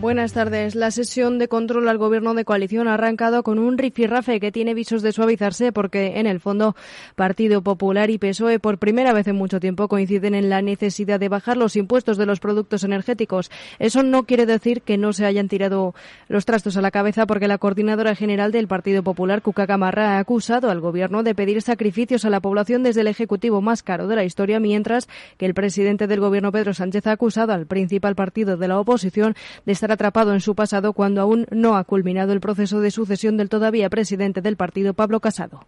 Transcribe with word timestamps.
Buenas 0.00 0.34
tardes. 0.34 0.74
La 0.74 0.90
sesión 0.90 1.38
de 1.38 1.48
control 1.48 1.88
al 1.88 1.96
gobierno 1.96 2.34
de 2.34 2.44
coalición 2.44 2.86
ha 2.86 2.94
arrancado 2.94 3.42
con 3.42 3.58
un 3.58 3.78
rifirrafe 3.78 4.40
que 4.40 4.52
tiene 4.52 4.74
visos 4.74 5.00
de 5.00 5.10
suavizarse 5.10 5.72
porque, 5.72 6.20
en 6.20 6.26
el 6.26 6.38
fondo, 6.38 6.76
Partido 7.14 7.62
Popular 7.62 8.10
y 8.10 8.18
PSOE 8.18 8.58
por 8.58 8.76
primera 8.76 9.14
vez 9.14 9.26
en 9.26 9.36
mucho 9.36 9.58
tiempo 9.58 9.88
coinciden 9.88 10.34
en 10.34 10.50
la 10.50 10.60
necesidad 10.60 11.18
de 11.18 11.30
bajar 11.30 11.56
los 11.56 11.76
impuestos 11.76 12.18
de 12.18 12.26
los 12.26 12.40
productos 12.40 12.84
energéticos. 12.84 13.50
Eso 13.78 14.02
no 14.02 14.24
quiere 14.24 14.44
decir 14.44 14.82
que 14.82 14.98
no 14.98 15.14
se 15.14 15.24
hayan 15.24 15.48
tirado 15.48 15.94
los 16.28 16.44
trastos 16.44 16.76
a 16.76 16.82
la 16.82 16.90
cabeza 16.90 17.26
porque 17.26 17.48
la 17.48 17.56
coordinadora 17.56 18.14
general 18.14 18.52
del 18.52 18.68
Partido 18.68 19.02
Popular, 19.02 19.40
Cuca 19.40 19.64
Gamarra, 19.64 20.16
ha 20.16 20.18
acusado 20.18 20.70
al 20.70 20.80
gobierno 20.80 21.22
de 21.22 21.34
pedir 21.34 21.62
sacrificios 21.62 22.26
a 22.26 22.30
la 22.30 22.40
población 22.40 22.82
desde 22.82 23.00
el 23.00 23.08
ejecutivo 23.08 23.62
más 23.62 23.82
caro 23.82 24.08
de 24.08 24.16
la 24.16 24.24
historia, 24.24 24.60
mientras 24.60 25.08
que 25.38 25.46
el 25.46 25.54
presidente 25.54 26.06
del 26.06 26.20
gobierno, 26.20 26.52
Pedro 26.52 26.74
Sánchez, 26.74 27.06
ha 27.06 27.12
acusado 27.12 27.54
al 27.54 27.66
principal 27.66 28.14
partido 28.14 28.58
de 28.58 28.68
la 28.68 28.78
oposición 28.78 29.34
de 29.64 29.72
estar 29.72 29.85
atrapado 29.92 30.32
en 30.32 30.40
su 30.40 30.54
pasado 30.54 30.92
cuando 30.92 31.20
aún 31.20 31.46
no 31.50 31.76
ha 31.76 31.84
culminado 31.84 32.32
el 32.32 32.40
proceso 32.40 32.80
de 32.80 32.90
sucesión 32.90 33.36
del 33.36 33.48
todavía 33.48 33.90
presidente 33.90 34.40
del 34.40 34.56
partido, 34.56 34.94
Pablo 34.94 35.20
Casado 35.20 35.66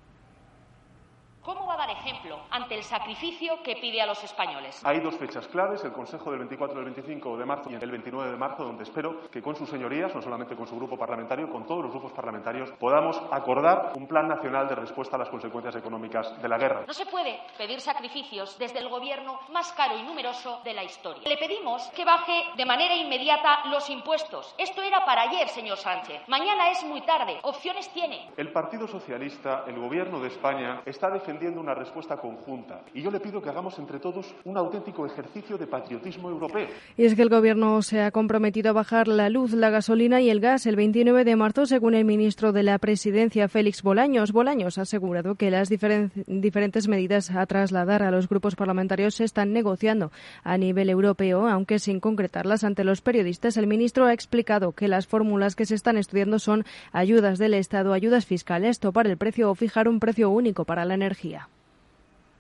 el 2.79 2.85
sacrificio 2.85 3.61
que 3.65 3.75
pide 3.75 4.01
a 4.01 4.07
los 4.07 4.23
españoles. 4.23 4.81
Hay 4.85 5.01
dos 5.01 5.17
fechas 5.17 5.49
claves, 5.49 5.83
el 5.83 5.91
Consejo 5.91 6.31
del 6.31 6.39
24 6.39 6.75
y 6.75 6.77
del 6.77 6.95
25 6.95 7.37
de 7.37 7.45
marzo 7.45 7.71
y 7.71 7.75
el 7.75 7.91
29 7.91 8.31
de 8.31 8.37
marzo, 8.37 8.63
donde 8.63 8.85
espero 8.85 9.29
que 9.33 9.43
con 9.43 9.57
sus 9.57 9.69
señorías, 9.69 10.15
no 10.15 10.23
solamente 10.23 10.55
con 10.55 10.69
su 10.69 10.77
grupo 10.77 10.97
parlamentario, 10.97 11.51
con 11.51 11.67
todos 11.67 11.83
los 11.83 11.91
grupos 11.91 12.13
parlamentarios, 12.13 12.71
podamos 12.79 13.21
acordar 13.33 13.95
un 13.97 14.07
plan 14.07 14.29
nacional 14.29 14.69
de 14.69 14.77
respuesta 14.77 15.17
a 15.17 15.19
las 15.19 15.29
consecuencias 15.29 15.75
económicas 15.75 16.41
de 16.41 16.49
la 16.49 16.57
guerra. 16.57 16.85
No 16.87 16.95
se 16.95 17.07
puede 17.07 17.41
pedir 17.57 17.81
sacrificios 17.81 18.57
desde 18.61 18.79
el 18.79 18.89
gobierno 18.89 19.41
más 19.51 19.73
caro 19.73 19.99
y 19.99 20.03
numeroso 20.05 20.61
de 20.63 20.75
la 20.75 20.85
historia. 20.85 21.29
Le 21.29 21.37
pedimos 21.37 21.83
que 21.97 22.05
baje 22.05 22.45
de 22.57 22.65
manera 22.65 22.95
inmediata 22.95 23.67
los 23.71 23.91
impuestos. 23.91 24.55
Esto 24.57 24.83
era 24.83 25.05
para 25.05 25.23
ayer, 25.23 25.49
señor 25.49 25.79
Sánchez. 25.79 26.23
Mañana 26.29 26.71
es 26.71 26.85
muy 26.85 27.01
tarde. 27.01 27.41
Opciones 27.43 27.89
tiene. 27.93 28.31
El 28.37 28.53
Partido 28.53 28.87
Socialista, 28.87 29.65
el 29.67 29.81
Gobierno 29.81 30.21
de 30.21 30.29
España, 30.29 30.83
está 30.87 31.11
defendiendo 31.11 31.61
una 31.61 31.75
respuesta 31.75 32.17
conjunta 32.17 32.68
y 32.95 33.03
yo 33.03 33.11
le 33.11 33.21
pido 33.21 33.41
que 33.41 33.49
hagamos 33.49 33.79
entre 33.79 33.99
todos 33.99 34.35
un 34.45 34.57
auténtico 34.57 35.07
ejercicio 35.07 35.59
de 35.59 35.67
patriotismo 35.67 36.29
europeo. 36.29 36.69
Y 36.97 37.05
es 37.05 37.15
que 37.15 37.23
el 37.23 37.29
Gobierno 37.29 37.83
se 37.83 38.03
ha 38.03 38.11
comprometido 38.11 38.71
a 38.71 38.73
bajar 38.73 39.09
la 39.09 39.29
luz, 39.29 39.53
la 39.53 39.71
gasolina 39.71 40.21
y 40.21 40.31
el 40.31 40.41
gas 40.41 40.67
el 40.67 40.77
29 40.77 41.25
de 41.25 41.37
marzo, 41.37 41.67
según 41.67 41.95
el 41.95 42.05
ministro 42.05 42.53
de 42.53 42.63
la 42.63 42.79
Presidencia, 42.79 43.49
Félix 43.49 43.83
Bolaños. 43.83 44.33
Bolaños 44.33 44.79
ha 44.79 44.83
asegurado 44.83 45.35
que 45.35 45.51
las 45.51 45.69
diferentes 45.69 46.89
medidas 46.89 47.31
a 47.31 47.47
trasladar 47.47 48.03
a 48.03 48.11
los 48.11 48.29
grupos 48.29 48.57
parlamentarios 48.57 49.15
se 49.15 49.25
están 49.25 49.53
negociando 49.53 50.11
a 50.43 50.59
nivel 50.59 50.91
europeo, 50.91 51.47
aunque 51.49 51.79
sin 51.79 52.01
concretarlas 52.01 52.65
ante 52.65 52.85
los 52.85 53.01
periodistas. 53.01 53.57
El 53.57 53.67
ministro 53.67 54.07
ha 54.07 54.13
explicado 54.13 54.73
que 54.73 54.89
las 54.89 55.07
fórmulas 55.07 55.57
que 55.57 55.67
se 55.67 55.75
están 55.75 55.97
estudiando 55.97 56.39
son 56.39 56.65
ayudas 56.93 57.39
del 57.39 57.55
Estado, 57.55 57.93
ayudas 57.93 58.27
fiscales, 58.27 58.81
topar 58.81 59.07
el 59.07 59.17
precio 59.17 59.51
o 59.51 59.55
fijar 59.55 59.89
un 59.89 60.01
precio 60.01 60.31
único 60.31 60.65
para 60.65 60.85
la 60.85 60.95
energía. 60.95 61.49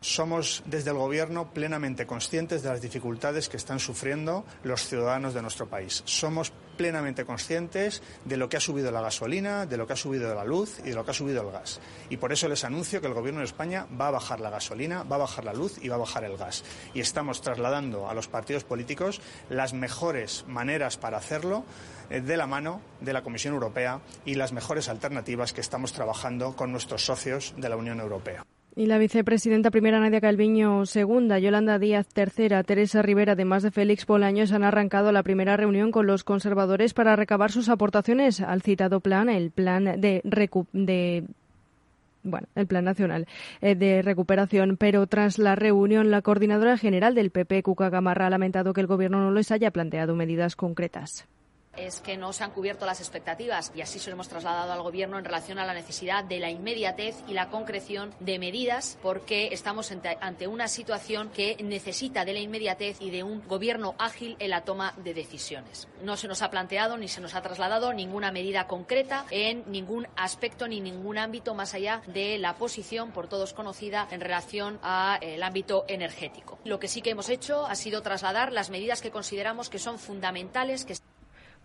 Somos 0.00 0.62
desde 0.64 0.91
el 0.91 0.96
Gobierno 0.96 1.50
plenamente 1.52 2.06
conscientes 2.06 2.62
de 2.62 2.68
las 2.68 2.80
dificultades 2.80 3.48
que 3.48 3.56
están 3.56 3.80
sufriendo 3.80 4.44
los 4.62 4.86
ciudadanos 4.86 5.34
de 5.34 5.42
nuestro 5.42 5.66
país. 5.66 6.02
Somos 6.05 6.52
plenamente 6.77 7.24
conscientes 7.24 8.00
de 8.24 8.36
lo 8.36 8.48
que 8.48 8.56
ha 8.56 8.60
subido 8.60 8.92
la 8.92 9.00
gasolina, 9.00 9.66
de 9.66 9.77
lo 9.77 9.88
que 9.88 9.94
ha 9.94 9.96
subido 9.96 10.32
la 10.36 10.44
luz 10.44 10.78
y 10.84 10.90
de 10.90 10.94
lo 10.94 11.05
que 11.05 11.10
ha 11.10 11.14
subido 11.14 11.42
el 11.42 11.50
gas. 11.50 11.80
Y 12.10 12.16
por 12.16 12.32
eso 12.32 12.48
les 12.48 12.62
anuncio 12.62 13.00
que 13.00 13.08
el 13.08 13.14
Gobierno 13.14 13.40
de 13.40 13.46
España 13.46 13.88
va 14.00 14.06
a 14.06 14.12
bajar 14.12 14.38
la 14.38 14.50
gasolina, 14.50 15.02
va 15.02 15.16
a 15.16 15.20
bajar 15.20 15.44
la 15.44 15.52
luz 15.52 15.78
y 15.82 15.88
va 15.88 15.96
a 15.96 15.98
bajar 15.98 16.22
el 16.22 16.36
gas. 16.36 16.62
Y 16.94 17.00
estamos 17.00 17.42
trasladando 17.42 18.08
a 18.08 18.14
los 18.14 18.28
partidos 18.28 18.62
políticos 18.62 19.20
las 19.50 19.74
mejores 19.74 20.44
maneras 20.46 20.96
para 20.96 21.18
hacerlo 21.18 21.64
eh, 22.08 22.20
de 22.20 22.36
la 22.36 22.46
mano 22.46 22.80
de 23.00 23.12
la 23.12 23.24
Comisión 23.24 23.55
Europea 23.55 24.00
y 24.24 24.34
las 24.34 24.52
mejores 24.52 24.89
alternativas 24.89 25.52
que 25.52 25.61
estamos 25.61 25.92
trabajando 25.92 26.55
con 26.55 26.70
nuestros 26.70 27.05
socios 27.05 27.52
de 27.56 27.68
la 27.68 27.77
Unión 27.77 27.98
Europea. 27.98 28.44
Y 28.78 28.86
la 28.86 28.98
vicepresidenta 28.98 29.72
primera 29.72 29.98
Nadia 29.98 30.20
Calviño 30.20 30.86
segunda, 30.86 31.40
Yolanda 31.40 31.80
Díaz 31.80 32.06
tercera, 32.06 32.62
Teresa 32.62 33.02
Rivera, 33.02 33.33
además 33.33 33.64
de 33.64 33.72
Félix 33.72 34.06
Bolaños, 34.06 34.52
han 34.52 34.62
arrancado 34.62 35.11
la 35.11 35.24
primera 35.24 35.56
reunión 35.56 35.90
con 35.90 36.06
los 36.06 36.22
conservadores 36.22 36.94
para 36.94 37.17
recabar 37.17 37.50
sus 37.50 37.68
aportaciones 37.70 38.40
al 38.40 38.62
citado 38.62 39.00
plan, 39.00 39.30
el 39.30 39.50
plan 39.50 40.00
de, 40.00 40.22
el 42.55 42.67
Plan 42.68 42.84
Nacional 42.84 43.27
eh, 43.62 43.74
de 43.74 44.00
Recuperación, 44.02 44.77
pero 44.77 45.08
tras 45.08 45.40
la 45.40 45.56
reunión, 45.56 46.12
la 46.12 46.22
coordinadora 46.22 46.78
general 46.78 47.17
del 47.17 47.33
PP, 47.33 47.64
Cuca 47.64 47.90
Gamarra, 47.90 48.28
ha 48.28 48.30
lamentado 48.30 48.74
que 48.74 48.80
el 48.80 48.86
Gobierno 48.86 49.18
no 49.20 49.33
les 49.33 49.50
haya 49.50 49.72
planteado 49.72 50.14
medidas 50.14 50.55
concretas 50.55 51.27
es 51.86 52.00
que 52.00 52.16
no 52.16 52.33
se 52.33 52.44
han 52.44 52.50
cubierto 52.50 52.86
las 52.86 53.00
expectativas 53.00 53.72
y 53.74 53.80
así 53.80 53.98
se 53.98 54.11
lo 54.11 54.14
hemos 54.14 54.28
trasladado 54.28 54.72
al 54.72 54.83
Gobierno 54.83 55.18
en 55.18 55.24
relación 55.24 55.58
a 55.58 55.66
la 55.66 55.74
necesidad 55.74 56.24
de 56.24 56.40
la 56.40 56.50
inmediatez 56.50 57.16
y 57.28 57.33
la 57.33 57.48
concreción 57.48 58.14
de 58.20 58.39
medidas 58.39 58.98
porque 59.02 59.48
estamos 59.52 59.92
ante 60.20 60.46
una 60.46 60.68
situación 60.68 61.30
que 61.30 61.56
necesita 61.62 62.24
de 62.24 62.33
la 62.33 62.40
inmediatez 62.40 63.00
y 63.00 63.11
de 63.11 63.22
un 63.22 63.46
Gobierno 63.46 63.94
ágil 63.98 64.36
en 64.38 64.50
la 64.50 64.62
toma 64.62 64.94
de 64.96 65.14
decisiones. 65.14 65.88
No 66.02 66.17
se 66.17 66.28
nos 66.28 66.42
ha 66.42 66.50
planteado 66.50 66.96
ni 66.96 67.08
se 67.08 67.20
nos 67.20 67.34
ha 67.34 67.42
trasladado 67.42 67.92
ninguna 67.92 68.33
medida 68.33 68.67
concreta 68.67 69.24
en 69.30 69.64
ningún 69.70 70.06
aspecto 70.17 70.68
ni 70.68 70.80
ningún 70.80 71.18
ámbito 71.18 71.55
más 71.55 71.74
allá 71.74 72.02
de 72.06 72.38
la 72.38 72.56
posición 72.56 73.12
por 73.12 73.28
todos 73.28 73.52
conocida 73.52 74.08
en 74.11 74.20
relación 74.20 74.78
al 74.83 75.22
eh, 75.22 75.42
ámbito 75.42 75.84
energético. 75.88 76.58
Lo 76.64 76.78
que 76.78 76.88
sí 76.88 77.02
que 77.02 77.11
hemos 77.11 77.28
hecho 77.28 77.67
ha 77.67 77.74
sido 77.74 78.02
trasladar 78.02 78.52
las 78.52 78.70
medidas 78.70 79.02
que 79.02 79.11
consideramos 79.11 79.70
que 79.70 79.78
son 79.78 79.98
fundamentales 79.98 80.84
que 80.84 80.94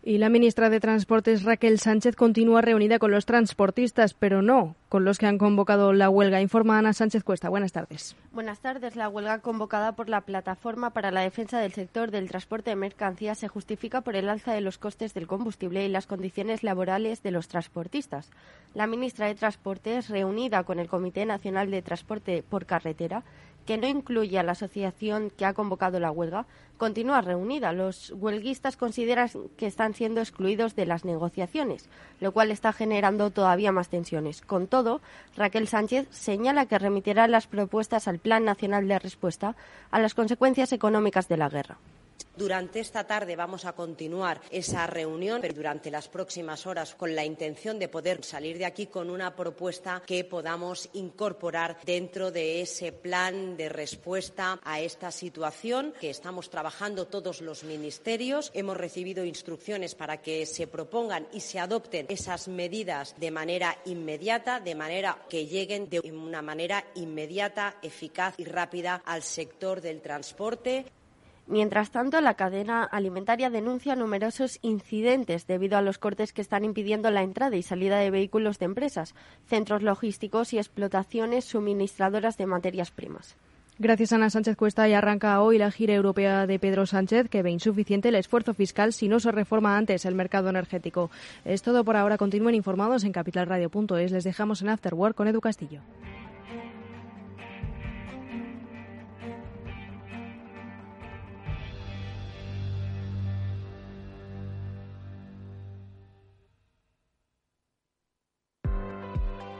y 0.06 0.18
la 0.18 0.28
ministra 0.28 0.70
de 0.70 0.82
Transportes, 0.82 1.44
Raquel 1.44 1.80
Sánchez, 1.80 2.18
continúa 2.18 2.62
reunida 2.62 3.00
con 3.00 3.12
los 3.12 3.26
transportistas, 3.26 4.14
pero 4.14 4.42
no 4.42 4.76
con 4.90 5.06
los 5.06 5.18
que 5.18 5.28
han 5.28 5.38
convocado 5.38 5.94
la 5.94 6.10
huelga. 6.10 6.42
Informa 6.42 6.78
Ana 6.78 6.94
Sánchez 6.94 7.24
Cuesta. 7.24 7.50
Buenas 7.50 7.72
tardes. 7.72 8.16
Buenas 8.32 8.60
tardes. 8.60 8.96
La 8.96 9.08
huelga 9.08 9.40
convocada 9.40 9.94
por 9.94 10.10
la 10.10 10.22
Plataforma 10.22 10.90
para 10.92 11.10
la 11.10 11.22
Defensa 11.22 11.58
del 11.60 11.72
Sector 11.72 12.12
del 12.12 12.30
Transporte 12.30 12.72
de 12.72 12.76
Mercancías 12.76 13.40
se 13.40 13.48
justifica 13.48 14.02
por 14.02 14.16
el 14.16 14.30
alza 14.30 14.54
de 14.54 14.62
los 14.62 14.78
costes 14.78 15.14
del 15.14 15.26
combustible 15.26 15.86
y 15.86 15.90
las 15.90 16.06
condiciones 16.06 16.64
laborales 16.64 17.24
de 17.24 17.32
los 17.32 17.48
transportistas. 17.48 18.30
La 18.74 18.88
ministra 18.88 19.28
de 19.28 19.36
Transportes, 19.36 20.10
reunida 20.10 20.64
con 20.64 20.80
el 20.80 20.90
Comité 20.90 21.26
Nacional 21.26 21.72
de 21.72 21.82
Transporte 21.82 22.44
por 22.48 22.66
Carretera, 22.66 23.24
que 23.66 23.78
no 23.78 23.88
incluye 23.88 24.38
a 24.40 24.44
la 24.44 24.54
asociación 24.54 25.30
que 25.30 25.46
ha 25.46 25.54
convocado 25.54 26.00
la 26.00 26.12
huelga, 26.12 26.46
continúa 26.78 27.22
reunida. 27.22 27.72
Los 27.72 28.12
huelguistas 28.12 28.78
consideran 28.78 29.30
que 29.58 29.68
están 29.68 29.94
siendo 29.94 30.22
excluidos 30.22 30.76
de 30.76 30.86
las 30.86 31.06
negociaciones, 31.06 31.88
lo 32.20 32.32
cual 32.32 32.52
está 32.52 32.74
generando 32.74 33.30
todavía 33.30 33.72
más 33.72 33.90
tensiones. 33.90 34.42
Con 34.42 34.68
todo, 34.68 35.02
Raquel 35.38 35.68
Sánchez 35.68 36.08
señala 36.12 36.66
que 36.66 36.80
remitirá 36.80 37.28
las 37.28 37.48
propuestas 37.48 38.08
al 38.08 38.20
Plan 38.20 38.44
Nacional 38.44 38.88
de 38.88 39.00
Respuesta 39.00 39.56
a 39.92 40.00
las 40.00 40.14
consecuencias 40.14 40.74
económicas 40.74 41.28
de 41.30 41.38
la 41.38 41.50
guerra. 41.50 41.78
Durante 42.36 42.80
esta 42.80 43.04
tarde 43.04 43.36
vamos 43.36 43.64
a 43.66 43.74
continuar 43.74 44.42
esa 44.50 44.88
reunión, 44.88 45.40
pero 45.40 45.54
durante 45.54 45.92
las 45.92 46.08
próximas 46.08 46.66
horas 46.66 46.96
con 46.96 47.14
la 47.14 47.24
intención 47.24 47.78
de 47.78 47.90
poder 47.90 48.24
salir 48.24 48.58
de 48.58 48.66
aquí 48.66 48.88
con 48.88 49.12
una 49.12 49.36
propuesta 49.36 50.02
que 50.04 50.24
podamos 50.24 50.90
incorporar 50.94 51.78
dentro 51.86 52.32
de 52.32 52.62
ese 52.62 52.92
plan 52.92 53.56
de 53.56 53.70
respuesta 53.70 54.60
a 54.64 54.82
esta 54.82 55.12
situación 55.12 55.94
que 56.00 56.10
estamos 56.10 56.50
trabajando 56.50 57.06
todos 57.06 57.40
los 57.40 57.64
ministerios. 57.64 58.50
Hemos 58.56 58.78
recibido 58.78 59.24
instrucciones 59.24 59.94
para 59.94 60.20
que 60.20 60.48
se 60.48 60.66
propongan 60.66 61.28
y 61.34 61.40
se 61.42 61.60
adopten 61.60 62.08
esas 62.10 62.48
medidas 62.48 63.14
de 63.20 63.30
manera 63.30 63.78
inmediata, 63.86 64.60
de 64.60 64.74
manera 64.74 65.20
que 65.30 65.46
lleguen 65.46 65.88
de 65.88 66.00
una 66.00 66.42
manera 66.42 66.84
inmediata, 66.96 67.78
eficaz 67.84 68.34
y 68.40 68.46
rápida 68.46 69.04
al 69.06 69.22
sector 69.22 69.82
del 69.82 70.02
transporte. 70.02 70.86
Mientras 71.48 71.92
tanto, 71.92 72.22
la 72.22 72.36
cadena 72.36 72.84
alimentaria 72.84 73.50
denuncia 73.50 73.96
numerosos 73.96 74.60
incidentes 74.62 75.46
debido 75.46 75.78
a 75.78 75.82
los 75.82 75.98
cortes 75.98 76.32
que 76.32 76.42
están 76.42 76.64
impidiendo 76.64 77.12
la 77.12 77.22
entrada 77.22 77.56
y 77.56 77.64
salida 77.64 78.00
de 78.00 78.12
vehículos 78.12 78.60
de 78.60 78.66
empresas, 78.66 79.14
centros 79.48 79.84
logísticos 79.84 80.54
y 80.54 80.58
explotaciones 80.58 81.44
suministradoras 81.46 82.38
de 82.38 82.46
materias 82.46 82.92
primas. 82.92 83.36
Gracias, 83.80 84.14
Ana 84.14 84.30
Sánchez 84.30 84.56
Cuesta. 84.56 84.88
Y 84.88 84.94
arranca 84.94 85.42
hoy 85.42 85.58
la 85.58 85.72
gira 85.72 85.94
europea 85.94 86.46
de 86.48 86.60
Pedro 86.60 86.86
Sánchez, 86.86 87.28
que 87.28 87.42
ve 87.42 87.52
insuficiente 87.52 88.10
el 88.10 88.16
esfuerzo 88.16 88.54
fiscal 88.54 88.94
si 88.94 89.08
no 89.08 89.20
se 89.20 89.32
reforma 89.32 89.78
antes 89.78 90.06
el 90.06 90.16
mercado 90.16 90.50
energético. 90.50 91.10
Es 91.44 91.64
todo 91.64 91.84
por 91.84 91.98
ahora. 91.98 92.18
Continúen 92.18 92.56
informados 92.56 93.04
en 93.04 93.12
capitalradio.es. 93.12 94.12
Les 94.12 94.24
dejamos 94.24 94.62
en 94.62 94.70
Afterwork 94.70 95.16
con 95.16 95.28
Edu 95.28 95.42
Castillo. 95.42 95.82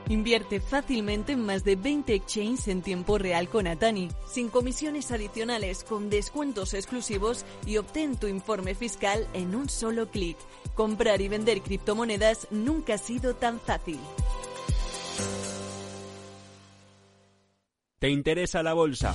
Invierte 0.08 0.60
fácilmente 0.60 1.32
en 1.32 1.44
más 1.44 1.64
de 1.64 1.76
20 1.76 2.14
exchanges 2.14 2.68
en 2.68 2.82
tiempo 2.82 3.16
real 3.16 3.48
con 3.48 3.66
Atani, 3.66 4.08
sin 4.26 4.48
comisiones 4.48 5.10
adicionales, 5.12 5.82
con 5.82 6.10
descuentos 6.10 6.74
exclusivos 6.74 7.44
y 7.64 7.78
obtén 7.78 8.16
tu 8.16 8.26
informe 8.26 8.74
fiscal 8.74 9.26
en 9.32 9.54
un 9.54 9.68
solo 9.68 10.10
clic. 10.10 10.36
Comprar 10.74 11.20
y 11.20 11.28
vender 11.28 11.62
criptomonedas 11.62 12.48
nunca 12.50 12.94
ha 12.94 12.98
sido 12.98 13.34
tan 13.34 13.60
fácil. 13.60 13.98
¿Te 17.98 18.10
interesa 18.10 18.62
la 18.62 18.74
bolsa? 18.74 19.14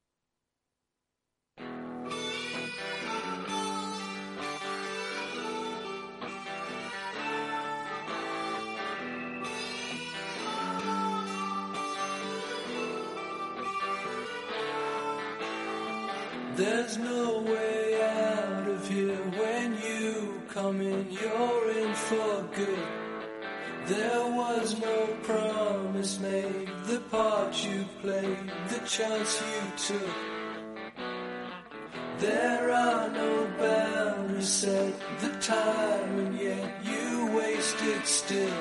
In, 20.79 21.11
you're 21.11 21.71
in 21.71 21.93
for 21.93 22.47
good. 22.55 22.87
There 23.87 24.31
was 24.31 24.79
no 24.79 25.07
promise 25.23 26.19
made, 26.19 26.69
the 26.85 27.01
part 27.09 27.53
you 27.65 27.83
played, 28.01 28.49
the 28.69 28.79
chance 28.85 29.41
you 29.41 29.61
took. 29.87 30.15
There 32.19 32.71
are 32.71 33.09
no 33.09 33.47
boundaries 33.59 34.47
set, 34.47 34.93
the 35.19 35.35
time, 35.39 36.19
and 36.19 36.39
yet 36.39 36.85
you 36.85 37.35
wasted 37.35 38.05
still. 38.05 38.53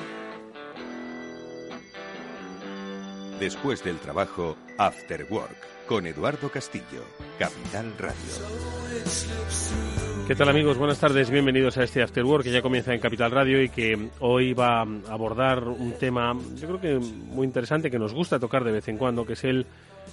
Después 3.39 3.85
del 3.85 4.01
trabajo, 4.01 4.57
After 4.79 5.27
Work 5.31 5.71
con 5.91 6.07
Eduardo 6.07 6.49
Castillo, 6.51 7.05
Capital 7.37 7.93
Radio. 7.99 10.20
¿Qué 10.31 10.37
tal 10.37 10.49
amigos? 10.49 10.79
Buenas 10.79 11.01
tardes, 11.01 11.29
bienvenidos 11.29 11.77
a 11.77 11.83
este 11.83 12.05
After 12.05 12.25
Work 12.25 12.45
que 12.45 12.53
ya 12.53 12.63
comienza 12.63 12.95
en 12.95 13.01
Capital 13.01 13.33
Radio 13.33 13.61
y 13.61 13.69
que 13.69 14.11
hoy 14.21 14.53
va 14.53 14.83
a 14.83 14.87
abordar 15.09 15.65
un 15.65 15.95
tema, 15.95 16.37
yo 16.55 16.69
creo 16.69 16.81
que 16.81 16.99
muy 17.01 17.45
interesante, 17.49 17.91
que 17.91 17.99
nos 17.99 18.15
gusta 18.15 18.39
tocar 18.39 18.63
de 18.63 18.71
vez 18.71 18.87
en 18.87 18.97
cuando, 18.97 19.27
que 19.27 19.33
es 19.33 19.43
el, 19.43 19.67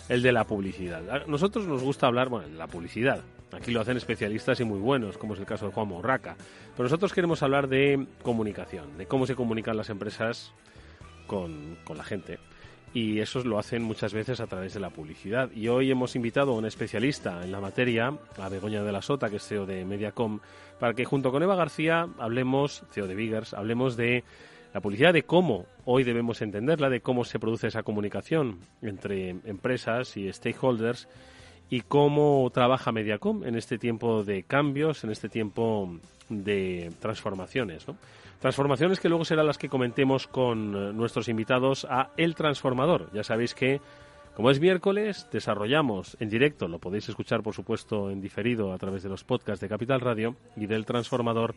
el 0.09 0.23
de 0.23 0.31
la 0.31 0.43
publicidad. 0.45 1.27
Nosotros 1.27 1.67
nos 1.67 1.83
gusta 1.83 2.07
hablar, 2.07 2.29
bueno, 2.29 2.49
de 2.49 2.55
la 2.55 2.65
publicidad. 2.65 3.21
Aquí 3.51 3.69
lo 3.69 3.79
hacen 3.79 3.95
especialistas 3.95 4.59
y 4.59 4.63
muy 4.63 4.79
buenos, 4.79 5.19
como 5.19 5.35
es 5.35 5.39
el 5.39 5.45
caso 5.45 5.67
de 5.67 5.71
Juan 5.71 5.89
Morraca. 5.89 6.35
Pero 6.71 6.85
nosotros 6.85 7.13
queremos 7.13 7.43
hablar 7.43 7.67
de 7.67 8.07
comunicación, 8.23 8.97
de 8.97 9.05
cómo 9.05 9.27
se 9.27 9.35
comunican 9.35 9.77
las 9.77 9.91
empresas 9.91 10.51
con, 11.27 11.77
con 11.83 11.95
la 11.95 12.03
gente 12.03 12.39
y 12.93 13.19
eso 13.19 13.43
lo 13.43 13.59
hacen 13.59 13.83
muchas 13.83 14.13
veces 14.13 14.39
a 14.39 14.47
través 14.47 14.73
de 14.73 14.79
la 14.79 14.89
publicidad. 14.89 15.51
Y 15.51 15.67
hoy 15.67 15.91
hemos 15.91 16.15
invitado 16.15 16.53
a 16.53 16.55
un 16.55 16.65
especialista 16.65 17.43
en 17.43 17.51
la 17.51 17.59
materia, 17.59 18.13
a 18.37 18.49
Begoña 18.49 18.83
de 18.83 18.91
la 18.91 19.01
Sota, 19.01 19.29
que 19.29 19.37
es 19.37 19.47
CEO 19.47 19.65
de 19.65 19.85
Mediacom, 19.85 20.39
para 20.79 20.93
que 20.93 21.05
junto 21.05 21.31
con 21.31 21.43
Eva 21.43 21.55
García 21.55 22.07
hablemos, 22.17 22.83
CEO 22.91 23.07
de 23.07 23.15
Biggers, 23.15 23.53
hablemos 23.53 23.97
de 23.97 24.23
la 24.73 24.81
publicidad, 24.81 25.13
de 25.13 25.23
cómo 25.23 25.65
hoy 25.85 26.03
debemos 26.03 26.41
entenderla, 26.41 26.89
de 26.89 27.01
cómo 27.01 27.23
se 27.23 27.39
produce 27.39 27.67
esa 27.67 27.83
comunicación 27.83 28.59
entre 28.81 29.29
empresas 29.29 30.17
y 30.17 30.31
stakeholders 30.31 31.07
y 31.69 31.81
cómo 31.81 32.49
trabaja 32.53 32.91
Mediacom 32.91 33.43
en 33.43 33.55
este 33.55 33.77
tiempo 33.77 34.23
de 34.23 34.43
cambios, 34.43 35.03
en 35.03 35.11
este 35.11 35.29
tiempo 35.29 35.97
de 36.29 36.91
transformaciones. 36.99 37.87
¿no? 37.87 37.95
Transformaciones 38.39 38.99
que 38.99 39.09
luego 39.09 39.25
serán 39.25 39.47
las 39.47 39.57
que 39.57 39.69
comentemos 39.69 40.27
con 40.27 40.75
eh, 40.75 40.93
nuestros 40.93 41.27
invitados 41.27 41.87
a 41.89 42.11
El 42.17 42.35
Transformador. 42.35 43.09
Ya 43.11 43.23
sabéis 43.23 43.55
que, 43.55 43.81
como 44.35 44.51
es 44.51 44.59
miércoles, 44.59 45.27
desarrollamos 45.31 46.15
en 46.19 46.29
directo, 46.29 46.67
lo 46.67 46.77
podéis 46.77 47.09
escuchar 47.09 47.41
por 47.41 47.55
supuesto 47.55 48.11
en 48.11 48.21
diferido 48.21 48.73
a 48.73 48.77
través 48.77 49.01
de 49.01 49.09
los 49.09 49.23
podcasts 49.23 49.61
de 49.61 49.69
Capital 49.69 50.01
Radio 50.01 50.35
y 50.55 50.67
del 50.67 50.85
Transformador, 50.85 51.55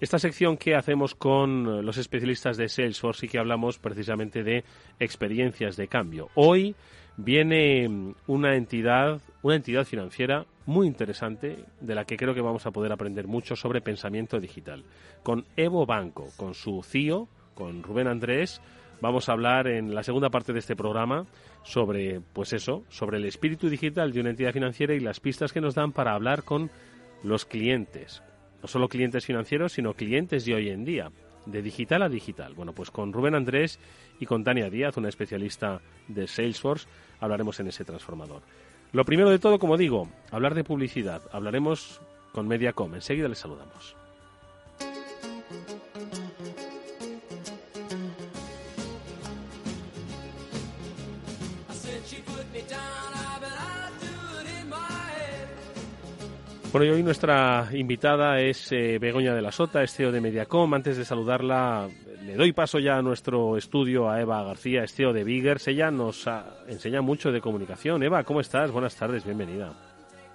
esta 0.00 0.18
sección 0.18 0.56
que 0.56 0.74
hacemos 0.74 1.14
con 1.14 1.66
eh, 1.66 1.82
los 1.82 1.98
especialistas 1.98 2.56
de 2.56 2.70
Salesforce 2.70 3.26
y 3.26 3.28
que 3.28 3.38
hablamos 3.38 3.78
precisamente 3.78 4.42
de 4.42 4.64
experiencias 4.98 5.76
de 5.76 5.88
cambio. 5.88 6.30
Hoy 6.34 6.74
viene 7.16 7.88
mm, 7.88 8.14
una 8.26 8.56
entidad, 8.56 9.20
una 9.42 9.56
entidad 9.56 9.84
financiera 9.84 10.46
muy 10.66 10.86
interesante 10.86 11.64
de 11.80 11.94
la 11.94 12.04
que 12.04 12.16
creo 12.16 12.34
que 12.34 12.40
vamos 12.40 12.66
a 12.66 12.70
poder 12.70 12.92
aprender 12.92 13.26
mucho 13.26 13.56
sobre 13.56 13.80
pensamiento 13.80 14.40
digital. 14.40 14.84
Con 15.22 15.44
Evo 15.56 15.86
Banco, 15.86 16.28
con 16.36 16.54
su 16.54 16.82
CIO, 16.82 17.28
con 17.54 17.82
Rubén 17.82 18.08
Andrés, 18.08 18.60
vamos 19.00 19.28
a 19.28 19.32
hablar 19.32 19.66
en 19.66 19.94
la 19.94 20.02
segunda 20.02 20.30
parte 20.30 20.52
de 20.52 20.58
este 20.60 20.76
programa 20.76 21.26
sobre, 21.62 22.20
pues 22.32 22.52
eso, 22.52 22.84
sobre 22.88 23.18
el 23.18 23.26
espíritu 23.26 23.68
digital 23.68 24.12
de 24.12 24.20
una 24.20 24.30
entidad 24.30 24.52
financiera 24.52 24.94
y 24.94 25.00
las 25.00 25.20
pistas 25.20 25.52
que 25.52 25.60
nos 25.60 25.74
dan 25.74 25.92
para 25.92 26.14
hablar 26.14 26.42
con 26.42 26.70
los 27.22 27.44
clientes. 27.44 28.22
No 28.62 28.68
solo 28.68 28.88
clientes 28.88 29.26
financieros, 29.26 29.72
sino 29.72 29.92
clientes 29.92 30.46
de 30.46 30.54
hoy 30.54 30.70
en 30.70 30.84
día, 30.84 31.10
de 31.46 31.62
digital 31.62 32.02
a 32.02 32.08
digital. 32.08 32.54
Bueno, 32.54 32.72
pues 32.72 32.90
con 32.90 33.12
Rubén 33.12 33.34
Andrés 33.34 33.78
y 34.20 34.26
con 34.26 34.44
Tania 34.44 34.70
Díaz, 34.70 34.96
una 34.96 35.08
especialista 35.08 35.80
de 36.08 36.26
Salesforce, 36.26 36.86
hablaremos 37.20 37.58
en 37.60 37.68
ese 37.68 37.84
transformador. 37.84 38.42
Lo 38.92 39.04
primero 39.04 39.30
de 39.30 39.38
todo, 39.38 39.58
como 39.58 39.76
digo, 39.76 40.08
hablar 40.30 40.54
de 40.54 40.64
publicidad. 40.64 41.22
Hablaremos 41.32 42.00
con 42.32 42.46
Mediacom. 42.46 42.94
Enseguida 42.94 43.28
les 43.28 43.38
saludamos. 43.38 43.96
Bueno, 56.74 56.86
y 56.86 56.90
hoy 56.90 57.04
nuestra 57.04 57.68
invitada 57.72 58.40
es 58.40 58.72
eh, 58.72 58.98
Begoña 58.98 59.32
de 59.32 59.40
la 59.40 59.52
Sota, 59.52 59.84
esteo 59.84 60.10
de 60.10 60.20
Mediacom. 60.20 60.74
Antes 60.74 60.96
de 60.96 61.04
saludarla, 61.04 61.88
le 62.20 62.34
doy 62.34 62.52
paso 62.52 62.80
ya 62.80 62.96
a 62.96 63.00
nuestro 63.00 63.56
estudio 63.56 64.10
a 64.10 64.20
Eva 64.20 64.42
García, 64.42 64.82
esteo 64.82 65.12
de 65.12 65.22
Biggers. 65.22 65.68
Ella 65.68 65.92
nos 65.92 66.28
enseña 66.66 67.00
mucho 67.00 67.30
de 67.30 67.40
comunicación. 67.40 68.02
Eva, 68.02 68.24
¿cómo 68.24 68.40
estás? 68.40 68.72
Buenas 68.72 68.96
tardes, 68.96 69.24
bienvenida. 69.24 69.72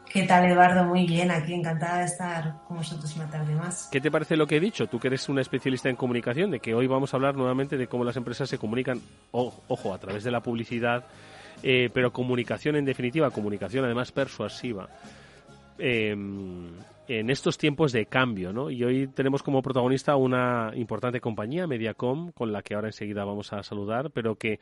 ¿Qué 0.10 0.24
tal, 0.24 0.50
Eduardo? 0.50 0.86
Muy 0.86 1.06
bien, 1.06 1.30
aquí 1.30 1.54
encantada 1.54 2.00
de 2.00 2.06
estar 2.06 2.54
con 2.66 2.78
vosotros 2.78 3.14
una 3.18 3.30
tarde 3.30 3.54
más. 3.56 3.90
¿Qué 3.92 4.00
te 4.00 4.10
parece 4.10 4.38
lo 4.38 4.48
que 4.48 4.56
he 4.56 4.62
dicho? 4.62 4.88
Tú 4.88 4.98
que 4.98 5.10
eres 5.10 5.28
una 5.28 5.42
especialista 5.42 5.90
en 5.90 5.98
comunicación, 5.98 6.52
de 6.52 6.62
que 6.62 6.74
hoy 6.74 6.88
vamos 6.88 7.14
a 7.14 7.18
hablar 7.18 7.36
nuevamente 7.36 7.76
de 7.76 7.88
cómo 7.88 8.06
las 8.06 8.16
empresas 8.16 8.48
se 8.48 8.58
comunican, 8.58 9.02
ojo, 9.32 9.94
a 9.94 9.98
través 9.98 10.24
de 10.24 10.32
la 10.32 10.40
publicidad, 10.40 11.04
eh, 11.64 11.90
pero 11.94 12.14
comunicación 12.14 12.78
en 12.78 12.86
definitiva, 12.86 13.30
comunicación 13.30 13.84
además 13.84 14.14
persuasiva 14.14 14.88
Em, 15.80 16.70
en 17.08 17.30
estos 17.32 17.58
tiempos 17.58 17.92
de 17.92 18.06
cambio, 18.06 18.54
¿no? 18.54 18.70
Y 18.70 18.84
hoy 18.84 19.08
tenemos 19.08 19.42
como 19.42 19.64
protagonista 19.64 20.16
una 20.16 20.72
importante 20.76 21.20
compañía, 21.20 21.66
Mediacom, 21.66 22.32
con 22.34 22.52
la 22.52 22.62
que 22.62 22.76
ahora 22.76 22.90
enseguida 22.90 23.26
vamos 23.26 23.52
a 23.52 23.64
saludar, 23.64 24.12
pero 24.12 24.36
que 24.36 24.60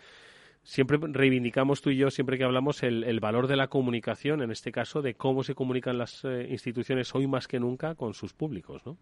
siempre 0.63 0.97
reivindicamos 1.01 1.81
tú 1.81 1.89
y 1.89 1.97
yo, 1.97 2.09
siempre 2.09 2.37
que 2.37 2.45
hablamos, 2.45 2.83
el, 2.83 3.19
valor 3.19 3.47
de 3.47 3.57
la 3.57 3.67
comunicación, 3.67 4.41
en 4.41 4.51
este 4.51 4.71
caso, 4.71 5.01
de 5.01 5.15
cómo 5.15 5.43
se 5.43 5.55
comunican 5.55 5.97
las 5.97 6.23
eh, 6.23 6.47
instituciones 6.49 7.13
hoy 7.15 7.27
más 7.27 7.49
que 7.49 7.59
nunca 7.59 7.95
con 7.95 8.13
sus 8.13 8.33
públicos, 8.33 8.81
¿no? 8.85 8.97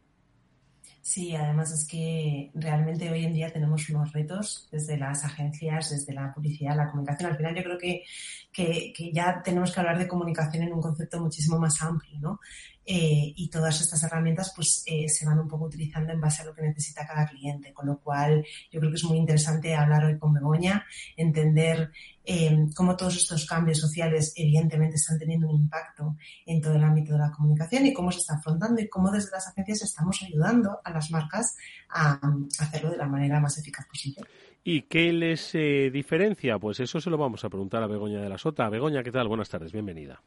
Sí, 1.05 1.35
además 1.35 1.71
es 1.71 1.87
que 1.87 2.49
realmente 2.55 3.11
hoy 3.11 3.25
en 3.25 3.33
día 3.33 3.53
tenemos 3.53 3.87
unos 3.91 4.11
retos 4.11 4.67
desde 4.71 4.97
las 4.97 5.23
agencias, 5.23 5.91
desde 5.91 6.13
la 6.13 6.33
publicidad, 6.33 6.75
la 6.75 6.89
comunicación. 6.89 7.29
Al 7.29 7.37
final 7.37 7.55
yo 7.55 7.61
creo 7.61 7.77
que, 7.77 8.03
que, 8.51 8.91
que 8.91 9.11
ya 9.13 9.39
tenemos 9.43 9.71
que 9.71 9.79
hablar 9.81 9.99
de 9.99 10.07
comunicación 10.07 10.63
en 10.63 10.73
un 10.73 10.81
concepto 10.81 11.19
muchísimo 11.19 11.59
más 11.59 11.79
amplio, 11.83 12.19
¿no? 12.19 12.39
Eh, 12.87 13.33
y 13.35 13.49
todas 13.49 13.81
estas 13.81 14.03
herramientas 14.03 14.53
pues 14.55 14.83
eh, 14.85 15.09
se 15.09 15.25
van 15.25 15.39
un 15.39 15.47
poco 15.47 15.65
utilizando 15.65 16.13
en 16.13 16.21
base 16.21 16.43
a 16.43 16.45
lo 16.45 16.53
que 16.53 16.61
necesita 16.61 17.07
cada 17.07 17.25
cliente, 17.25 17.73
con 17.73 17.87
lo 17.87 17.99
cual 17.99 18.45
yo 18.71 18.79
creo 18.79 18.91
que 18.91 18.97
es 18.97 19.03
muy 19.05 19.17
interesante 19.17 19.73
hablar 19.73 20.05
hoy 20.05 20.19
con 20.19 20.31
Begoña, 20.33 20.85
entender 21.17 21.91
eh, 22.23 22.67
cómo 22.75 22.95
todos 22.95 23.15
estos 23.15 23.47
cambios 23.47 23.79
sociales 23.79 24.33
evidentemente 24.35 24.97
están 24.97 25.17
teniendo 25.17 25.47
un 25.47 25.61
impacto 25.61 26.15
en 26.45 26.61
todo 26.61 26.75
el 26.75 26.83
ámbito 26.83 27.13
de 27.13 27.19
la 27.19 27.31
comunicación 27.31 27.87
y 27.87 27.93
cómo 27.93 28.11
se 28.11 28.19
está 28.19 28.35
afrontando 28.35 28.79
y 28.79 28.87
cómo 28.87 29.09
desde 29.09 29.31
las 29.31 29.47
agencias 29.47 29.81
estamos 29.81 30.21
ayudando 30.21 30.79
a 30.83 30.91
las 30.91 31.09
marcas 31.09 31.55
a, 31.89 32.19
hacerlo 32.59 32.91
de 32.91 32.97
la 32.97 33.07
manera 33.07 33.39
más 33.39 33.57
eficaz 33.57 33.87
posible. 33.87 34.21
¿Y 34.63 34.83
qué 34.83 35.11
les 35.11 35.53
diferencia? 35.91 36.59
Pues 36.59 36.79
eso 36.79 37.01
se 37.01 37.09
lo 37.09 37.17
vamos 37.17 37.43
a 37.43 37.49
preguntar 37.49 37.81
a 37.81 37.87
Begoña 37.87 38.21
de 38.21 38.29
la 38.29 38.37
Sota. 38.37 38.69
Begoña, 38.69 39.03
¿qué 39.03 39.11
tal? 39.11 39.27
Buenas 39.27 39.49
tardes, 39.49 39.71
bienvenida. 39.71 40.21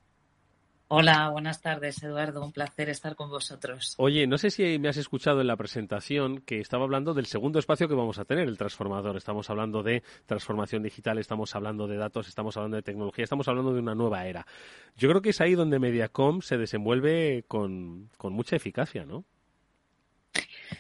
Hola, 0.91 1.29
buenas 1.29 1.61
tardes, 1.61 2.03
Eduardo. 2.03 2.43
Un 2.43 2.51
placer 2.51 2.89
estar 2.89 3.15
con 3.15 3.29
vosotros. 3.29 3.95
Oye, 3.99 4.27
no 4.27 4.39
sé 4.39 4.49
si 4.49 4.79
me 4.79 4.89
has 4.89 4.97
escuchado 4.97 5.43
en 5.43 5.47
la 5.47 5.57
presentación 5.57 6.39
que 6.39 6.61
estaba 6.61 6.85
hablando 6.85 7.13
del 7.13 7.27
segundo 7.27 7.59
espacio 7.59 7.89
que 7.89 7.95
vamos 7.95 8.19
a 8.19 8.25
tener, 8.25 8.49
el 8.49 8.57
transformador. 8.57 9.15
Estamos 9.19 9.51
hablando 9.51 9.83
de 9.83 10.03
transformación 10.25 10.83
digital, 10.83 11.19
estamos 11.19 11.55
hablando 11.55 11.87
de 11.87 11.99
datos, 11.99 12.27
estamos 12.27 12.57
hablando 12.57 12.79
de 12.79 12.83
tecnología, 12.83 13.25
estamos 13.25 13.47
hablando 13.49 13.75
de 13.75 13.81
una 13.81 13.95
nueva 13.95 14.25
era. 14.25 14.47
Yo 14.97 15.11
creo 15.11 15.21
que 15.21 15.31
es 15.31 15.41
ahí 15.43 15.55
donde 15.55 15.79
Mediacom 15.79 16.41
se 16.41 16.57
desenvuelve 16.57 17.45
con, 17.47 18.09
con 18.17 18.33
mucha 18.33 18.57
eficacia, 18.57 19.05
¿no? 19.05 19.27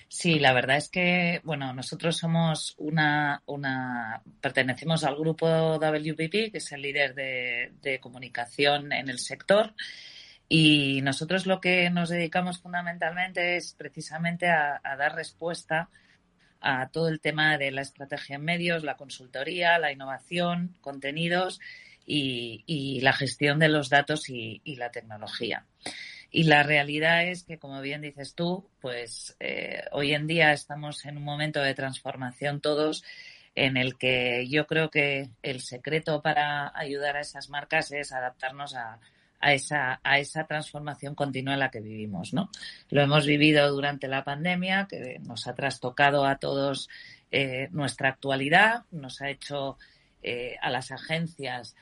Sí, 0.08 0.38
la 0.38 0.52
verdad 0.52 0.78
es 0.78 0.88
que, 0.88 1.40
bueno, 1.44 1.72
nosotros 1.74 2.16
somos 2.16 2.74
una, 2.78 3.42
una 3.46 4.22
pertenecemos 4.40 5.04
al 5.04 5.16
grupo 5.16 5.78
WPP, 5.78 6.50
que 6.50 6.58
es 6.58 6.72
el 6.72 6.82
líder 6.82 7.14
de, 7.14 8.00
comunicación 8.00 8.92
en 8.92 9.10
el 9.10 9.18
sector. 9.18 9.74
Y 10.48 11.02
nosotros 11.02 11.46
lo 11.46 11.60
que 11.60 11.90
nos 11.90 12.08
dedicamos 12.08 12.58
fundamentalmente 12.58 13.56
es 13.56 13.74
precisamente 13.74 14.48
a, 14.48 14.80
dar 14.98 15.14
respuesta 15.14 15.90
a 16.60 16.88
todo 16.88 17.08
el 17.08 17.20
tema 17.20 17.58
de 17.58 17.70
la 17.70 17.82
estrategia 17.82 18.36
en 18.36 18.44
medios, 18.44 18.82
la 18.82 18.96
consultoría, 18.96 19.78
la 19.78 19.92
innovación, 19.92 20.76
contenidos 20.80 21.60
y, 22.06 22.98
la 23.02 23.12
gestión 23.12 23.58
de 23.58 23.68
los 23.68 23.90
datos 23.90 24.28
y 24.30 24.76
la 24.76 24.90
tecnología. 24.90 25.66
Y 26.30 26.44
la 26.44 26.62
realidad 26.62 27.26
es 27.26 27.44
que, 27.44 27.58
como 27.58 27.80
bien 27.80 28.02
dices 28.02 28.34
tú, 28.34 28.68
pues 28.80 29.36
eh, 29.40 29.84
hoy 29.92 30.12
en 30.12 30.26
día 30.26 30.52
estamos 30.52 31.04
en 31.06 31.16
un 31.16 31.24
momento 31.24 31.60
de 31.60 31.74
transformación 31.74 32.60
todos 32.60 33.02
en 33.54 33.76
el 33.76 33.96
que 33.96 34.46
yo 34.48 34.66
creo 34.66 34.90
que 34.90 35.30
el 35.42 35.60
secreto 35.60 36.22
para 36.22 36.70
ayudar 36.78 37.16
a 37.16 37.20
esas 37.20 37.48
marcas 37.48 37.90
es 37.92 38.12
adaptarnos 38.12 38.74
a, 38.74 39.00
esa, 39.40 40.00
transformación 40.48 41.14
continua 41.14 41.54
en 41.54 41.60
la 41.60 41.70
que 41.70 41.80
vivimos, 41.80 42.34
¿no? 42.34 42.50
Lo 42.90 43.02
hemos 43.02 43.26
vivido 43.26 43.70
durante 43.70 44.08
la 44.08 44.24
pandemia, 44.24 44.86
que 44.88 45.20
nos 45.20 45.46
ha 45.46 45.54
trastocado 45.54 46.26
a 46.26 46.36
todos 46.36 46.88
eh, 47.30 47.68
nuestra 47.70 48.10
actualidad, 48.10 48.84
nos 48.90 49.22
ha 49.22 49.30
hecho 49.30 49.78
eh, 50.22 50.56
a 50.60 50.70
las 50.70 50.90
agencias 50.90 51.76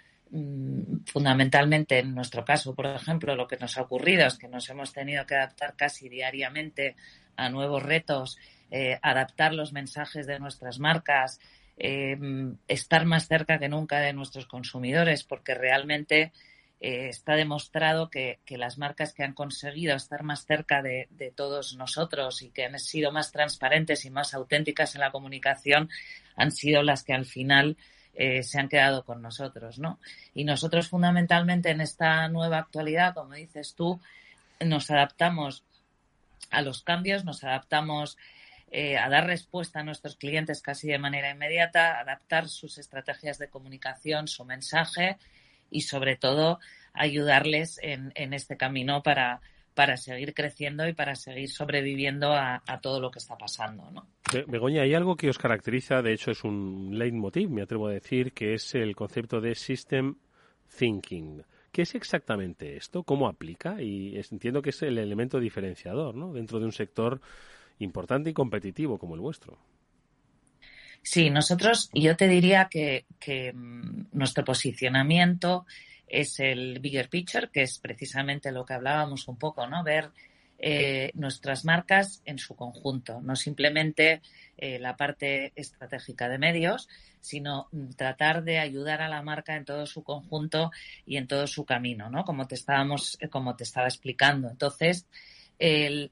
fundamentalmente 1.06 2.00
en 2.00 2.14
nuestro 2.14 2.44
caso, 2.44 2.74
por 2.74 2.86
ejemplo, 2.86 3.36
lo 3.36 3.46
que 3.46 3.56
nos 3.56 3.78
ha 3.78 3.82
ocurrido 3.82 4.26
es 4.26 4.36
que 4.38 4.48
nos 4.48 4.68
hemos 4.68 4.92
tenido 4.92 5.24
que 5.24 5.36
adaptar 5.36 5.76
casi 5.76 6.08
diariamente 6.08 6.96
a 7.36 7.48
nuevos 7.48 7.82
retos, 7.82 8.38
eh, 8.70 8.98
adaptar 9.02 9.54
los 9.54 9.72
mensajes 9.72 10.26
de 10.26 10.38
nuestras 10.40 10.78
marcas, 10.78 11.40
eh, 11.78 12.18
estar 12.68 13.04
más 13.04 13.28
cerca 13.28 13.58
que 13.58 13.68
nunca 13.68 14.00
de 14.00 14.12
nuestros 14.12 14.46
consumidores, 14.46 15.22
porque 15.24 15.54
realmente 15.54 16.32
eh, 16.80 17.08
está 17.08 17.34
demostrado 17.36 18.10
que, 18.10 18.38
las 18.50 18.76
marcas 18.76 19.14
que 19.14 19.22
han 19.22 19.32
conseguido 19.32 19.96
estar 19.96 20.22
más 20.22 20.44
cerca 20.44 20.82
de, 20.82 21.08
todos 21.34 21.74
nosotros 21.76 22.42
y 22.42 22.50
que 22.50 22.64
han 22.64 22.78
sido 22.78 23.12
más 23.12 23.32
transparentes 23.32 24.04
y 24.04 24.10
más 24.10 24.34
auténticas 24.34 24.94
en 24.94 25.00
la 25.00 25.10
comunicación 25.10 25.88
han 26.36 26.50
sido 26.50 26.82
las 26.82 27.02
que 27.02 27.14
al 27.14 27.24
final 27.24 27.76
eh, 28.18 28.42
se 28.42 28.58
han 28.58 28.68
quedado 28.68 29.04
con 29.04 29.20
nosotros, 29.20 29.78
¿no? 29.78 30.00
Y 30.34 30.44
nosotros 30.44 30.88
fundamentalmente 30.88 31.70
en 31.70 31.82
esta 31.82 32.26
nueva 32.28 32.58
actualidad, 32.58 33.14
como 33.14 33.34
dices 33.34 33.74
tú, 33.74 34.00
nos 34.58 34.90
adaptamos 34.90 35.64
a 36.50 36.62
los 36.62 36.82
cambios, 36.82 37.24
nos 37.24 37.44
adaptamos 37.44 38.16
eh, 38.70 38.96
a 38.96 39.08
dar 39.10 39.26
respuesta 39.26 39.80
a 39.80 39.84
nuestros 39.84 40.16
clientes 40.16 40.62
casi 40.62 40.88
de 40.88 40.98
manera 40.98 41.30
inmediata, 41.30 42.00
adaptar 42.00 42.48
sus 42.48 42.78
estrategias 42.78 43.38
de 43.38 43.48
comunicación, 43.48 44.28
su 44.28 44.44
mensaje 44.44 45.18
y 45.70 45.82
sobre 45.82 46.16
todo 46.16 46.58
ayudarles 46.94 47.78
en, 47.82 48.12
en 48.14 48.32
este 48.32 48.56
camino 48.56 49.02
para, 49.02 49.42
para 49.76 49.98
seguir 49.98 50.32
creciendo 50.32 50.88
y 50.88 50.94
para 50.94 51.14
seguir 51.14 51.50
sobreviviendo 51.50 52.32
a, 52.32 52.62
todo 52.80 52.98
lo 52.98 53.10
que 53.10 53.18
está 53.18 53.36
pasando. 53.36 53.90
¿no? 53.90 54.08
Begoña, 54.46 54.80
hay 54.80 54.94
algo 54.94 55.16
que 55.16 55.28
os 55.28 55.36
caracteriza, 55.36 56.00
de 56.00 56.14
hecho 56.14 56.30
es 56.30 56.44
un 56.44 56.98
leitmotiv, 56.98 57.50
me 57.50 57.60
atrevo 57.60 57.88
a 57.88 57.92
decir, 57.92 58.32
que 58.32 58.54
es 58.54 58.74
el 58.74 58.96
concepto 58.96 59.38
de 59.42 59.54
system 59.54 60.16
thinking. 60.78 61.42
¿Qué 61.70 61.82
es 61.82 61.94
exactamente 61.94 62.78
esto? 62.78 63.02
¿Cómo 63.02 63.28
aplica? 63.28 63.82
Y 63.82 64.16
entiendo 64.16 64.62
que 64.62 64.70
es 64.70 64.80
el 64.80 64.96
elemento 64.96 65.38
diferenciador 65.38 66.14
¿no? 66.14 66.32
dentro 66.32 66.58
de 66.58 66.64
un 66.64 66.72
sector 66.72 67.20
importante 67.78 68.30
y 68.30 68.32
competitivo 68.32 68.96
como 68.96 69.14
el 69.14 69.20
vuestro. 69.20 69.58
Sí, 71.02 71.28
nosotros, 71.28 71.90
yo 71.92 72.16
te 72.16 72.28
diría 72.28 72.68
que, 72.70 73.04
que 73.20 73.52
mm, 73.52 74.06
nuestro 74.12 74.42
posicionamiento 74.42 75.66
es 76.06 76.40
el 76.40 76.78
bigger 76.80 77.08
picture, 77.08 77.50
que 77.52 77.62
es 77.62 77.78
precisamente 77.78 78.52
lo 78.52 78.64
que 78.64 78.74
hablábamos 78.74 79.28
un 79.28 79.36
poco, 79.36 79.66
¿no? 79.66 79.82
Ver 79.82 80.10
eh, 80.58 81.10
nuestras 81.14 81.66
marcas 81.66 82.22
en 82.24 82.38
su 82.38 82.56
conjunto, 82.56 83.20
no 83.20 83.36
simplemente 83.36 84.22
eh, 84.56 84.78
la 84.78 84.96
parte 84.96 85.52
estratégica 85.54 86.30
de 86.30 86.38
medios, 86.38 86.88
sino 87.20 87.68
tratar 87.96 88.42
de 88.42 88.58
ayudar 88.58 89.02
a 89.02 89.08
la 89.08 89.20
marca 89.20 89.56
en 89.56 89.66
todo 89.66 89.84
su 89.84 90.02
conjunto 90.02 90.70
y 91.04 91.18
en 91.18 91.26
todo 91.26 91.46
su 91.46 91.66
camino, 91.66 92.08
¿no? 92.08 92.24
Como 92.24 92.46
te 92.46 92.54
estábamos, 92.54 93.18
eh, 93.20 93.28
como 93.28 93.54
te 93.54 93.64
estaba 93.64 93.88
explicando. 93.88 94.48
Entonces, 94.48 95.06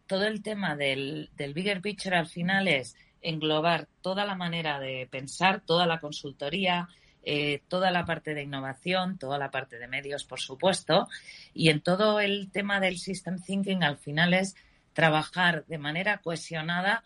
todo 0.06 0.26
el 0.26 0.42
tema 0.42 0.74
del, 0.74 1.30
del 1.36 1.54
bigger 1.54 1.80
picture 1.82 2.16
al 2.16 2.26
final 2.26 2.66
es 2.66 2.96
englobar 3.20 3.88
toda 4.00 4.24
la 4.24 4.34
manera 4.34 4.78
de 4.78 5.06
pensar, 5.10 5.60
toda 5.60 5.86
la 5.86 6.00
consultoría, 6.00 6.88
eh, 7.26 7.62
toda 7.68 7.90
la 7.90 8.04
parte 8.04 8.34
de 8.34 8.42
innovación, 8.42 9.18
toda 9.18 9.38
la 9.38 9.50
parte 9.50 9.78
de 9.78 9.88
medios, 9.88 10.24
por 10.24 10.40
supuesto, 10.40 11.08
y 11.54 11.70
en 11.70 11.80
todo 11.80 12.20
el 12.20 12.50
tema 12.50 12.80
del 12.80 12.98
system 12.98 13.40
thinking 13.40 13.82
al 13.82 13.96
final 13.96 14.34
es 14.34 14.54
trabajar 14.92 15.64
de 15.66 15.78
manera 15.78 16.18
cohesionada 16.18 17.02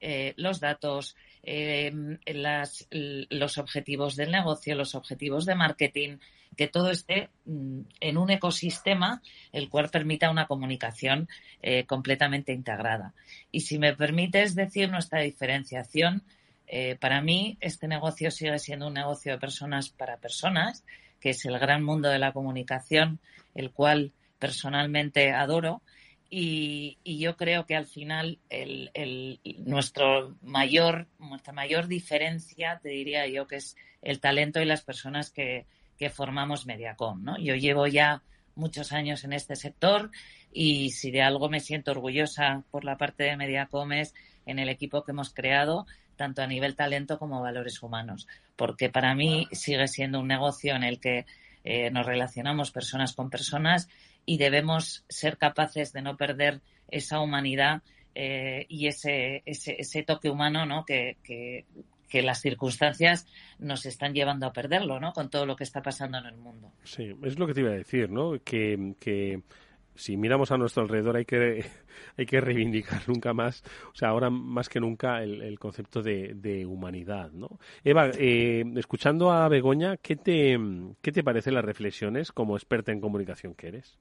eh, 0.00 0.32
los 0.36 0.60
datos, 0.60 1.16
eh, 1.42 1.92
los 3.30 3.58
objetivos 3.58 4.16
del 4.16 4.30
negocio, 4.30 4.74
los 4.74 4.94
objetivos 4.94 5.44
de 5.44 5.54
marketing, 5.54 6.16
que 6.56 6.68
todo 6.68 6.90
esté 6.90 7.28
mm, 7.44 7.80
en 8.00 8.16
un 8.16 8.30
ecosistema 8.30 9.20
el 9.52 9.68
cual 9.68 9.90
permita 9.90 10.30
una 10.30 10.46
comunicación 10.46 11.28
completamente 11.86 12.52
integrada. 12.52 13.12
Y 13.50 13.60
si 13.60 13.78
me 13.78 13.94
permites 13.94 14.54
decir 14.54 14.90
nuestra 14.90 15.20
diferenciación, 15.20 16.22
eh, 16.68 16.96
para 17.00 17.22
mí, 17.22 17.56
este 17.60 17.88
negocio 17.88 18.30
sigue 18.30 18.58
siendo 18.58 18.88
un 18.88 18.94
negocio 18.94 19.32
de 19.32 19.38
personas 19.38 19.88
para 19.88 20.18
personas, 20.18 20.84
que 21.18 21.30
es 21.30 21.44
el 21.46 21.58
gran 21.58 21.82
mundo 21.82 22.10
de 22.10 22.18
la 22.18 22.32
comunicación, 22.32 23.20
el 23.54 23.72
cual 23.72 24.12
personalmente 24.38 25.32
adoro. 25.32 25.82
Y, 26.30 26.98
yo 27.04 27.36
creo 27.38 27.64
que 27.64 27.74
al 27.74 27.86
final 27.86 28.38
nuestro 29.64 30.36
mayor, 30.42 31.06
nuestra 31.18 31.54
mayor 31.54 31.88
diferencia, 31.88 32.78
te 32.82 32.90
diría 32.90 33.26
yo, 33.26 33.46
que 33.46 33.56
es 33.56 33.76
el 34.02 34.20
talento 34.20 34.60
y 34.60 34.66
las 34.66 34.82
personas 34.82 35.30
que, 35.30 35.66
formamos 36.12 36.64
Mediacom. 36.64 37.38
Yo 37.40 37.56
llevo 37.56 37.88
ya 37.88 38.22
muchos 38.54 38.92
años 38.92 39.24
en 39.24 39.32
este 39.32 39.56
sector 39.56 40.10
y 40.52 40.90
si 40.90 41.10
de 41.10 41.22
algo 41.22 41.48
me 41.48 41.58
siento 41.58 41.90
orgullosa 41.90 42.62
por 42.70 42.84
la 42.84 42.96
parte 42.96 43.24
de 43.24 43.36
Mediacom 43.36 43.90
es 43.92 44.14
en 44.46 44.60
el 44.60 44.68
equipo 44.68 45.02
que 45.02 45.10
hemos 45.10 45.34
creado, 45.34 45.86
tanto 46.18 46.42
a 46.42 46.46
nivel 46.46 46.76
talento 46.76 47.18
como 47.18 47.40
valores 47.40 47.82
humanos, 47.82 48.28
porque 48.56 48.90
para 48.90 49.14
mí 49.14 49.48
sigue 49.52 49.88
siendo 49.88 50.20
un 50.20 50.28
negocio 50.28 50.76
en 50.76 50.84
el 50.84 51.00
que 51.00 51.24
eh, 51.64 51.90
nos 51.90 52.04
relacionamos 52.04 52.70
personas 52.70 53.14
con 53.14 53.30
personas 53.30 53.88
y 54.26 54.36
debemos 54.36 55.04
ser 55.08 55.38
capaces 55.38 55.94
de 55.94 56.02
no 56.02 56.18
perder 56.18 56.60
esa 56.90 57.20
humanidad 57.20 57.82
eh, 58.14 58.66
y 58.68 58.88
ese, 58.88 59.42
ese, 59.46 60.02
toque 60.02 60.28
humano 60.28 60.66
¿no? 60.66 60.84
que, 60.84 61.16
que, 61.22 61.64
las 62.22 62.40
circunstancias 62.40 63.26
nos 63.58 63.86
están 63.86 64.12
llevando 64.12 64.46
a 64.46 64.52
perderlo, 64.52 64.98
¿no? 64.98 65.12
Con 65.12 65.30
todo 65.30 65.46
lo 65.46 65.56
que 65.56 65.64
está 65.64 65.82
pasando 65.82 66.18
en 66.18 66.26
el 66.26 66.36
mundo. 66.36 66.72
Sí, 66.82 67.14
es 67.22 67.38
lo 67.38 67.46
que 67.46 67.54
te 67.54 67.60
iba 67.60 67.70
a 67.70 67.74
decir, 67.74 68.10
¿no? 68.10 68.32
Que, 68.42 68.94
que 68.98 69.42
si 69.98 70.16
miramos 70.16 70.52
a 70.52 70.56
nuestro 70.56 70.82
alrededor 70.82 71.16
hay 71.16 71.24
que, 71.24 71.66
hay 72.16 72.26
que 72.26 72.40
reivindicar 72.40 73.02
nunca 73.08 73.32
más, 73.32 73.62
o 73.92 73.94
sea, 73.94 74.08
ahora 74.08 74.30
más 74.30 74.68
que 74.68 74.80
nunca 74.80 75.22
el, 75.22 75.58
concepto 75.58 76.02
de, 76.02 76.64
humanidad, 76.66 77.32
¿no? 77.32 77.58
Eva, 77.84 78.10
eh, 78.18 78.64
escuchando 78.76 79.32
a 79.32 79.48
Begoña, 79.48 79.96
¿qué 79.96 80.16
te, 80.16 80.56
¿qué 81.02 81.12
te 81.12 81.24
parecen 81.24 81.54
las 81.54 81.64
reflexiones 81.64 82.32
como 82.32 82.56
experta 82.56 82.92
en 82.92 83.00
comunicación 83.00 83.54
que 83.54 83.68
eres? 83.68 83.98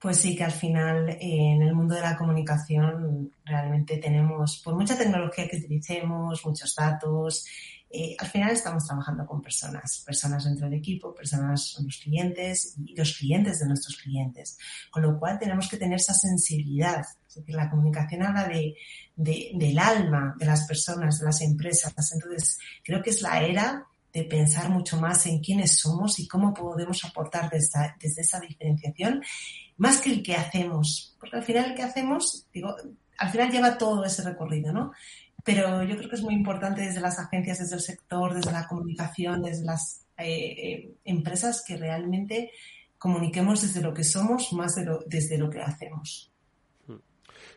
Pues 0.00 0.18
sí, 0.18 0.36
que 0.36 0.44
al 0.44 0.52
final 0.52 1.08
eh, 1.08 1.18
en 1.20 1.62
el 1.62 1.74
mundo 1.74 1.96
de 1.96 2.02
la 2.02 2.16
comunicación 2.16 3.32
realmente 3.44 3.98
tenemos, 3.98 4.62
por 4.64 4.76
mucha 4.76 4.96
tecnología 4.96 5.48
que 5.48 5.56
utilicemos, 5.56 6.44
muchos 6.46 6.72
datos, 6.76 7.44
eh, 7.90 8.14
al 8.18 8.26
final 8.26 8.50
estamos 8.50 8.86
trabajando 8.86 9.24
con 9.26 9.40
personas, 9.40 10.02
personas 10.04 10.44
dentro 10.44 10.68
del 10.68 10.78
equipo, 10.78 11.14
personas 11.14 11.68
son 11.68 11.86
los 11.86 11.96
clientes 11.98 12.76
y 12.84 12.94
los 12.94 13.16
clientes 13.16 13.60
de 13.60 13.66
nuestros 13.66 13.96
clientes. 13.96 14.58
Con 14.90 15.02
lo 15.02 15.18
cual 15.18 15.38
tenemos 15.38 15.68
que 15.68 15.78
tener 15.78 15.96
esa 15.96 16.14
sensibilidad. 16.14 17.04
Es 17.28 17.34
decir, 17.34 17.54
la 17.54 17.70
comunicación 17.70 18.22
habla 18.22 18.46
de, 18.46 18.74
del 19.16 19.78
alma 19.78 20.34
de 20.38 20.46
las 20.46 20.66
personas, 20.66 21.18
de 21.18 21.26
las 21.26 21.40
empresas. 21.40 21.94
Entonces, 22.12 22.58
creo 22.84 23.02
que 23.02 23.10
es 23.10 23.22
la 23.22 23.42
era 23.42 23.86
pensar 24.24 24.70
mucho 24.70 25.00
más 25.00 25.26
en 25.26 25.40
quiénes 25.40 25.78
somos 25.78 26.18
y 26.18 26.26
cómo 26.26 26.54
podemos 26.54 27.04
aportar 27.04 27.50
desde, 27.50 27.94
desde 28.00 28.22
esa 28.22 28.40
diferenciación, 28.40 29.22
más 29.76 30.00
que 30.00 30.10
el 30.10 30.22
que 30.22 30.34
hacemos. 30.34 31.16
Porque 31.18 31.36
al 31.36 31.44
final 31.44 31.66
el 31.66 31.74
que 31.74 31.82
hacemos, 31.82 32.46
digo, 32.52 32.74
al 33.18 33.30
final 33.30 33.50
lleva 33.50 33.78
todo 33.78 34.04
ese 34.04 34.22
recorrido, 34.22 34.72
¿no? 34.72 34.92
Pero 35.44 35.82
yo 35.84 35.96
creo 35.96 36.08
que 36.08 36.16
es 36.16 36.22
muy 36.22 36.34
importante 36.34 36.82
desde 36.82 37.00
las 37.00 37.18
agencias, 37.18 37.58
desde 37.58 37.76
el 37.76 37.82
sector, 37.82 38.34
desde 38.34 38.52
la 38.52 38.66
comunicación, 38.66 39.42
desde 39.42 39.64
las 39.64 40.04
eh, 40.18 40.24
eh, 40.26 40.94
empresas 41.04 41.64
que 41.66 41.76
realmente 41.76 42.50
comuniquemos 42.98 43.62
desde 43.62 43.80
lo 43.80 43.94
que 43.94 44.04
somos 44.04 44.52
más 44.52 44.74
de 44.74 44.84
lo, 44.84 44.98
desde 45.06 45.38
lo 45.38 45.48
que 45.48 45.60
hacemos. 45.60 46.32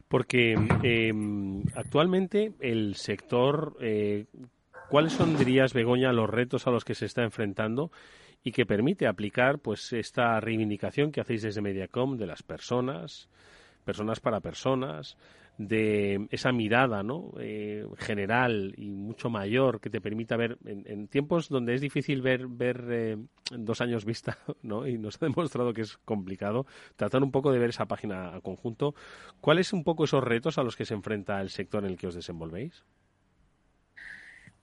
Porque 0.07 0.53
em, 0.83 1.63
actualmente 1.75 2.53
el 2.59 2.95
sector, 2.95 3.77
eh, 3.81 4.25
¿cuáles 4.89 5.13
son, 5.13 5.37
dirías, 5.37 5.73
Begoña, 5.73 6.11
los 6.11 6.29
retos 6.29 6.67
a 6.67 6.71
los 6.71 6.83
que 6.83 6.95
se 6.95 7.05
está 7.05 7.23
enfrentando 7.23 7.91
y 8.43 8.51
que 8.51 8.65
permite 8.65 9.07
aplicar 9.07 9.59
pues 9.59 9.93
esta 9.93 10.39
reivindicación 10.39 11.11
que 11.11 11.21
hacéis 11.21 11.43
desde 11.43 11.61
Mediacom 11.61 12.17
de 12.17 12.27
las 12.27 12.43
personas, 12.43 13.29
personas 13.85 14.19
para 14.19 14.39
personas, 14.39 15.17
de 15.67 16.27
esa 16.31 16.51
mirada 16.51 17.03
¿no? 17.03 17.31
Eh, 17.39 17.85
general 17.97 18.73
y 18.77 18.89
mucho 18.89 19.29
mayor 19.29 19.79
que 19.79 19.89
te 19.89 20.01
permita 20.01 20.35
ver 20.37 20.57
en, 20.65 21.07
tiempos 21.07 21.49
donde 21.49 21.75
es 21.75 21.81
difícil 21.81 22.21
ver 22.21 22.47
ver 22.47 22.85
eh, 22.89 23.17
dos 23.51 23.81
años 23.81 24.05
vista 24.05 24.37
¿no? 24.63 24.87
y 24.87 24.97
nos 24.97 25.21
ha 25.21 25.25
demostrado 25.25 25.73
que 25.73 25.81
es 25.81 25.97
complicado 25.97 26.65
tratar 26.95 27.21
un 27.23 27.31
poco 27.31 27.51
de 27.51 27.59
ver 27.59 27.69
esa 27.69 27.85
página 27.85 28.35
a 28.35 28.41
conjunto 28.41 28.95
¿cuáles 29.39 29.73
un 29.73 29.83
poco 29.83 30.05
esos 30.05 30.23
retos 30.23 30.57
a 30.57 30.63
los 30.63 30.75
que 30.75 30.85
se 30.85 30.93
enfrenta 30.93 31.39
el 31.41 31.49
sector 31.49 31.83
en 31.83 31.91
el 31.91 31.97
que 31.97 32.07
os 32.07 32.15
desenvolvéis? 32.15 32.83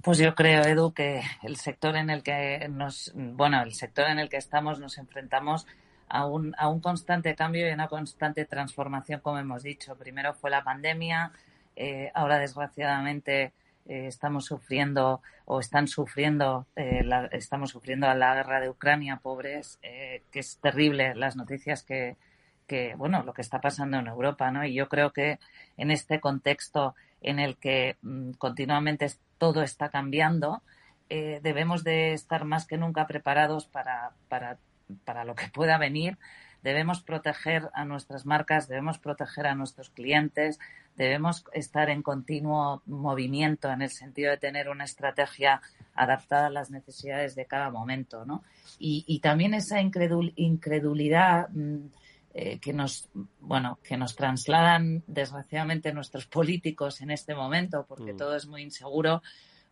Pues 0.01 0.19
yo 0.19 0.33
creo, 0.37 0.63
Edu, 0.63 0.93
que 0.93 1.23
el 1.43 1.57
sector 1.57 1.97
en 1.97 2.09
el 2.09 2.23
que 2.23 2.69
nos, 2.71 3.13
bueno, 3.17 3.61
el 3.63 3.75
sector 3.75 4.09
en 4.09 4.21
el 4.21 4.29
que 4.29 4.37
estamos 4.37 4.79
nos 4.79 4.97
enfrentamos 4.97 5.67
a 6.09 6.27
un, 6.27 6.55
a 6.59 6.69
un 6.69 6.81
constante 6.81 7.35
cambio 7.35 7.69
y 7.69 7.73
una 7.73 7.89
constante 7.89 8.45
transformación, 8.45 9.21
como 9.21 9.39
hemos 9.39 9.63
dicho. 9.63 9.97
Primero 9.97 10.35
fue 10.35 10.51
la 10.51 10.63
pandemia, 10.65 11.33
eh, 11.81 12.11
ahora 12.13 12.39
desgraciadamente 12.39 13.53
eh, 13.87 14.07
estamos 14.09 14.47
sufriendo 14.47 15.23
o 15.45 15.61
están 15.61 15.87
sufriendo, 15.87 16.67
eh, 16.75 17.05
la, 17.05 17.27
estamos 17.27 17.71
sufriendo 17.71 18.13
la 18.15 18.35
guerra 18.35 18.61
de 18.61 18.69
Ucrania, 18.69 19.21
pobres, 19.23 19.79
que 19.81 20.41
es 20.41 20.59
terrible 20.59 21.15
las 21.15 21.37
noticias 21.37 21.85
que, 21.85 22.17
que, 22.67 22.97
bueno, 22.97 23.23
lo 23.23 23.33
que 23.33 23.43
está 23.43 23.61
pasando 23.61 23.99
en 23.99 24.09
Europa, 24.09 24.51
¿no? 24.51 24.65
Y 24.65 24.75
yo 24.75 24.89
creo 24.89 25.13
que 25.13 25.39
en 25.77 25.93
este 25.93 26.19
contexto 26.21 26.97
en 27.21 27.39
el 27.39 27.57
que 27.57 27.97
mm, 28.03 28.33
continuamente 28.33 29.07
todo 29.39 29.63
está 29.63 29.89
cambiando, 29.89 30.63
debemos 31.09 31.85
de 31.85 32.13
estar 32.13 32.45
más 32.45 32.67
que 32.67 32.77
nunca 32.77 33.07
preparados 33.07 33.67
para, 33.67 34.13
para 34.29 34.59
para 35.05 35.25
lo 35.25 35.35
que 35.35 35.49
pueda 35.49 35.79
venir, 35.79 36.19
debemos 36.63 37.03
proteger 37.03 37.71
a 37.75 37.85
nuestras 37.85 38.27
marcas, 38.27 38.69
debemos 38.69 38.99
proteger 38.99 39.47
a 39.47 39.55
nuestros 39.55 39.91
clientes, 39.91 40.59
debemos 40.97 41.45
estar 41.53 41.91
en 41.91 42.03
continuo 42.03 42.83
movimiento 42.87 43.71
en 43.71 43.83
el 43.83 43.91
sentido 43.91 44.31
de 44.31 44.39
tener 44.39 44.69
una 44.69 44.85
estrategia 44.85 45.61
adaptada 45.95 46.49
a 46.49 46.51
las 46.51 46.71
necesidades 46.71 47.35
de 47.35 47.47
cada 47.47 47.71
momento, 47.71 48.25
¿no? 48.25 48.43
Y, 48.79 49.21
también 49.21 49.55
esa 49.55 49.81
incredulidad 49.81 51.49
mm, 51.51 51.87
eh, 52.35 52.59
que 52.61 52.73
nos, 52.73 53.09
bueno, 53.41 53.79
que 53.83 53.97
nos 53.97 54.15
trasladan 54.15 55.03
desgraciadamente 55.07 55.93
nuestros 55.93 56.27
políticos 56.27 57.01
en 57.01 57.11
este 57.11 57.35
momento, 57.35 57.87
porque 57.89 58.13
mm. 58.13 58.17
todo 58.17 58.37
es 58.37 58.47
muy 58.47 58.63
inseguro, 58.63 59.23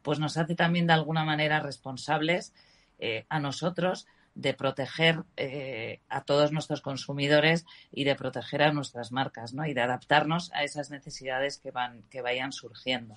pues 0.03 0.19
nos 0.19 0.37
hace 0.37 0.55
también 0.55 0.87
de 0.87 0.93
alguna 0.93 1.25
manera 1.25 1.61
responsables 1.61 2.53
eh, 2.99 3.27
a 3.29 3.41
nosotros 3.41 4.07
de 4.37 4.53
proteger 4.53 5.25
eh, 5.37 6.01
a 6.09 6.23
todos 6.23 6.53
nuestros 6.53 6.83
consumidores 6.83 7.65
y 7.91 8.05
de 8.05 8.15
proteger 8.15 8.63
a 8.63 8.73
nuestras 8.73 9.11
marcas, 9.11 9.55
¿no? 9.55 9.67
Y 9.67 9.73
de 9.73 9.81
adaptarnos 9.81 10.53
a 10.53 10.63
esas 10.63 10.91
necesidades 10.91 11.59
que 11.59 11.71
van 11.71 12.03
que 12.11 12.21
vayan 12.21 12.53
surgiendo. 12.53 13.15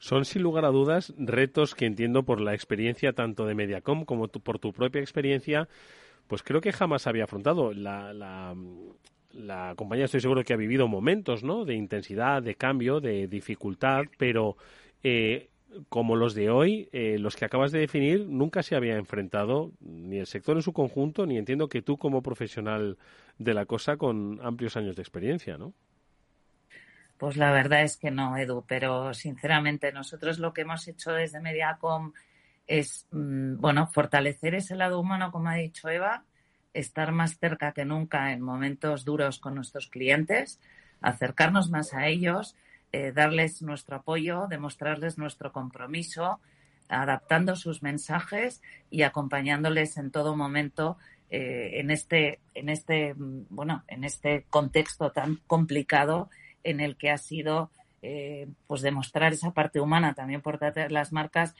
Son 0.00 0.24
sin 0.24 0.42
lugar 0.42 0.64
a 0.64 0.70
dudas 0.70 1.14
retos 1.16 1.76
que 1.76 1.86
entiendo 1.86 2.24
por 2.24 2.40
la 2.40 2.54
experiencia 2.54 3.12
tanto 3.12 3.46
de 3.46 3.54
Mediacom 3.54 4.04
como 4.04 4.26
por 4.26 4.58
tu 4.58 4.72
propia 4.72 5.00
experiencia, 5.00 5.68
pues 6.26 6.42
creo 6.42 6.60
que 6.60 6.72
jamás 6.72 7.06
había 7.06 7.24
afrontado. 7.24 7.72
La, 7.72 8.12
la, 8.12 9.74
compañía 9.76 10.06
estoy 10.06 10.20
seguro 10.20 10.42
que 10.42 10.54
ha 10.54 10.56
vivido 10.56 10.88
momentos, 10.88 11.44
¿no? 11.44 11.64
De 11.64 11.74
intensidad, 11.74 12.42
de 12.42 12.56
cambio, 12.56 12.98
de 13.00 13.28
dificultad, 13.28 14.02
pero 14.18 14.56
eh, 15.04 15.50
como 15.88 16.16
los 16.16 16.34
de 16.34 16.50
hoy, 16.50 16.88
eh, 16.92 17.18
los 17.18 17.36
que 17.36 17.44
acabas 17.44 17.72
de 17.72 17.80
definir, 17.80 18.26
nunca 18.28 18.62
se 18.62 18.74
había 18.74 18.96
enfrentado 18.96 19.72
ni 19.80 20.18
el 20.18 20.26
sector 20.26 20.56
en 20.56 20.62
su 20.62 20.72
conjunto, 20.72 21.26
ni 21.26 21.38
entiendo 21.38 21.68
que 21.68 21.82
tú 21.82 21.98
como 21.98 22.22
profesional 22.22 22.98
de 23.38 23.54
la 23.54 23.66
cosa 23.66 23.96
con 23.96 24.40
amplios 24.42 24.76
años 24.76 24.96
de 24.96 25.02
experiencia, 25.02 25.58
¿no? 25.58 25.72
Pues 27.18 27.36
la 27.36 27.52
verdad 27.52 27.82
es 27.82 27.96
que 27.96 28.10
no, 28.10 28.36
Edu, 28.36 28.64
pero 28.66 29.14
sinceramente 29.14 29.92
nosotros 29.92 30.38
lo 30.38 30.52
que 30.52 30.62
hemos 30.62 30.88
hecho 30.88 31.12
desde 31.12 31.40
Mediacom 31.40 32.12
es, 32.66 33.06
mm, 33.12 33.58
bueno, 33.58 33.86
fortalecer 33.86 34.54
ese 34.54 34.74
lado 34.74 34.98
humano, 34.98 35.30
como 35.30 35.48
ha 35.48 35.54
dicho 35.54 35.88
Eva, 35.88 36.24
estar 36.74 37.12
más 37.12 37.38
cerca 37.38 37.72
que 37.72 37.84
nunca 37.84 38.32
en 38.32 38.40
momentos 38.40 39.04
duros 39.04 39.38
con 39.38 39.54
nuestros 39.54 39.86
clientes, 39.86 40.60
acercarnos 41.00 41.70
más 41.70 41.94
a 41.94 42.08
ellos, 42.08 42.56
eh, 42.92 43.12
darles 43.12 43.62
nuestro 43.62 43.96
apoyo, 43.96 44.46
demostrarles 44.48 45.16
nuestro 45.16 45.50
compromiso, 45.50 46.40
adaptando 46.88 47.56
sus 47.56 47.82
mensajes 47.82 48.60
y 48.90 49.02
acompañándoles 49.02 49.96
en 49.96 50.10
todo 50.10 50.36
momento 50.36 50.98
eh, 51.30 51.80
en 51.80 51.90
este, 51.90 52.40
en 52.52 52.68
este, 52.68 53.14
mm, 53.14 53.46
bueno, 53.48 53.82
en 53.88 54.04
este 54.04 54.44
contexto 54.50 55.10
tan 55.10 55.36
complicado 55.46 56.28
en 56.64 56.80
el 56.80 56.96
que 56.96 57.10
ha 57.10 57.16
sido 57.16 57.70
eh, 58.02 58.46
pues 58.66 58.82
demostrar 58.82 59.32
esa 59.32 59.52
parte 59.52 59.80
humana 59.80 60.12
también 60.12 60.42
por 60.42 60.60
las 60.90 61.12
marcas, 61.12 61.54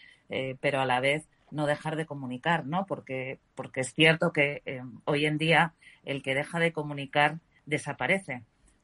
pero 0.60 0.80
a 0.80 0.86
la 0.86 1.00
vez 1.00 1.28
no 1.50 1.66
dejar 1.66 1.96
de 1.96 2.06
comunicar, 2.06 2.64
¿no? 2.64 2.86
Porque, 2.86 3.38
porque 3.54 3.80
es 3.80 3.92
cierto 3.92 4.32
que 4.32 4.62
hoy 5.04 5.26
en 5.26 5.36
día 5.36 5.74
el 6.04 6.22
que 6.22 6.34
deja 6.34 6.58
de 6.58 6.72
comunicar 6.72 7.38
desaparece, 7.66 8.42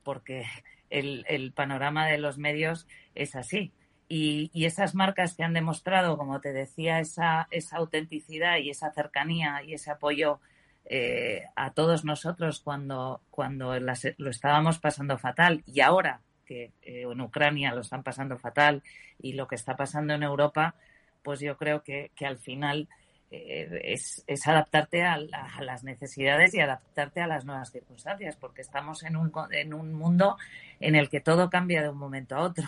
porque 0.09 0.47
el, 0.89 1.53
panorama 1.55 2.07
de 2.07 2.17
los 2.17 2.39
medios 2.39 2.87
es 3.15 3.37
así. 3.37 3.73
Y, 4.09 4.51
esas 4.65 4.95
marcas 4.95 5.35
que 5.35 5.43
han 5.43 5.53
demostrado, 5.53 6.17
como 6.17 6.41
te 6.41 6.55
decía, 6.55 6.99
esa, 6.99 7.47
autenticidad 7.73 8.57
y 8.57 8.71
esa 8.71 8.91
cercanía 8.91 9.63
y 9.63 9.75
ese 9.75 9.91
apoyo 9.91 10.41
eh, 10.87 11.43
a 11.57 11.75
todos 11.75 12.07
nosotros 12.07 12.61
cuando, 12.61 13.21
cuando 13.31 13.79
lo 13.79 14.31
estábamos 14.31 14.79
pasando 14.79 15.19
fatal 15.19 15.63
y 15.67 15.83
ahora 15.83 16.23
que 16.47 16.73
eh, 16.81 17.03
en 17.03 17.21
Ucrania 17.21 17.75
lo 17.75 17.83
están 17.83 18.03
pasando 18.03 18.39
fatal 18.39 18.83
y 19.21 19.35
lo 19.35 19.47
que 19.47 19.57
está 19.57 19.77
pasando 19.77 20.15
en 20.15 20.23
Europa, 20.23 20.75
pues 21.23 21.41
yo 21.41 21.59
creo 21.59 21.83
que 21.83 22.11
al 22.25 22.39
final 22.39 22.89
eh, 23.31 23.81
es, 23.83 24.25
adaptarte 24.47 25.03
a, 25.03 25.19
las 25.61 25.85
necesidades 25.85 26.55
y 26.55 26.61
adaptarte 26.61 27.21
a 27.21 27.27
las 27.27 27.45
nuevas 27.45 27.71
circunstancias, 27.71 28.37
porque 28.37 28.63
estamos 28.63 29.03
en 29.03 29.17
un, 29.17 29.33
en 29.51 29.75
un 29.75 29.93
mundo 29.93 30.37
en 30.81 30.95
el 30.95 31.09
que 31.09 31.21
todo 31.21 31.51
cambia 31.51 31.83
de 31.83 31.91
un 31.91 31.99
momento 31.99 32.37
a 32.37 32.43
otro. 32.43 32.65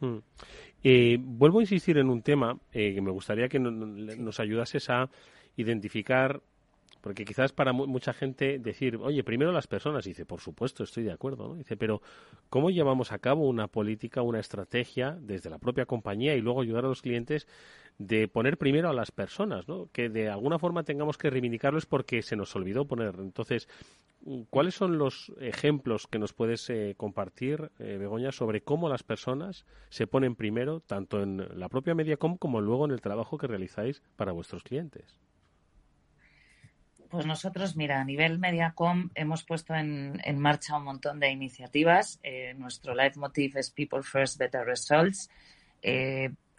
Hmm. 0.00 0.18
Eh, 0.82 1.16
vuelvo 1.18 1.60
a 1.60 1.62
insistir 1.62 1.98
en 1.98 2.10
un 2.10 2.22
tema 2.22 2.58
eh, 2.72 2.94
que 2.94 3.00
me 3.00 3.10
gustaría 3.10 3.48
que 3.48 3.58
nos 3.58 4.38
ayudases 4.38 4.90
a 4.90 5.08
identificar 5.56 6.42
porque 7.04 7.26
quizás 7.26 7.52
para 7.52 7.74
mucha 7.74 8.14
gente 8.14 8.58
decir, 8.58 8.96
oye, 8.96 9.22
primero 9.22 9.52
las 9.52 9.66
personas, 9.66 10.06
dice, 10.06 10.24
por 10.24 10.40
supuesto, 10.40 10.84
estoy 10.84 11.04
de 11.04 11.12
acuerdo, 11.12 11.48
¿no? 11.48 11.54
Dice, 11.54 11.76
pero 11.76 12.00
¿cómo 12.48 12.70
llevamos 12.70 13.12
a 13.12 13.18
cabo 13.18 13.46
una 13.46 13.68
política, 13.68 14.22
una 14.22 14.40
estrategia 14.40 15.14
desde 15.20 15.50
la 15.50 15.58
propia 15.58 15.84
compañía 15.84 16.34
y 16.34 16.40
luego 16.40 16.62
ayudar 16.62 16.86
a 16.86 16.88
los 16.88 17.02
clientes 17.02 17.46
de 17.98 18.26
poner 18.28 18.58
primero 18.58 18.88
a 18.88 18.92
las 18.92 19.10
personas, 19.12 19.68
¿no? 19.68 19.88
Que 19.92 20.08
de 20.08 20.28
alguna 20.28 20.58
forma 20.58 20.82
tengamos 20.82 21.16
que 21.16 21.30
reivindicarlos 21.30 21.86
porque 21.86 22.22
se 22.22 22.36
nos 22.36 22.54
olvidó 22.56 22.86
poner. 22.86 23.14
Entonces, 23.18 23.68
¿cuáles 24.50 24.74
son 24.74 24.98
los 24.98 25.32
ejemplos 25.40 26.06
que 26.08 26.18
nos 26.18 26.32
puedes 26.32 26.68
eh, 26.70 26.94
compartir, 26.96 27.70
eh, 27.78 27.96
Begoña, 27.98 28.32
sobre 28.32 28.62
cómo 28.62 28.88
las 28.88 29.04
personas 29.04 29.64
se 29.90 30.06
ponen 30.06 30.34
primero, 30.34 30.80
tanto 30.80 31.22
en 31.22 31.46
la 31.58 31.68
propia 31.68 31.94
Mediacom 31.94 32.36
como 32.36 32.60
luego 32.60 32.84
en 32.84 32.90
el 32.90 33.00
trabajo 33.00 33.38
que 33.38 33.46
realizáis 33.46 34.02
para 34.16 34.32
vuestros 34.32 34.64
clientes? 34.64 35.20
Pues 37.10 37.26
nosotros, 37.26 37.76
mira, 37.76 38.00
a 38.00 38.04
nivel 38.04 38.40
Mediacom 38.40 39.10
hemos 39.14 39.44
puesto 39.44 39.72
en, 39.72 40.20
marcha 40.36 40.76
un 40.76 40.82
montón 40.82 41.20
de 41.20 41.30
iniciativas. 41.30 42.18
Eh, 42.24 42.54
nuestro 42.54 42.92
leitmotiv 42.92 43.56
es 43.56 43.70
People 43.70 44.02
First, 44.02 44.36
Better 44.38 44.66
Results. 44.66 45.30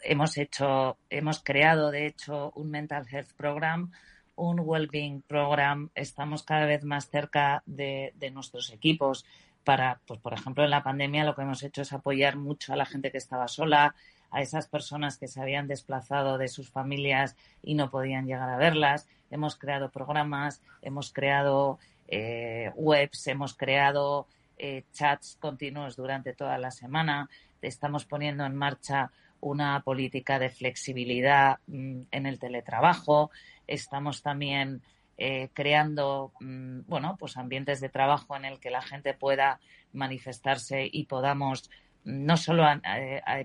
Hemos 0.03 0.37
hecho, 0.37 0.97
hemos 1.09 1.41
creado, 1.43 1.91
de 1.91 2.07
hecho, 2.07 2.51
un 2.55 2.69
Mental 2.69 3.05
Health 3.09 3.33
Program, 3.35 3.91
un 4.35 4.59
Wellbeing 4.59 5.21
Program. 5.21 5.89
Estamos 5.95 6.43
cada 6.43 6.65
vez 6.65 6.83
más 6.83 7.09
cerca 7.09 7.63
de, 7.65 8.13
nuestros 8.33 8.71
equipos 8.71 9.25
para, 9.63 9.99
pues, 10.05 10.19
por 10.19 10.33
ejemplo, 10.33 10.63
en 10.63 10.69
la 10.69 10.83
pandemia 10.83 11.23
lo 11.23 11.35
que 11.35 11.41
hemos 11.41 11.63
hecho 11.63 11.81
es 11.81 11.93
apoyar 11.93 12.35
mucho 12.35 12.73
a 12.73 12.75
la 12.75 12.85
gente 12.85 13.11
que 13.11 13.17
estaba 13.17 13.47
sola, 13.47 13.95
a 14.31 14.41
esas 14.41 14.67
personas 14.67 15.17
que 15.17 15.27
se 15.27 15.41
habían 15.41 15.67
desplazado 15.67 16.37
de 16.37 16.47
sus 16.47 16.69
familias 16.69 17.35
y 17.63 17.75
no 17.75 17.89
podían 17.89 18.27
llegar 18.27 18.49
a 18.49 18.57
verlas. 18.57 19.07
Hemos 19.31 19.55
creado 19.55 19.89
programas, 19.89 20.61
hemos 20.81 21.11
creado 21.11 21.79
eh, 22.07 22.71
webs, 22.75 23.27
hemos 23.27 23.55
creado 23.55 24.27
eh, 24.57 24.83
chats 24.93 25.37
continuos 25.39 25.95
durante 25.95 26.33
toda 26.33 26.57
la 26.57 26.71
semana. 26.71 27.29
Estamos 27.61 28.05
poniendo 28.05 28.45
en 28.45 28.55
marcha 28.55 29.11
una 29.45 29.81
política 29.81 30.39
de 30.39 30.49
flexibilidad 30.49 31.59
mm, 31.67 32.01
en 32.11 32.25
el 32.25 32.39
teletrabajo. 32.39 33.29
Estamos 33.67 34.23
también 34.23 34.81
eh, 35.17 35.49
creando 35.53 36.33
mm, 36.39 36.81
bueno 36.87 37.15
pues 37.19 37.37
ambientes 37.37 37.79
de 37.79 37.89
trabajo 37.89 38.35
en 38.35 38.45
el 38.45 38.59
que 38.59 38.71
la 38.71 38.81
gente 38.81 39.13
pueda 39.13 39.59
manifestarse 39.93 40.89
y 40.91 41.05
podamos 41.05 41.69
no 42.03 42.37
solo 42.37 42.65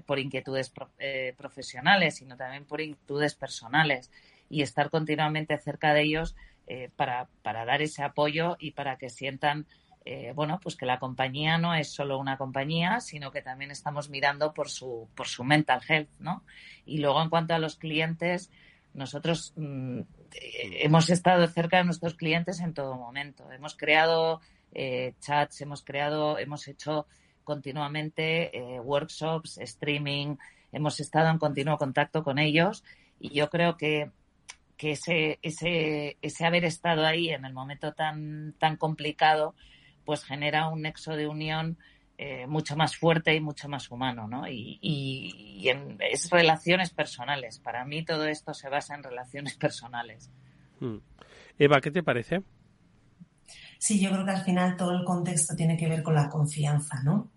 por 0.05 0.19
inquietudes 0.19 0.71
profesionales 1.39 2.17
sino 2.17 2.37
también 2.37 2.67
por 2.67 2.83
inquietudes 2.83 3.35
personales 3.35 4.11
y 4.51 4.61
estar 4.61 4.91
continuamente 4.91 5.57
cerca 5.57 5.95
de 5.95 6.03
ellos 6.03 6.37
para, 6.95 7.29
para 7.43 7.65
dar 7.65 7.81
ese 7.81 8.03
apoyo 8.03 8.57
y 8.59 8.73
para 8.73 8.99
que 8.99 9.09
sientan 9.09 9.67
eh, 10.05 10.33
bueno, 10.35 10.59
pues 10.63 10.77
que 10.77 10.87
la 10.87 10.99
compañía 10.99 11.59
no 11.59 11.75
es 11.75 11.93
solo 11.93 12.19
una 12.19 12.39
compañía, 12.39 13.01
sino 13.01 13.31
que 13.31 13.43
también 13.43 13.71
estamos 13.71 14.09
mirando 14.09 14.55
por 14.55 14.71
su, 14.71 15.09
por 15.15 15.27
su 15.29 15.45
mental 15.45 15.83
health, 15.87 16.09
¿no? 16.19 16.43
Y 16.87 16.99
luego 16.99 17.23
en 17.23 17.29
cuanto 17.29 17.55
a 17.55 17.59
los 17.59 17.77
clientes, 17.77 18.51
nosotros 18.95 19.53
mm, 19.57 20.01
eh, 20.01 20.79
hemos 20.83 21.11
estado 21.11 21.47
cerca 21.49 21.79
de 21.79 21.85
nuestros 21.85 22.15
clientes 22.15 22.61
en 22.61 22.73
todo 22.73 22.97
momento. 22.97 23.51
Hemos 23.53 23.77
creado 23.77 24.41
eh, 24.73 25.15
chats, 25.21 25.61
hemos 25.61 25.83
creado, 25.83 26.39
hemos 26.39 26.67
hecho 26.69 27.07
continuamente 27.45 28.53
workshops, 28.85 29.59
streaming, 29.59 30.37
hemos 30.73 31.01
estado 31.01 31.31
en 31.31 31.39
continuo 31.39 31.79
contacto 31.79 32.23
con 32.23 32.39
ellos 32.39 32.85
y 33.19 33.31
yo 33.31 33.51
creo 33.51 33.77
que 33.77 34.11
que 34.81 34.93
ese, 34.93 35.39
ese, 35.43 36.17
ese 36.23 36.47
haber 36.47 36.65
estado 36.65 37.05
ahí 37.05 37.29
en 37.29 37.45
el 37.45 37.53
momento 37.53 37.93
tan, 37.93 38.55
tan 38.59 38.79
complicado 38.79 39.55
pues 40.11 40.25
genera 40.25 40.67
un 40.67 40.83
nexo 40.83 41.13
de 41.13 41.29
unión 41.29 41.79
eh, 42.19 42.45
mucho 42.49 42.75
más 42.75 42.97
fuerte 42.97 43.33
y 43.33 43.41
mucho 43.41 43.69
más 43.69 43.93
humano, 43.93 44.27
¿no? 44.27 44.43
Y, 44.49 45.69
en, 45.69 45.99
es 46.01 46.29
relaciones 46.31 46.91
personales. 46.91 47.61
Para 47.61 47.85
mí 47.85 48.05
todo 48.05 48.25
esto 48.27 48.53
se 48.53 48.69
basa 48.69 48.97
en 48.97 49.05
relaciones 49.05 49.55
personales. 49.55 50.29
Hmm. 50.81 50.97
Eva, 51.61 51.81
¿qué 51.81 51.93
te 51.93 52.03
parece? 52.03 52.43
Sí, 53.79 54.01
yo 54.01 54.11
creo 54.11 54.25
que 54.25 54.33
al 54.33 54.43
final 54.43 54.77
todo 54.77 54.97
el 54.99 55.05
contexto 55.05 55.55
tiene 55.55 55.77
que 55.77 55.89
ver 55.89 56.03
con 56.03 56.17
la 56.17 56.29
confianza, 56.29 57.01
¿no? 57.05 57.31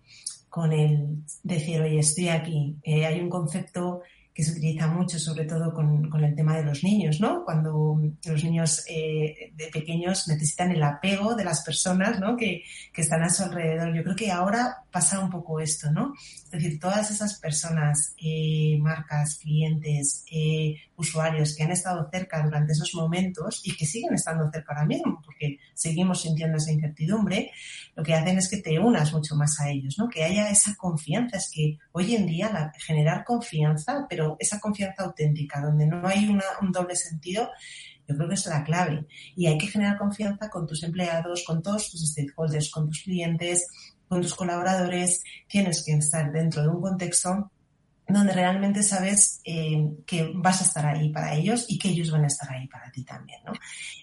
Con 0.49 0.73
el 0.73 1.17
decir, 1.43 1.79
oye, 1.79 1.99
estoy 1.99 2.29
aquí. 2.29 2.75
Eh, 2.81 3.05
hay 3.05 3.19
un 3.19 3.29
concepto 3.29 4.01
que 4.33 4.43
se 4.43 4.51
utiliza 4.51 4.87
mucho, 4.87 5.19
sobre 5.19 5.45
todo 5.45 5.73
con, 5.73 6.09
el 6.23 6.35
tema 6.35 6.57
de 6.57 6.63
los 6.63 6.83
niños, 6.83 7.21
¿no? 7.21 7.43
Cuando 7.45 8.01
los 8.25 8.43
niños 8.43 8.83
eh, 8.87 9.51
de 9.55 9.67
pequeños 9.67 10.27
necesitan 10.27 10.71
el 10.71 10.81
apego 10.81 11.35
de 11.35 11.43
las 11.43 11.63
personas, 11.63 12.19
¿no? 12.19 12.35
Que, 12.35 12.63
que, 12.91 13.01
están 13.01 13.21
a 13.21 13.29
su 13.29 13.43
alrededor. 13.43 13.93
Yo 13.95 14.03
creo 14.03 14.15
que 14.15 14.31
ahora 14.31 14.83
pasa 14.91 15.19
un 15.19 15.29
poco 15.29 15.59
esto, 15.59 15.91
¿no? 15.91 16.13
Es 16.45 16.51
decir, 16.51 16.79
todas 16.79 17.11
esas 17.11 17.39
personas, 17.39 18.15
eh, 18.17 18.77
marcas, 18.79 19.39
clientes, 19.39 20.25
eh, 20.31 20.75
usuarios 20.95 21.55
que 21.55 21.63
han 21.63 21.71
estado 21.71 22.07
cerca 22.11 22.43
durante 22.43 22.73
esos 22.73 22.93
momentos 22.95 23.61
y 23.63 23.75
que 23.75 23.85
siguen 23.85 24.13
estando 24.13 24.49
cerca 24.51 24.73
ahora 24.73 24.85
mismo, 24.85 25.21
porque 25.23 25.57
seguimos 25.73 26.21
sintiendo 26.21 26.57
esa 26.57 26.71
incertidumbre, 26.71 27.51
lo 27.95 28.03
que 28.03 28.13
hacen 28.13 28.37
es 28.37 28.49
que 28.49 28.57
te 28.57 28.79
unas 28.79 29.13
mucho 29.13 29.35
más 29.35 29.59
a 29.59 29.69
ellos, 29.69 29.95
¿no? 29.97 30.09
Que 30.09 30.23
haya 30.23 30.49
esa 30.49 30.75
confianza. 30.75 31.37
Es 31.37 31.51
que 31.53 31.77
hoy 31.91 32.15
en 32.15 32.25
día 32.25 32.71
generar 32.77 33.23
confianza, 33.23 34.05
pero 34.09 34.22
esa 34.39 34.59
confianza 34.59 35.03
auténtica, 35.03 35.61
donde 35.61 35.87
no 35.87 36.07
hay 36.07 36.27
un 36.27 36.71
doble 36.71 36.95
sentido, 36.95 37.49
yo 38.07 38.15
creo 38.15 38.27
que 38.27 38.35
es 38.35 38.45
la 38.45 38.63
clave. 38.63 39.05
Y 39.35 39.47
hay 39.47 39.57
que 39.57 39.67
generar 39.67 39.97
confianza 39.97 40.49
con 40.49 40.67
tus 40.67 40.83
empleados, 40.83 41.43
con 41.45 41.61
todos 41.61 41.89
tus 41.89 42.09
stakeholders, 42.11 42.69
con 42.71 42.87
tus 42.87 43.03
clientes, 43.03 43.67
con 44.07 44.21
tus 44.21 44.35
colaboradores. 44.35 45.23
Tienes 45.47 45.83
que 45.85 45.93
estar 45.93 46.31
dentro 46.31 46.61
de 46.61 46.69
un 46.69 46.81
contexto 46.81 47.51
donde 48.07 48.33
realmente 48.33 48.83
sabes 48.83 49.41
eh, 49.45 49.89
que 50.05 50.31
vas 50.35 50.61
a 50.61 50.65
estar 50.65 50.85
ahí 50.85 51.09
para 51.09 51.33
ellos 51.33 51.65
y 51.69 51.79
que 51.79 51.89
ellos 51.89 52.11
van 52.11 52.25
a 52.25 52.27
estar 52.27 52.51
ahí 52.51 52.67
para 52.67 52.91
ti 52.91 53.03
también. 53.03 53.39
¿no? 53.45 53.53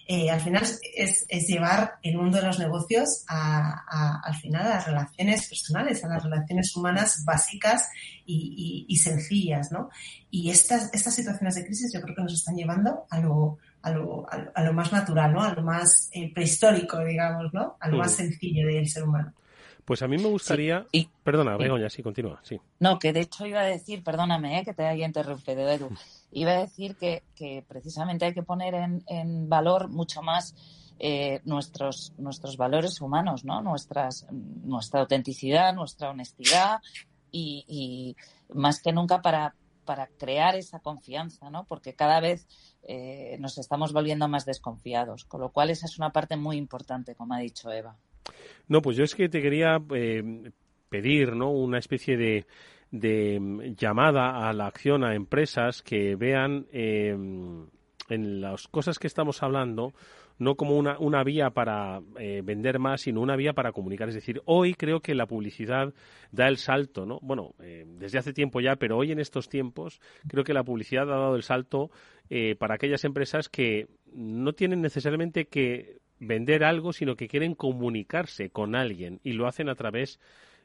Eh, 0.07 0.29
al 0.29 0.41
final 0.41 0.63
es, 0.63 1.25
es, 1.29 1.47
llevar 1.47 1.93
el 2.01 2.17
mundo 2.17 2.37
de 2.37 2.47
los 2.47 2.57
negocios 2.57 3.23
a, 3.27 4.21
al 4.23 4.35
final 4.35 4.65
a 4.65 4.69
las 4.69 4.87
relaciones 4.87 5.47
personales, 5.47 6.03
a 6.03 6.07
las 6.07 6.23
relaciones 6.23 6.75
humanas 6.75 7.23
básicas 7.25 7.89
y, 8.25 8.85
y, 8.87 8.97
sencillas. 8.97 9.71
¿no? 9.71 9.89
Y 10.31 10.49
estas, 10.49 10.89
estas 10.93 11.13
situaciones 11.13 11.55
de 11.55 11.65
crisis 11.65 11.93
yo 11.93 12.01
creo 12.01 12.15
que 12.15 12.23
nos 12.23 12.33
están 12.33 12.55
llevando 12.55 13.05
a 13.09 13.19
lo, 13.19 13.59
a 13.83 13.91
lo, 13.91 14.25
a 14.29 14.63
lo 14.63 14.73
más 14.73 14.91
natural, 14.91 15.31
¿no? 15.31 15.43
a 15.43 15.53
lo 15.53 15.61
más 15.61 16.09
eh, 16.11 16.31
prehistórico, 16.33 16.99
digamos, 17.05 17.53
¿no? 17.53 17.77
a 17.79 17.87
lo 17.87 17.97
más 17.97 18.13
sencillo 18.13 18.67
del 18.67 18.89
ser 18.89 19.03
humano. 19.03 19.33
Pues 19.85 20.01
a 20.01 20.07
mí 20.07 20.17
me 20.17 20.29
gustaría. 20.29 20.85
y, 20.91 21.09
Perdona, 21.23 21.57
Begoña, 21.57 21.89
sí, 21.89 22.03
continúa. 22.03 22.39
Sí. 22.43 22.59
No, 22.79 22.99
que 22.99 23.13
de 23.13 23.21
hecho 23.21 23.45
iba 23.45 23.61
a 23.61 23.65
decir, 23.65 24.03
perdóname 24.03 24.59
eh, 24.59 24.65
que 24.65 24.73
te 24.73 24.85
haya 24.85 25.05
interrumpido, 25.05 25.69
Edu. 25.69 25.89
Iba 26.33 26.51
a 26.51 26.59
decir 26.59 26.95
que, 26.95 27.23
que 27.35 27.61
precisamente 27.67 28.25
hay 28.25 28.33
que 28.33 28.43
poner 28.43 28.73
en, 28.73 29.03
en 29.07 29.49
valor 29.49 29.89
mucho 29.89 30.21
más 30.21 30.55
eh, 30.97 31.41
nuestros, 31.43 32.13
nuestros 32.17 32.55
valores 32.55 33.01
humanos, 33.01 33.43
¿no? 33.43 33.61
Nuestras, 33.61 34.27
nuestra 34.31 35.01
autenticidad, 35.01 35.73
nuestra 35.73 36.11
honestidad 36.11 36.79
y, 37.31 37.65
y 37.67 38.15
más 38.53 38.81
que 38.81 38.93
nunca 38.93 39.21
para, 39.21 39.55
para 39.83 40.07
crear 40.07 40.55
esa 40.55 40.79
confianza, 40.79 41.49
¿no? 41.49 41.65
Porque 41.65 41.95
cada 41.95 42.19
vez 42.19 42.47
eh, 42.83 43.37
nos 43.39 43.57
estamos 43.57 43.93
volviendo 43.93 44.27
más 44.27 44.45
desconfiados, 44.45 45.25
con 45.25 45.41
lo 45.41 45.49
cual 45.49 45.69
esa 45.69 45.85
es 45.85 45.97
una 45.97 46.11
parte 46.11 46.37
muy 46.37 46.57
importante, 46.57 47.15
como 47.15 47.33
ha 47.33 47.39
dicho 47.39 47.71
Eva. 47.71 47.97
No, 48.71 48.81
pues 48.81 48.95
yo 48.95 49.03
es 49.03 49.15
que 49.15 49.27
te 49.27 49.41
quería 49.41 49.81
eh, 49.93 50.51
pedir, 50.87 51.35
¿no? 51.35 51.51
Una 51.51 51.77
especie 51.77 52.15
de, 52.15 52.45
de, 52.89 53.73
llamada 53.77 54.47
a 54.47 54.53
la 54.53 54.67
acción 54.67 55.03
a 55.03 55.13
empresas 55.13 55.81
que 55.81 56.15
vean 56.15 56.67
eh, 56.71 57.09
en 58.09 58.41
las 58.41 58.69
cosas 58.69 58.97
que 58.97 59.07
estamos 59.07 59.43
hablando 59.43 59.93
no 60.39 60.55
como 60.55 60.77
una, 60.77 61.23
vía 61.23 61.49
para 61.51 62.01
eh, 62.17 62.41
vender 62.43 62.79
más, 62.79 63.01
sino 63.01 63.19
una 63.21 63.35
vía 63.35 63.51
para 63.51 63.73
comunicar. 63.73 64.07
Es 64.07 64.15
decir, 64.15 64.41
hoy 64.45 64.73
creo 64.73 65.01
que 65.01 65.15
la 65.15 65.27
publicidad 65.27 65.93
da 66.31 66.47
el 66.47 66.57
salto, 66.57 67.05
¿no? 67.05 67.19
Bueno, 67.21 67.53
desde 67.59 68.17
hace 68.17 68.33
tiempo 68.33 68.59
ya, 68.59 68.77
pero 68.77 68.97
hoy 68.97 69.11
en 69.11 69.19
estos 69.19 69.49
tiempos 69.49 69.99
creo 70.27 70.43
que 70.43 70.55
la 70.55 70.63
publicidad 70.63 71.03
ha 71.11 71.17
dado 71.19 71.35
el 71.35 71.43
salto 71.43 71.91
para 72.57 72.73
aquellas 72.73 73.03
empresas 73.03 73.49
que 73.49 73.87
no 74.13 74.53
tienen 74.53 74.81
necesariamente 74.81 75.45
que 75.45 76.01
vender 76.21 76.63
algo, 76.63 76.93
sino 76.93 77.15
que 77.15 77.27
quieren 77.27 77.55
comunicarse 77.55 78.51
con 78.51 78.75
alguien 78.75 79.19
y 79.23 79.33
lo 79.33 79.47
hacen 79.47 79.67
a 79.67 79.75
través 79.75 80.19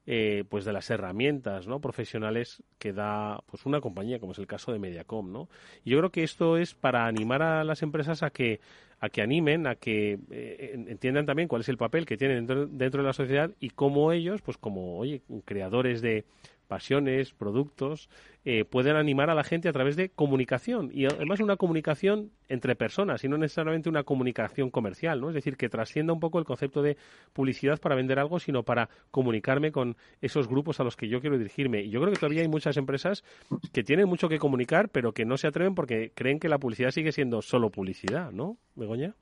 eh, 0.07 0.45
pues 0.49 0.65
de 0.65 0.73
las 0.73 0.89
herramientas 0.91 1.67
¿no? 1.67 1.81
profesionales 1.81 2.63
que 2.79 2.93
da 2.93 3.43
pues 3.47 3.67
una 3.67 3.81
compañía 3.81 4.21
como 4.21 4.33
es 4.33 4.39
el 4.39 4.47
caso 4.47 4.71
de 4.71 4.79
Mediacom 4.79 5.33
¿no? 5.33 5.49
y 5.83 5.91
yo 5.91 5.99
creo 5.99 6.13
que 6.13 6.23
esto 6.23 6.59
es 6.59 6.75
para 6.75 7.07
animar 7.07 7.43
a 7.43 7.65
las 7.65 7.83
empresas 7.83 8.23
a 8.23 8.31
que 8.31 8.61
a 9.01 9.09
que 9.09 9.23
animen 9.23 9.67
a 9.67 9.75
que 9.75 10.21
eh, 10.31 10.85
entiendan 10.87 11.27
también 11.27 11.49
cuál 11.49 11.63
es 11.63 11.69
el 11.69 11.77
papel 11.77 12.07
que 12.07 12.17
tienen 12.17 12.47
dentro, 12.47 12.67
dentro 12.67 13.03
de 13.03 13.07
la 13.07 13.13
sociedad 13.15 13.51
y 13.59 13.71
cómo 13.71 14.13
ellos 14.13 14.43
pues 14.43 14.59
como 14.59 14.97
oye 14.97 15.23
creadores 15.45 16.03
de 16.03 16.25
pasiones, 16.67 17.33
productos, 17.33 18.09
eh, 18.45 18.65
pueden 18.65 18.97
animar 18.97 19.31
a 19.31 19.35
la 19.35 19.45
gente 19.45 19.69
a 19.69 19.73
través 19.73 19.97
de 19.97 20.11
comunicación 20.11 20.91
y 20.93 21.07
además 21.07 21.41
una 21.41 21.57
comunicación 21.57 22.31
entre 22.49 22.77
personas 22.77 23.25
y 23.25 23.29
no 23.29 23.39
necesariamente 23.39 23.89
una 23.89 24.05
comunicación 24.05 24.71
comercial, 24.71 25.21
¿no? 25.21 25.29
Es 25.29 25.35
decir, 25.35 25.57
que 25.57 25.69
trascienda 25.69 26.13
un 26.13 26.21
poco 26.21 26.39
el 26.39 26.45
concepto 26.45 26.83
de 26.83 26.97
publicidad 27.33 27.81
para 27.81 27.95
vender 27.95 28.19
algo, 28.19 28.39
sino 28.39 28.63
para 28.63 28.89
comunicarme 29.11 29.73
con 29.73 29.97
esos 30.21 30.49
grupos 30.49 30.79
a 30.81 30.85
los 30.85 30.97
que 30.97 31.09
yo 31.09 31.21
quiero 31.21 31.39
dirigirme. 31.39 31.83
Y 31.83 31.91
yo 31.91 32.01
creo 32.01 32.13
que 32.13 32.21
todavía 32.21 32.43
hay 32.43 32.49
muchas 32.49 32.77
empresas 32.77 33.25
que 33.73 33.83
tienen 33.83 34.09
mucho 34.09 34.29
que 34.29 34.39
comunicar, 34.39 34.91
pero 34.91 35.13
que 35.13 35.25
no 35.25 35.37
se 35.37 35.49
atreven 35.49 35.75
porque 35.75 36.13
creen 36.15 36.39
que 36.39 36.49
la 36.49 36.59
publicidad 36.59 36.91
sigue 36.91 37.13
siendo 37.13 37.43
solo 37.43 37.71
publicidad, 37.71 38.31
¿no, 38.31 38.59
Begoña? 38.77 39.15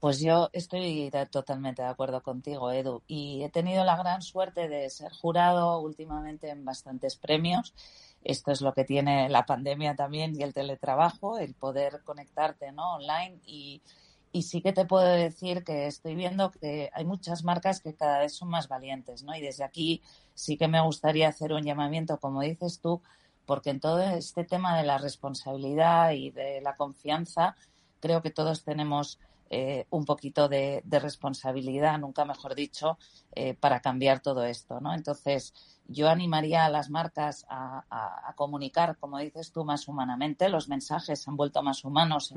Pues 0.00 0.20
yo 0.20 0.48
estoy 0.52 1.10
totalmente 1.32 1.82
de 1.82 1.88
acuerdo 1.88 2.22
contigo, 2.22 2.70
Edu, 2.70 3.02
y 3.08 3.42
he 3.42 3.50
tenido 3.50 3.84
la 3.84 3.96
gran 3.96 4.22
suerte 4.22 4.68
de 4.68 4.88
ser 4.90 5.12
jurado 5.12 5.80
últimamente 5.80 6.50
en 6.50 6.64
bastantes 6.64 7.16
premios. 7.16 7.74
Esto 8.22 8.52
es 8.52 8.60
lo 8.60 8.72
que 8.74 8.84
tiene 8.84 9.28
la 9.28 9.44
pandemia 9.44 9.96
también 9.96 10.36
y 10.36 10.44
el 10.44 10.54
teletrabajo, 10.54 11.38
el 11.38 11.54
poder 11.54 12.02
conectarte 12.04 12.70
¿no? 12.70 12.94
online 12.94 13.40
y, 13.44 13.82
y 14.30 14.42
sí 14.42 14.62
que 14.62 14.72
te 14.72 14.84
puedo 14.84 15.04
decir 15.04 15.64
que 15.64 15.88
estoy 15.88 16.14
viendo 16.14 16.52
que 16.52 16.90
hay 16.92 17.04
muchas 17.04 17.42
marcas 17.42 17.80
que 17.80 17.94
cada 17.94 18.20
vez 18.20 18.34
son 18.34 18.50
más 18.50 18.68
valientes, 18.68 19.24
¿no? 19.24 19.34
Y 19.34 19.40
desde 19.40 19.64
aquí 19.64 20.00
sí 20.34 20.56
que 20.56 20.68
me 20.68 20.80
gustaría 20.80 21.28
hacer 21.28 21.52
un 21.52 21.64
llamamiento, 21.64 22.18
como 22.18 22.42
dices 22.42 22.80
tú, 22.80 23.02
porque 23.46 23.70
en 23.70 23.80
todo 23.80 24.00
este 24.00 24.44
tema 24.44 24.76
de 24.78 24.84
la 24.84 24.98
responsabilidad 24.98 26.12
y 26.12 26.30
de 26.30 26.60
la 26.60 26.76
confianza, 26.76 27.56
creo 28.00 28.22
que 28.22 28.30
todos 28.30 28.62
tenemos 28.62 29.18
eh, 29.50 29.86
un 29.90 30.04
poquito 30.04 30.48
de, 30.48 30.82
responsabilidad, 30.90 31.98
nunca 31.98 32.24
mejor 32.24 32.54
dicho, 32.54 32.98
eh, 33.32 33.54
para 33.54 33.80
cambiar 33.80 34.20
todo 34.20 34.44
esto, 34.44 34.80
¿no? 34.80 34.92
Entonces, 34.94 35.54
yo 35.86 36.10
animaría 36.10 36.66
a 36.66 36.70
las 36.70 36.90
marcas 36.90 37.46
a, 37.48 38.34
comunicar, 38.36 38.98
como 38.98 39.18
dices 39.18 39.50
tú, 39.50 39.64
más 39.64 39.88
humanamente. 39.88 40.48
Los 40.48 40.68
mensajes 40.68 41.22
se 41.22 41.30
han 41.30 41.36
vuelto 41.36 41.62
más 41.62 41.84
humanos 41.84 42.32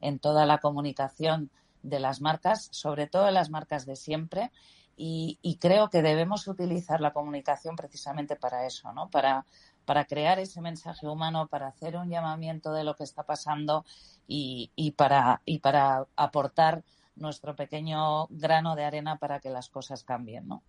en, 0.00 0.14
mm. 0.14 0.18
toda 0.18 0.46
la 0.46 0.58
comunicación 0.58 1.50
de 1.82 2.00
las 2.00 2.20
marcas, 2.20 2.68
sobre 2.72 3.06
todo 3.06 3.28
en 3.28 3.34
las 3.34 3.50
marcas 3.50 3.84
de 3.84 3.94
siempre. 3.94 4.50
Y, 4.96 5.38
y, 5.42 5.56
creo 5.58 5.90
que 5.90 6.00
debemos 6.00 6.48
utilizar 6.48 7.02
la 7.02 7.12
comunicación 7.12 7.76
precisamente 7.76 8.34
para 8.34 8.66
eso, 8.66 8.92
¿no? 8.94 9.10
Para, 9.10 9.44
para 9.86 10.04
crear 10.04 10.38
ese 10.38 10.60
mensaje 10.60 11.06
humano, 11.06 11.46
para 11.46 11.68
hacer 11.68 11.96
un 11.96 12.10
llamamiento 12.10 12.74
de 12.74 12.84
lo 12.84 12.96
que 12.96 13.04
está 13.04 13.22
pasando 13.22 13.86
y, 14.28 14.70
y, 14.76 14.90
para, 14.90 15.40
y 15.46 15.60
para 15.60 16.06
aportar 16.16 16.82
nuestro 17.14 17.56
pequeño 17.56 18.26
grano 18.28 18.76
de 18.76 18.84
arena 18.84 19.16
para 19.16 19.40
que 19.40 19.48
las 19.48 19.70
cosas 19.70 20.04
cambien, 20.04 20.46
¿no? 20.46 20.62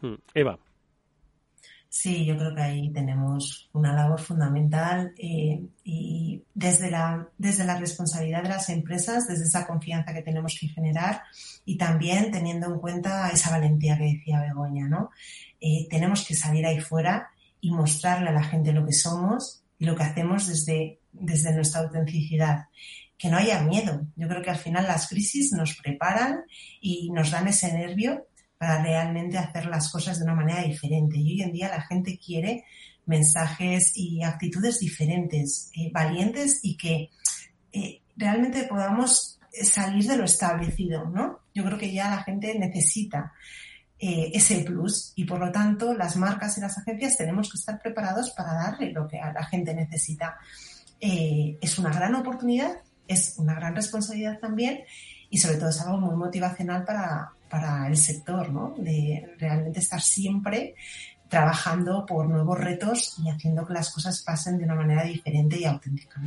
Hmm. 0.00 0.14
Eva. 0.32 0.58
Sí, 1.92 2.24
yo 2.24 2.38
creo 2.38 2.54
que 2.54 2.62
ahí 2.62 2.92
tenemos 2.92 3.68
una 3.72 3.92
labor 3.92 4.20
fundamental 4.20 5.12
eh, 5.18 5.60
y 5.82 6.40
desde 6.54 6.88
la, 6.88 7.28
desde 7.36 7.64
la 7.64 7.76
responsabilidad 7.76 8.44
de 8.44 8.48
las 8.48 8.68
empresas, 8.68 9.26
desde 9.26 9.42
esa 9.42 9.66
confianza 9.66 10.14
que 10.14 10.22
tenemos 10.22 10.56
que 10.58 10.68
generar 10.68 11.22
y 11.64 11.76
también 11.76 12.30
teniendo 12.30 12.68
en 12.68 12.78
cuenta 12.78 13.28
esa 13.30 13.50
valentía 13.50 13.98
que 13.98 14.04
decía 14.04 14.40
Begoña, 14.40 14.86
¿no? 14.86 15.10
Eh, 15.60 15.88
tenemos 15.90 16.24
que 16.24 16.34
salir 16.34 16.64
ahí 16.64 16.78
fuera 16.78 17.32
y 17.60 17.70
mostrarle 17.70 18.30
a 18.30 18.32
la 18.32 18.44
gente 18.44 18.72
lo 18.72 18.86
que 18.86 18.92
somos 18.92 19.62
y 19.78 19.84
lo 19.84 19.96
que 19.96 20.02
hacemos 20.02 20.46
desde, 20.46 21.00
desde 21.12 21.54
nuestra 21.54 21.82
autenticidad. 21.82 22.66
Que 23.16 23.28
no 23.28 23.36
haya 23.36 23.62
miedo. 23.62 24.06
Yo 24.16 24.28
creo 24.28 24.42
que 24.42 24.50
al 24.50 24.56
final 24.56 24.86
las 24.86 25.08
crisis 25.08 25.52
nos 25.52 25.76
preparan 25.76 26.44
y 26.80 27.10
nos 27.10 27.30
dan 27.30 27.48
ese 27.48 27.72
nervio 27.72 28.26
para 28.56 28.82
realmente 28.82 29.38
hacer 29.38 29.66
las 29.66 29.90
cosas 29.90 30.18
de 30.18 30.24
una 30.24 30.34
manera 30.34 30.62
diferente. 30.62 31.18
Y 31.18 31.32
hoy 31.32 31.42
en 31.42 31.52
día 31.52 31.68
la 31.68 31.82
gente 31.82 32.18
quiere 32.18 32.64
mensajes 33.06 33.92
y 33.96 34.22
actitudes 34.22 34.80
diferentes, 34.80 35.70
eh, 35.74 35.90
valientes 35.92 36.60
y 36.62 36.76
que 36.76 37.10
eh, 37.72 38.00
realmente 38.16 38.64
podamos 38.64 39.38
salir 39.62 40.04
de 40.04 40.16
lo 40.16 40.24
establecido, 40.24 41.06
¿no? 41.06 41.40
Yo 41.54 41.64
creo 41.64 41.78
que 41.78 41.92
ya 41.92 42.10
la 42.10 42.22
gente 42.22 42.58
necesita 42.58 43.32
eh, 44.02 44.30
ese 44.32 44.60
plus 44.60 45.12
y 45.14 45.24
por 45.24 45.38
lo 45.38 45.52
tanto 45.52 45.92
las 45.92 46.16
marcas 46.16 46.56
y 46.56 46.62
las 46.62 46.78
agencias 46.78 47.18
tenemos 47.18 47.50
que 47.50 47.58
estar 47.58 47.78
preparados 47.82 48.30
para 48.30 48.54
darle 48.54 48.92
lo 48.92 49.06
que 49.06 49.20
a 49.20 49.30
la 49.30 49.44
gente 49.44 49.74
necesita. 49.74 50.38
Eh, 50.98 51.58
es 51.60 51.78
una 51.78 51.90
gran 51.90 52.14
oportunidad, 52.14 52.78
es 53.06 53.34
una 53.36 53.54
gran 53.54 53.74
responsabilidad 53.74 54.38
también 54.38 54.84
y 55.28 55.36
sobre 55.36 55.58
todo 55.58 55.68
es 55.68 55.80
algo 55.82 55.98
muy 55.98 56.16
motivacional 56.16 56.84
para, 56.84 57.32
para 57.50 57.88
el 57.88 57.96
sector, 57.98 58.50
¿no? 58.50 58.74
De 58.78 59.34
realmente 59.38 59.80
estar 59.80 60.00
siempre 60.00 60.74
trabajando 61.28 62.06
por 62.06 62.26
nuevos 62.26 62.58
retos 62.58 63.18
y 63.22 63.28
haciendo 63.28 63.66
que 63.66 63.74
las 63.74 63.92
cosas 63.92 64.22
pasen 64.22 64.56
de 64.56 64.64
una 64.64 64.76
manera 64.76 65.04
diferente 65.04 65.58
y 65.60 65.64
auténtica. 65.66 66.22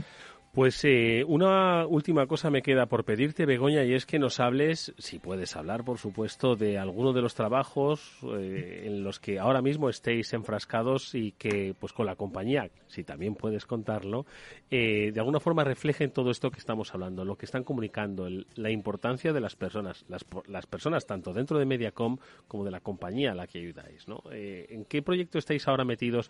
Pues 0.54 0.86
eh, 0.86 1.24
una 1.28 1.88
última 1.88 2.28
cosa 2.28 2.52
me 2.52 2.62
queda 2.62 2.86
por 2.86 3.06
pedirte, 3.06 3.48
Begoña, 3.48 3.84
y 3.86 3.96
es 3.96 4.06
que 4.06 4.20
nos 4.20 4.40
hables, 4.40 4.94
si 5.00 5.18
puedes 5.18 5.56
hablar, 5.56 5.84
por 5.84 5.98
supuesto, 5.98 6.56
de 6.56 6.78
alguno 6.78 7.12
de 7.12 7.24
los 7.24 7.34
trabajos 7.34 8.20
eh, 8.38 8.84
en 8.86 9.04
los 9.04 9.20
que 9.20 9.40
ahora 9.40 9.64
mismo 9.64 9.90
estéis 9.90 10.32
enfrascados 10.32 11.16
y 11.16 11.32
que, 11.32 11.74
pues 11.80 11.92
con 11.92 12.06
la 12.06 12.16
compañía, 12.16 12.70
si 12.86 13.04
también 13.04 13.34
puedes 13.34 13.66
contarlo, 13.66 14.28
eh, 14.70 15.12
de 15.12 15.20
alguna 15.20 15.40
forma 15.40 15.64
reflejen 15.64 16.12
todo 16.12 16.30
esto 16.30 16.52
que 16.52 16.60
estamos 16.60 16.94
hablando, 16.94 17.26
lo 17.26 17.36
que 17.36 17.48
están 17.48 17.64
comunicando, 17.64 18.28
la 18.54 18.70
importancia 18.70 19.34
de 19.34 19.42
las 19.42 19.56
personas, 19.56 20.06
las, 20.08 20.24
las, 20.46 20.68
personas 20.68 21.08
tanto 21.08 21.34
dentro 21.34 21.58
de 21.58 21.66
Mediacom 21.66 22.18
como 22.48 22.64
de 22.64 22.70
la 22.70 22.80
compañía 22.80 23.32
a 23.32 23.36
la 23.36 23.48
que 23.48 23.58
ayudáis. 23.58 24.08
¿no? 24.08 24.22
¿En 24.30 24.86
qué 24.86 25.02
proyecto 25.02 25.40
estáis 25.40 25.68
ahora 25.68 25.84
metidos 25.84 26.30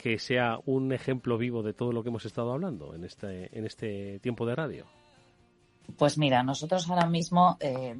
que 0.00 0.18
sea 0.18 0.58
un 0.64 0.92
ejemplo 0.92 1.36
vivo 1.36 1.62
de 1.62 1.74
todo 1.74 1.92
lo 1.92 2.02
que 2.02 2.08
hemos 2.08 2.24
estado 2.24 2.52
hablando 2.52 2.94
en 2.94 3.04
este, 3.04 3.50
este 3.64 4.18
tiempo 4.20 4.46
de 4.46 4.56
radio? 4.56 4.86
Pues 5.96 6.18
mira, 6.18 6.42
nosotros 6.42 6.88
ahora 6.88 7.06
mismo, 7.06 7.56
eh, 7.60 7.96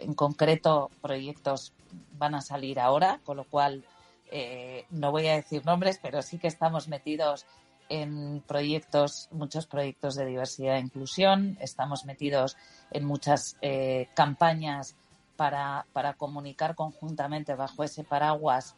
en 0.00 0.14
concreto, 0.14 0.90
proyectos 1.00 1.72
van 2.12 2.34
a 2.34 2.40
salir 2.40 2.80
ahora, 2.80 3.20
con 3.24 3.36
lo 3.36 3.44
cual 3.44 3.84
eh, 4.30 4.86
no 4.90 5.10
voy 5.10 5.26
a 5.28 5.34
decir 5.34 5.64
nombres, 5.64 5.98
pero 6.02 6.22
sí 6.22 6.38
que 6.38 6.48
estamos 6.48 6.88
metidos 6.88 7.46
en 7.88 8.42
proyectos, 8.46 9.28
muchos 9.30 9.66
proyectos 9.66 10.14
de 10.14 10.24
diversidad 10.24 10.76
e 10.76 10.80
inclusión, 10.80 11.58
estamos 11.60 12.06
metidos 12.06 12.56
en 12.90 13.04
muchas 13.04 13.56
eh, 13.60 14.08
campañas 14.14 14.96
para, 15.36 15.86
para 15.92 16.14
comunicar 16.14 16.74
conjuntamente 16.74 17.54
bajo 17.54 17.84
ese 17.84 18.04
paraguas 18.04 18.76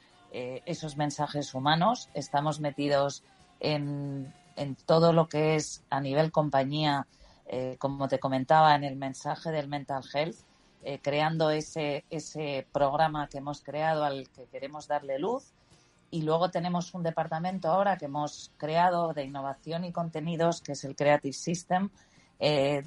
esos 0.66 0.99
mensajes 0.99 1.55
humanos. 1.55 2.11
Estamos 2.12 2.61
metidos 2.61 3.22
en, 3.59 4.35
todo 4.87 5.12
lo 5.12 5.29
que 5.29 5.57
es 5.57 5.83
a 5.90 6.01
nivel 6.01 6.33
compañía, 6.33 7.07
eh, 7.47 7.77
como 7.79 8.09
te 8.09 8.19
comentaba, 8.19 8.75
en 8.75 8.85
el 8.85 8.97
mensaje 8.97 9.51
del 9.51 9.69
mental 9.69 10.03
health, 10.12 10.37
eh, 10.83 10.99
creando 11.03 11.51
ese, 11.51 12.05
ese 12.11 12.66
programa 12.73 13.29
que 13.29 13.38
hemos 13.38 13.62
creado 13.62 14.05
al 14.05 14.29
que 14.31 14.47
queremos 14.47 14.88
darle 14.88 15.19
luz. 15.19 15.53
Y 16.11 16.23
luego 16.23 16.51
tenemos 16.51 16.95
un 16.95 17.03
departamento 17.03 17.69
ahora 17.69 17.97
que 17.97 18.05
hemos 18.05 18.53
creado 18.57 19.12
de 19.12 19.25
innovación 19.25 19.85
y 19.85 19.92
contenidos, 19.92 20.61
que 20.61 20.73
es 20.73 20.85
el 20.85 20.95
Creative 20.95 21.33
System, 21.33 21.90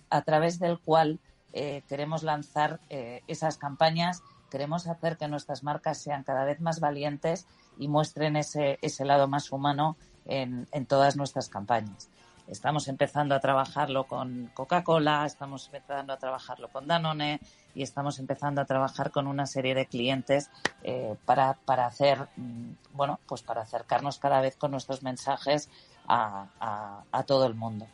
a 0.10 0.22
través 0.22 0.58
del 0.60 0.80
cual 0.80 1.20
queremos 1.52 2.24
lanzar 2.24 2.80
esas 3.28 3.58
campañas 3.58 4.22
Queremos 4.50 4.88
hacer 4.88 5.18
que 5.18 5.28
nuestras 5.28 5.64
marcas 5.64 6.00
sean 6.00 6.24
cada 6.24 6.44
vez 6.44 6.60
más 6.60 6.80
valientes 6.80 7.46
y 7.78 7.88
muestren 7.88 8.36
ese, 8.36 8.80
ese 8.82 9.06
lado 9.06 9.28
más 9.28 9.52
humano 9.52 9.96
en, 10.30 10.68
en 10.72 10.86
todas 10.86 11.18
nuestras 11.18 11.50
campañas. 11.50 12.10
Estamos 12.50 12.88
empezando 12.88 13.36
a 13.36 13.40
trabajarlo 13.40 14.06
con 14.06 14.50
Coca-Cola, 14.56 15.24
estamos 15.28 15.68
empezando 15.68 16.14
a 16.14 16.18
trabajarlo 16.18 16.68
con 16.70 16.88
Danone 16.88 17.40
y 17.76 17.84
estamos 17.84 18.18
empezando 18.18 18.60
a 18.60 18.66
trabajar 18.66 19.12
con 19.12 19.28
una 19.28 19.46
serie 19.46 19.76
de 19.76 19.86
clientes 19.86 20.50
eh, 20.82 21.16
para, 21.26 21.54
para 21.66 21.86
hacer, 21.86 22.28
mm, 22.38 22.72
bueno, 22.94 23.20
pues 23.28 23.44
para 23.44 23.62
acercarnos 23.62 24.18
cada 24.18 24.42
vez 24.42 24.56
con 24.56 24.72
nuestros 24.72 25.04
mensajes 25.04 25.70
a, 26.08 27.14
todo 27.28 27.46
el 27.46 27.54
mundo. 27.54 27.86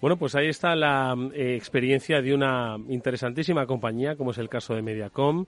Bueno, 0.00 0.16
pues 0.16 0.34
ahí 0.34 0.48
está 0.48 0.74
la 0.74 1.14
eh, 1.32 1.54
experiencia 1.54 2.20
de 2.20 2.34
una 2.34 2.76
interesantísima 2.88 3.66
compañía, 3.66 4.16
como 4.16 4.32
es 4.32 4.38
el 4.38 4.48
caso 4.48 4.74
de 4.74 4.82
Mediacom. 4.82 5.46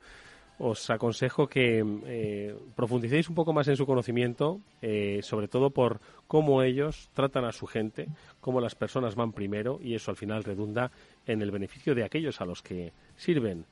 Os 0.65 0.79
aconsejo 0.91 1.49
que 1.49 1.83
eh, 2.07 2.55
profundicéis 2.77 3.29
un 3.29 3.35
poco 3.35 3.53
más 3.53 3.67
en 3.67 3.77
su 3.77 3.85
conocimiento, 3.85 4.61
eh, 4.81 5.19
sobre 5.25 5.49
todo 5.49 5.71
por 5.71 5.99
cómo 6.29 6.63
ellos 6.63 7.11
tratan 7.15 7.45
a 7.45 7.51
su 7.51 7.67
gente, 7.67 8.07
cómo 8.41 8.61
las 8.61 8.77
personas 8.77 9.17
van 9.17 9.33
primero 9.33 9.81
y 9.83 9.97
eso 9.97 10.13
al 10.13 10.17
final 10.17 10.45
redunda 10.45 10.93
en 11.27 11.43
el 11.43 11.51
beneficio 11.51 11.97
de 11.97 12.05
aquellos 12.05 12.41
a 12.41 12.45
los 12.45 12.63
que 12.63 12.93
sirven. 13.17 13.67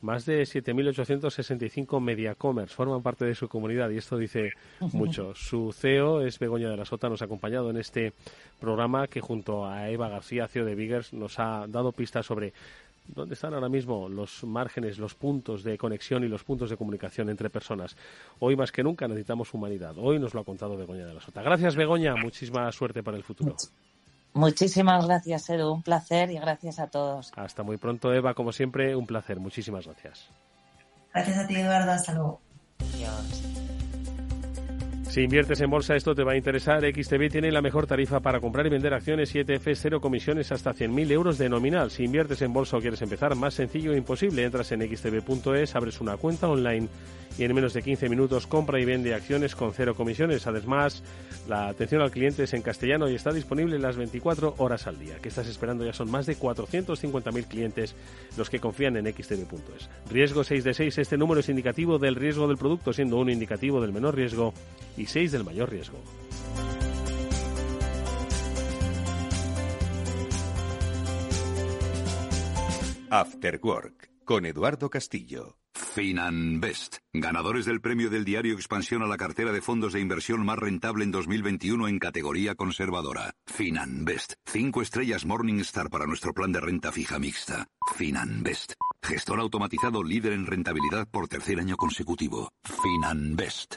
Más 0.00 0.26
de 0.26 0.42
7.865 0.42 2.00
media 2.00 2.34
commerce 2.34 2.74
forman 2.74 3.02
parte 3.02 3.24
de 3.24 3.36
su 3.36 3.48
comunidad 3.48 3.88
y 3.90 3.98
esto 3.98 4.18
dice 4.18 4.50
mucho. 4.92 5.36
Su 5.36 5.72
CEO 5.72 6.22
es 6.22 6.40
Begoña 6.40 6.68
de 6.70 6.76
la 6.76 6.84
Sota, 6.84 7.08
nos 7.08 7.22
ha 7.22 7.26
acompañado 7.26 7.70
en 7.70 7.76
este 7.76 8.12
programa 8.58 9.06
que 9.06 9.20
junto 9.20 9.64
a 9.64 9.88
Eva 9.90 10.08
García, 10.08 10.48
CEO 10.48 10.64
de 10.64 10.74
Biggers, 10.74 11.12
nos 11.12 11.38
ha 11.38 11.68
dado 11.68 11.92
pistas 11.92 12.26
sobre 12.26 12.52
dónde 13.06 13.34
están 13.34 13.54
ahora 13.54 13.68
mismo 13.68 14.08
los 14.08 14.44
márgenes, 14.44 14.98
los 14.98 15.14
puntos 15.14 15.62
de 15.62 15.76
conexión 15.76 16.24
y 16.24 16.28
los 16.28 16.44
puntos 16.44 16.70
de 16.70 16.76
comunicación 16.76 17.28
entre 17.30 17.50
personas. 17.50 17.96
Hoy 18.38 18.56
más 18.56 18.72
que 18.72 18.82
nunca 18.82 19.08
necesitamos 19.08 19.52
humanidad. 19.54 19.94
Hoy 19.98 20.18
nos 20.18 20.34
lo 20.34 20.40
ha 20.40 20.44
contado 20.44 20.76
Begoña 20.76 21.06
de 21.06 21.14
la 21.14 21.20
Sota. 21.20 21.42
Gracias, 21.42 21.76
Begoña. 21.76 22.14
Muchísima 22.16 22.70
suerte 22.72 23.02
para 23.02 23.16
el 23.16 23.22
futuro. 23.22 23.56
Muchísimas 24.34 25.06
gracias, 25.06 25.50
Edu. 25.50 25.72
Un 25.72 25.82
placer 25.82 26.30
y 26.30 26.38
gracias 26.38 26.78
a 26.78 26.86
todos. 26.86 27.32
Hasta 27.36 27.62
muy 27.62 27.76
pronto, 27.76 28.12
Eva. 28.12 28.34
Como 28.34 28.52
siempre, 28.52 28.96
un 28.96 29.06
placer. 29.06 29.38
Muchísimas 29.40 29.86
gracias. 29.86 30.30
Gracias 31.12 31.38
a 31.38 31.46
ti, 31.46 31.56
Eduardo. 31.56 31.92
Hasta 31.92 32.14
luego. 32.14 32.40
Si 35.12 35.20
inviertes 35.20 35.60
en 35.60 35.68
bolsa, 35.68 35.94
esto 35.94 36.14
te 36.14 36.24
va 36.24 36.32
a 36.32 36.36
interesar. 36.38 36.82
XTB 36.90 37.28
tiene 37.30 37.52
la 37.52 37.60
mejor 37.60 37.86
tarifa 37.86 38.20
para 38.20 38.40
comprar 38.40 38.66
y 38.66 38.70
vender 38.70 38.94
acciones 38.94 39.34
y 39.34 39.40
ETFs, 39.40 39.80
cero 39.82 40.00
comisiones 40.00 40.50
hasta 40.52 40.72
100.000 40.72 41.10
euros 41.10 41.36
de 41.36 41.50
nominal. 41.50 41.90
Si 41.90 42.04
inviertes 42.04 42.40
en 42.40 42.54
bolsa 42.54 42.78
o 42.78 42.80
quieres 42.80 43.02
empezar, 43.02 43.34
más 43.34 43.52
sencillo 43.52 43.92
e 43.92 43.98
imposible. 43.98 44.42
Entras 44.42 44.72
en 44.72 44.80
xtb.es, 44.80 45.76
abres 45.76 46.00
una 46.00 46.16
cuenta 46.16 46.48
online 46.48 46.88
y 47.38 47.44
en 47.44 47.54
menos 47.54 47.72
de 47.72 47.82
15 47.82 48.08
minutos 48.08 48.46
compra 48.46 48.80
y 48.80 48.86
vende 48.86 49.14
acciones 49.14 49.54
con 49.54 49.72
cero 49.72 49.94
comisiones. 49.94 50.46
Además, 50.46 51.02
la 51.46 51.68
atención 51.68 52.00
al 52.00 52.10
cliente 52.10 52.44
es 52.44 52.54
en 52.54 52.62
castellano 52.62 53.08
y 53.08 53.14
está 53.14 53.32
disponible 53.32 53.78
las 53.78 53.96
24 53.96 54.54
horas 54.58 54.86
al 54.86 54.98
día. 54.98 55.16
¿Qué 55.20 55.28
estás 55.28 55.46
esperando? 55.46 55.84
Ya 55.84 55.92
son 55.92 56.10
más 56.10 56.24
de 56.24 56.38
450.000 56.38 57.46
clientes 57.46 57.94
los 58.38 58.48
que 58.48 58.60
confían 58.60 58.96
en 58.96 59.12
xtb.es. 59.12 59.90
Riesgo 60.10 60.42
6 60.42 60.64
de 60.64 60.72
6. 60.72 60.98
Este 60.98 61.18
número 61.18 61.40
es 61.40 61.48
indicativo 61.50 61.98
del 61.98 62.14
riesgo 62.14 62.48
del 62.48 62.56
producto, 62.56 62.94
siendo 62.94 63.18
uno 63.18 63.30
indicativo 63.30 63.80
del 63.80 63.92
menor 63.92 64.14
riesgo 64.14 64.54
6 65.06 65.32
del 65.32 65.44
mayor 65.44 65.70
riesgo. 65.70 65.98
After 73.10 73.60
Work 73.62 74.12
con 74.24 74.46
Eduardo 74.46 74.88
Castillo. 74.88 75.58
Finanbest, 75.74 76.96
ganadores 77.12 77.66
del 77.66 77.82
premio 77.82 78.08
del 78.08 78.24
diario 78.24 78.54
Expansión 78.54 79.02
a 79.02 79.06
la 79.06 79.18
cartera 79.18 79.52
de 79.52 79.60
fondos 79.60 79.92
de 79.92 80.00
inversión 80.00 80.44
más 80.44 80.58
rentable 80.58 81.04
en 81.04 81.10
2021 81.10 81.88
en 81.88 81.98
categoría 81.98 82.54
conservadora. 82.54 83.34
Finanbest, 83.46 84.34
cinco 84.46 84.80
estrellas 84.80 85.26
Morningstar 85.26 85.90
para 85.90 86.06
nuestro 86.06 86.32
plan 86.32 86.52
de 86.52 86.60
renta 86.60 86.92
fija 86.92 87.18
mixta. 87.18 87.66
Finanbest, 87.94 88.72
gestor 89.02 89.40
automatizado 89.40 90.02
líder 90.02 90.32
en 90.32 90.46
rentabilidad 90.46 91.06
por 91.10 91.28
tercer 91.28 91.58
año 91.58 91.76
consecutivo. 91.76 92.50
Finanbest, 92.64 93.76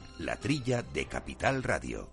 La 0.23 0.35
Trilla 0.35 0.83
de 0.83 1.07
Capital 1.07 1.63
Radio. 1.63 2.11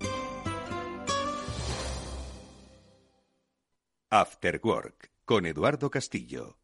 After 4.08 4.58
Work 4.64 5.10
con 5.26 5.44
Eduardo 5.44 5.90
Castillo. 5.90 6.58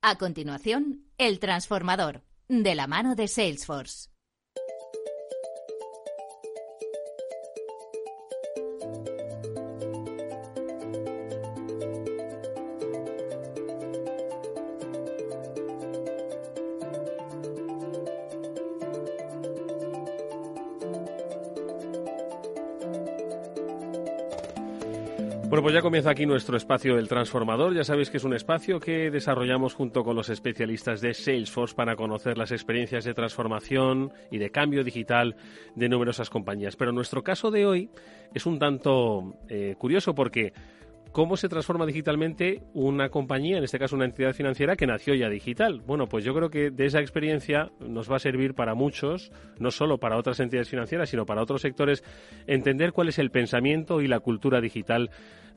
A 0.00 0.16
continuación, 0.16 1.10
El 1.18 1.40
Transformador, 1.40 2.22
de 2.46 2.76
la 2.76 2.86
mano 2.86 3.16
de 3.16 3.26
Salesforce. 3.26 4.10
Bueno, 25.48 25.62
pues 25.62 25.74
ya 25.74 25.80
comienza 25.80 26.10
aquí 26.10 26.26
nuestro 26.26 26.58
espacio 26.58 26.98
El 26.98 27.08
Transformador. 27.08 27.72
Ya 27.72 27.82
sabéis 27.82 28.10
que 28.10 28.18
es 28.18 28.24
un 28.24 28.34
espacio 28.34 28.80
que 28.80 29.10
desarrollamos 29.10 29.72
junto 29.72 30.04
con 30.04 30.14
los 30.14 30.28
especialistas 30.28 31.00
de 31.00 31.14
Salesforce 31.14 31.74
para 31.74 31.96
conocer 31.96 32.36
las 32.36 32.52
experiencias 32.52 33.06
de 33.06 33.14
transformación 33.14 34.12
y 34.30 34.36
de 34.36 34.50
cambio 34.50 34.84
digital 34.84 35.36
de 35.74 35.88
numerosas 35.88 36.28
compañías. 36.28 36.76
Pero 36.76 36.92
nuestro 36.92 37.24
caso 37.24 37.50
de 37.50 37.64
hoy 37.64 37.88
es 38.34 38.44
un 38.44 38.58
tanto 38.58 39.38
eh, 39.48 39.74
curioso 39.78 40.14
porque 40.14 40.52
¿Cómo 41.18 41.36
se 41.36 41.48
transforma 41.48 41.84
digitalmente 41.84 42.62
una 42.74 43.08
compañía, 43.08 43.58
en 43.58 43.64
este 43.64 43.80
caso 43.80 43.96
una 43.96 44.04
entidad 44.04 44.34
financiera 44.34 44.76
que 44.76 44.86
nació 44.86 45.14
ya 45.14 45.28
digital? 45.28 45.82
Bueno, 45.84 46.06
pues 46.06 46.24
yo 46.24 46.32
creo 46.32 46.48
que 46.48 46.70
de 46.70 46.86
esa 46.86 47.00
experiencia 47.00 47.72
nos 47.80 48.08
va 48.08 48.14
a 48.14 48.20
servir 48.20 48.54
para 48.54 48.76
muchos, 48.76 49.32
no 49.58 49.72
solo 49.72 49.98
para 49.98 50.16
otras 50.16 50.38
entidades 50.38 50.68
financieras, 50.68 51.10
sino 51.10 51.26
para 51.26 51.42
otros 51.42 51.60
sectores, 51.60 52.04
entender 52.46 52.92
cuál 52.92 53.08
es 53.08 53.18
el 53.18 53.32
pensamiento 53.32 54.00
y 54.00 54.06
la 54.06 54.20
cultura 54.20 54.60
digital 54.60 55.10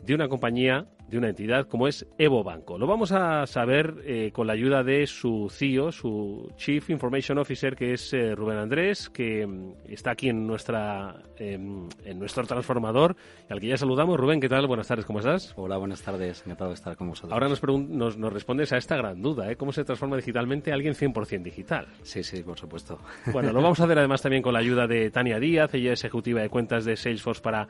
de 0.05 0.15
una 0.15 0.27
compañía, 0.27 0.87
de 1.07 1.17
una 1.17 1.29
entidad 1.29 1.67
como 1.67 1.87
es 1.87 2.07
Evo 2.17 2.43
Banco. 2.43 2.77
Lo 2.77 2.87
vamos 2.87 3.11
a 3.11 3.45
saber 3.45 3.95
eh, 4.05 4.31
con 4.33 4.47
la 4.47 4.53
ayuda 4.53 4.81
de 4.83 5.05
su 5.07 5.49
CEO, 5.51 5.91
su 5.91 6.51
Chief 6.55 6.89
Information 6.89 7.37
Officer, 7.37 7.75
que 7.75 7.93
es 7.93 8.13
eh, 8.13 8.33
Rubén 8.33 8.57
Andrés, 8.57 9.09
que 9.09 9.45
mm, 9.45 9.73
está 9.89 10.11
aquí 10.11 10.29
en 10.29 10.47
nuestra 10.47 11.21
em, 11.37 11.89
en 12.05 12.17
nuestro 12.17 12.45
transformador, 12.45 13.17
al 13.49 13.59
que 13.59 13.67
ya 13.67 13.77
saludamos. 13.77 14.17
Rubén, 14.17 14.39
¿qué 14.39 14.47
tal? 14.47 14.67
Buenas 14.67 14.87
tardes, 14.87 15.05
¿cómo 15.05 15.19
estás? 15.19 15.53
Hola, 15.57 15.77
buenas 15.77 16.01
tardes, 16.01 16.43
encantado 16.45 16.69
de 16.69 16.75
estar 16.75 16.95
con 16.95 17.09
vosotros. 17.09 17.33
Ahora 17.33 17.49
nos, 17.49 17.61
nos, 17.61 18.17
nos 18.17 18.33
respondes 18.33 18.71
a 18.71 18.77
esta 18.77 18.95
gran 18.95 19.21
duda, 19.21 19.51
¿eh? 19.51 19.57
¿cómo 19.57 19.73
se 19.73 19.83
transforma 19.83 20.15
digitalmente 20.15 20.71
alguien 20.71 20.93
100% 20.93 21.43
digital? 21.43 21.87
Sí, 22.03 22.23
sí, 22.23 22.41
por 22.41 22.57
supuesto. 22.57 22.99
Bueno, 23.33 23.51
lo 23.51 23.61
vamos 23.61 23.79
a 23.81 23.83
hacer 23.83 23.99
además 23.99 24.21
también 24.21 24.41
con 24.41 24.53
la 24.53 24.59
ayuda 24.59 24.87
de 24.87 25.11
Tania 25.11 25.39
Díaz, 25.39 25.73
ella 25.73 25.91
es 25.91 26.03
ejecutiva 26.03 26.41
de 26.41 26.49
cuentas 26.49 26.85
de 26.85 26.95
Salesforce 26.95 27.41
para 27.41 27.67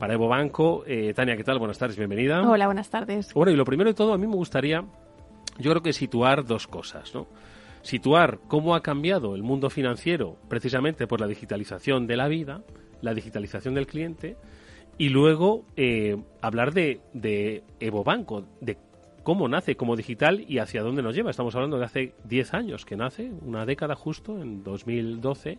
para 0.00 0.14
Evo 0.14 0.28
Banco. 0.28 0.82
Eh, 0.86 1.12
Tania, 1.14 1.36
¿qué 1.36 1.44
tal? 1.44 1.58
Buenas 1.58 1.78
tardes, 1.78 1.98
bienvenida. 1.98 2.40
Hola, 2.48 2.64
buenas 2.64 2.88
tardes. 2.88 3.34
Bueno, 3.34 3.52
y 3.52 3.56
lo 3.56 3.66
primero 3.66 3.90
de 3.90 3.94
todo, 3.94 4.14
a 4.14 4.18
mí 4.18 4.26
me 4.26 4.34
gustaría, 4.34 4.82
yo 5.58 5.70
creo 5.70 5.82
que 5.82 5.92
situar 5.92 6.46
dos 6.46 6.66
cosas, 6.66 7.14
¿no? 7.14 7.26
Situar 7.82 8.38
cómo 8.48 8.74
ha 8.74 8.82
cambiado 8.82 9.34
el 9.34 9.42
mundo 9.42 9.68
financiero 9.68 10.38
precisamente 10.48 11.06
por 11.06 11.20
la 11.20 11.26
digitalización 11.26 12.06
de 12.06 12.16
la 12.16 12.28
vida, 12.28 12.62
la 13.02 13.12
digitalización 13.12 13.74
del 13.74 13.86
cliente, 13.86 14.38
y 14.96 15.10
luego 15.10 15.66
eh, 15.76 16.16
hablar 16.40 16.72
de, 16.72 17.02
de 17.12 17.62
Evo 17.78 18.02
Banco, 18.02 18.46
de 18.62 18.78
cómo 19.22 19.48
nace 19.48 19.76
como 19.76 19.96
digital 19.96 20.46
y 20.48 20.60
hacia 20.60 20.82
dónde 20.82 21.02
nos 21.02 21.14
lleva. 21.14 21.30
Estamos 21.30 21.54
hablando 21.54 21.78
de 21.78 21.84
hace 21.84 22.14
10 22.24 22.54
años 22.54 22.86
que 22.86 22.96
nace, 22.96 23.30
una 23.42 23.66
década 23.66 23.96
justo, 23.96 24.40
en 24.40 24.64
2012 24.64 25.58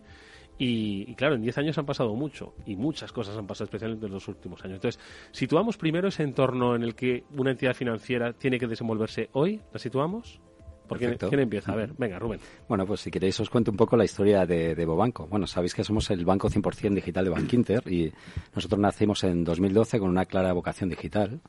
y, 0.64 1.16
claro, 1.16 1.34
en 1.34 1.42
10 1.42 1.58
años 1.58 1.78
han 1.80 1.88
pasado 1.88 2.14
mucho 2.14 2.54
y 2.68 2.76
muchas 2.76 3.12
cosas 3.12 3.36
han 3.36 3.48
pasado, 3.48 3.66
especialmente 3.66 4.06
en 4.06 4.12
los 4.12 4.28
últimos 4.28 4.64
años. 4.64 4.76
Entonces, 4.76 5.02
situamos 5.32 5.76
primero 5.76 6.10
ese 6.10 6.22
entorno 6.22 6.76
en 6.76 6.84
el 6.84 6.94
que 6.94 7.24
una 7.36 7.50
entidad 7.50 7.74
financiera 7.74 8.34
tiene 8.34 8.60
que 8.60 8.68
desenvolverse 8.68 9.30
hoy. 9.34 9.60
¿La 9.74 9.80
situamos? 9.80 10.40
¿Por 10.88 11.00
quién, 11.00 11.40
empieza? 11.40 11.72
A 11.72 11.76
ver, 11.76 11.94
venga, 11.98 12.20
Rubén. 12.20 12.40
Bueno, 12.68 12.86
pues 12.86 13.00
si 13.00 13.10
queréis 13.10 13.40
os 13.40 13.50
cuento 13.50 13.72
un 13.72 13.78
poco 13.78 13.98
la 13.98 14.04
historia 14.04 14.46
de, 14.46 14.76
de 14.76 14.86
Bobanco. 14.86 15.26
Bueno, 15.26 15.48
sabéis 15.48 15.74
que 15.74 15.84
somos 15.84 16.12
el 16.12 16.26
banco 16.26 16.48
100% 16.48 16.94
digital 16.94 17.24
de 17.24 17.32
Bankinter 17.32 17.92
y 17.92 18.12
nosotros 18.54 18.80
nacimos 18.80 19.24
en 19.24 19.44
2012 19.44 19.98
con 19.98 20.10
una 20.10 20.26
clara 20.26 20.54
vocación 20.54 20.92
digital. 20.92 21.40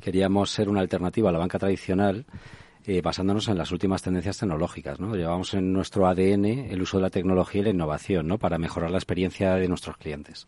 Queríamos 0.00 0.50
ser 0.50 0.70
una 0.70 0.80
alternativa 0.80 1.28
a 1.28 1.32
la 1.32 1.38
banca 1.38 1.58
tradicional 1.58 2.24
eh, 2.84 3.00
basándonos 3.00 3.48
en 3.48 3.58
las 3.58 3.72
últimas 3.72 4.02
tendencias 4.02 4.38
tecnológicas. 4.38 5.00
¿no? 5.00 5.14
Llevamos 5.14 5.54
en 5.54 5.72
nuestro 5.72 6.06
ADN 6.06 6.44
el 6.44 6.82
uso 6.82 6.98
de 6.98 7.02
la 7.02 7.10
tecnología 7.10 7.60
y 7.60 7.64
la 7.64 7.70
innovación 7.70 8.26
¿no? 8.26 8.38
para 8.38 8.58
mejorar 8.58 8.90
la 8.90 8.98
experiencia 8.98 9.54
de 9.54 9.68
nuestros 9.68 9.96
clientes. 9.96 10.46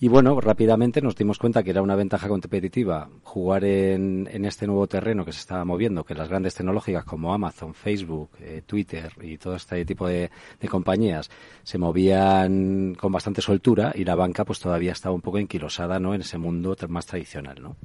Y 0.00 0.08
bueno, 0.08 0.38
rápidamente 0.40 1.00
nos 1.00 1.14
dimos 1.14 1.38
cuenta 1.38 1.62
que 1.62 1.70
era 1.70 1.80
una 1.80 1.94
ventaja 1.94 2.28
competitiva 2.28 3.08
jugar 3.22 3.64
en, 3.64 4.28
este 4.44 4.66
nuevo 4.66 4.86
terreno 4.88 5.24
que 5.24 5.32
se 5.32 5.38
estaba 5.38 5.64
moviendo, 5.64 6.04
que 6.04 6.14
las 6.14 6.28
grandes 6.28 6.54
tecnológicas 6.54 7.04
como 7.04 7.32
Amazon, 7.32 7.74
Facebook, 7.74 8.30
eh, 8.40 8.62
Twitter 8.66 9.12
y 9.22 9.38
todo 9.38 9.54
este 9.54 9.84
tipo 9.84 10.08
de, 10.08 10.30
de, 10.60 10.68
compañías 10.68 11.30
se 11.62 11.78
movían 11.78 12.96
con 12.96 13.12
bastante 13.12 13.40
soltura 13.40 13.92
y 13.94 14.04
la 14.04 14.16
banca 14.16 14.44
pues 14.44 14.58
todavía 14.58 14.92
estaba 14.92 15.14
un 15.14 15.22
poco 15.22 15.38
enquilosada 15.38 15.98
¿no? 16.00 16.12
en 16.12 16.22
ese 16.22 16.38
mundo 16.38 16.76
más 16.88 17.06
tradicional. 17.06 17.62
¿no? 17.62 17.76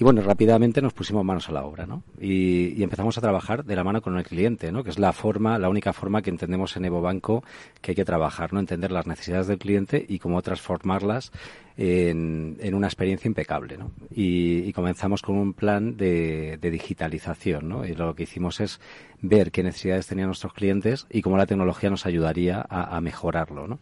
Y 0.00 0.04
bueno, 0.04 0.22
rápidamente 0.22 0.80
nos 0.80 0.94
pusimos 0.94 1.22
manos 1.26 1.50
a 1.50 1.52
la 1.52 1.62
obra, 1.62 1.84
¿no? 1.84 2.02
Y, 2.18 2.82
empezamos 2.82 3.18
a 3.18 3.20
trabajar 3.20 3.66
de 3.66 3.76
la 3.76 3.84
mano 3.84 4.00
con 4.00 4.16
el 4.16 4.24
cliente, 4.24 4.72
¿no? 4.72 4.82
Que 4.82 4.88
es 4.88 4.98
la 4.98 5.12
forma, 5.12 5.58
la 5.58 5.68
única 5.68 5.92
forma 5.92 6.22
que 6.22 6.30
entendemos 6.30 6.74
en 6.78 6.86
Evo 6.86 7.02
Banco 7.02 7.44
que 7.82 7.90
hay 7.90 7.96
que 7.96 8.06
trabajar, 8.06 8.54
¿no? 8.54 8.60
Entender 8.60 8.92
las 8.92 9.06
necesidades 9.06 9.46
del 9.46 9.58
cliente 9.58 10.02
y 10.08 10.18
cómo 10.18 10.40
transformarlas 10.40 11.32
en, 11.80 12.74
una 12.74 12.86
experiencia 12.86 13.26
impecable. 13.26 13.78
¿no? 13.78 13.90
Y, 14.10 14.72
comenzamos 14.72 15.22
con 15.22 15.36
un 15.36 15.54
plan 15.54 15.96
de, 15.96 16.58
digitalización. 16.60 17.68
¿no? 17.68 17.86
Y 17.86 17.94
lo 17.94 18.14
que 18.14 18.24
hicimos 18.24 18.60
es 18.60 18.80
ver 19.22 19.50
qué 19.50 19.62
necesidades 19.62 20.06
tenían 20.06 20.28
nuestros 20.28 20.52
clientes 20.54 21.06
y 21.10 21.20
cómo 21.20 21.36
la 21.36 21.46
tecnología 21.46 21.90
nos 21.90 22.06
ayudaría 22.06 22.64
a, 22.68 23.00
mejorarlo. 23.00 23.66
¿no? 23.66 23.78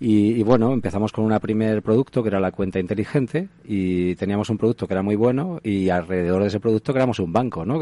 Y, 0.00 0.42
bueno, 0.42 0.72
empezamos 0.72 1.12
con 1.12 1.24
un 1.24 1.38
primer 1.38 1.82
producto 1.82 2.22
que 2.22 2.28
era 2.28 2.40
la 2.40 2.52
cuenta 2.52 2.78
inteligente 2.78 3.48
y 3.64 4.14
teníamos 4.14 4.48
un 4.48 4.56
producto 4.56 4.86
que 4.86 4.94
era 4.94 5.02
muy 5.02 5.16
bueno 5.16 5.60
y 5.62 5.90
alrededor 5.90 6.42
de 6.42 6.48
ese 6.48 6.60
producto 6.60 6.92
creamos 6.94 7.18
un 7.18 7.32
banco. 7.32 7.66
¿no? 7.66 7.80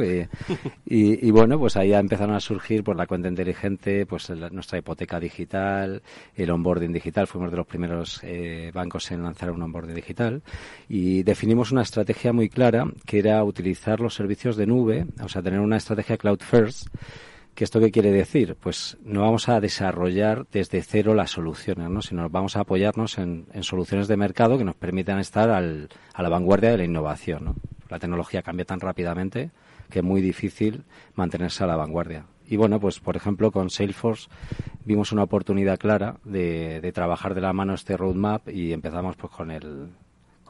y, 0.85 1.31
bueno, 1.31 1.59
pues 1.59 1.77
ahí 1.77 1.93
empezaron 1.93 2.35
a 2.35 2.41
surgir 2.41 2.83
pues, 2.83 2.97
la 2.97 3.07
cuenta 3.07 3.29
inteligente, 3.29 4.07
pues 4.07 4.29
nuestra 4.31 4.79
hipoteca 4.79 5.21
digital, 5.21 6.03
el 6.35 6.51
onboarding 6.51 6.93
digital. 6.93 7.29
Fuimos 7.29 7.51
de 7.51 7.57
los 7.57 7.67
primeros 7.67 8.21
eh, 8.25 8.71
bancos 8.75 9.11
en 9.13 9.23
lanzar 9.23 9.51
un 9.53 9.62
onboarding 9.62 9.94
digital 9.94 10.42
y 10.88 11.22
definimos 11.22 11.72
una 11.72 11.82
estrategia 11.82 12.32
muy 12.32 12.48
clara 12.48 12.86
que 13.07 13.18
era 13.18 13.42
utilizar 13.44 14.00
los 14.00 14.14
servicios 14.14 14.57
de 14.57 14.66
nube, 14.66 15.07
o 15.22 15.28
sea, 15.28 15.42
tener 15.42 15.61
una 15.61 15.76
estrategia 15.76 16.16
cloud 16.16 16.40
first 16.40 16.88
¿Que 17.55 17.64
esto 17.64 17.80
qué 17.80 17.90
quiere 17.90 18.11
decir? 18.11 18.57
Pues 18.59 18.96
no 19.05 19.20
vamos 19.20 19.50
a 19.50 19.61
desarrollar 19.61 20.46
desde 20.50 20.82
cero 20.82 21.14
las 21.14 21.32
soluciones, 21.32 21.90
¿no? 21.90 22.00
sino 22.00 22.30
vamos 22.30 22.57
a 22.57 22.61
apoyarnos 22.61 23.18
en, 23.18 23.46
soluciones 23.61 24.09
de 24.09 24.16
mercado 24.16 24.57
que 24.57 24.64
nos 24.64 24.74
permitan 24.74 25.18
estar 25.18 25.50
al, 25.50 25.90
a 26.14 26.22
la 26.22 26.30
vanguardia 26.30 26.70
de 26.70 26.78
la 26.78 26.84
innovación. 26.84 27.44
¿no? 27.44 27.55
La 27.90 27.98
tecnología 27.98 28.40
cambia 28.40 28.64
tan 28.64 28.80
rápidamente 28.80 29.50
que 29.90 29.98
es 29.98 30.05
muy 30.05 30.22
difícil 30.22 30.84
mantenerse 31.14 31.62
a 31.62 31.66
la 31.66 31.76
vanguardia. 31.76 32.24
Y 32.53 32.57
bueno, 32.59 32.78
pues 32.78 33.00
por 33.00 33.16
ejemplo 33.16 33.50
con 33.50 33.70
Salesforce 33.70 34.28
vimos 34.84 35.11
una 35.11 35.22
oportunidad 35.22 35.78
clara 35.78 36.18
de, 36.22 36.82
de 36.82 36.92
trabajar 36.92 37.34
de 37.34 37.40
la 37.40 37.55
mano 37.55 37.72
este 37.72 37.96
roadmap 37.96 38.46
y 38.50 38.74
empezamos 38.74 39.16
pues 39.16 39.32
con 39.32 39.50
el, 39.50 39.88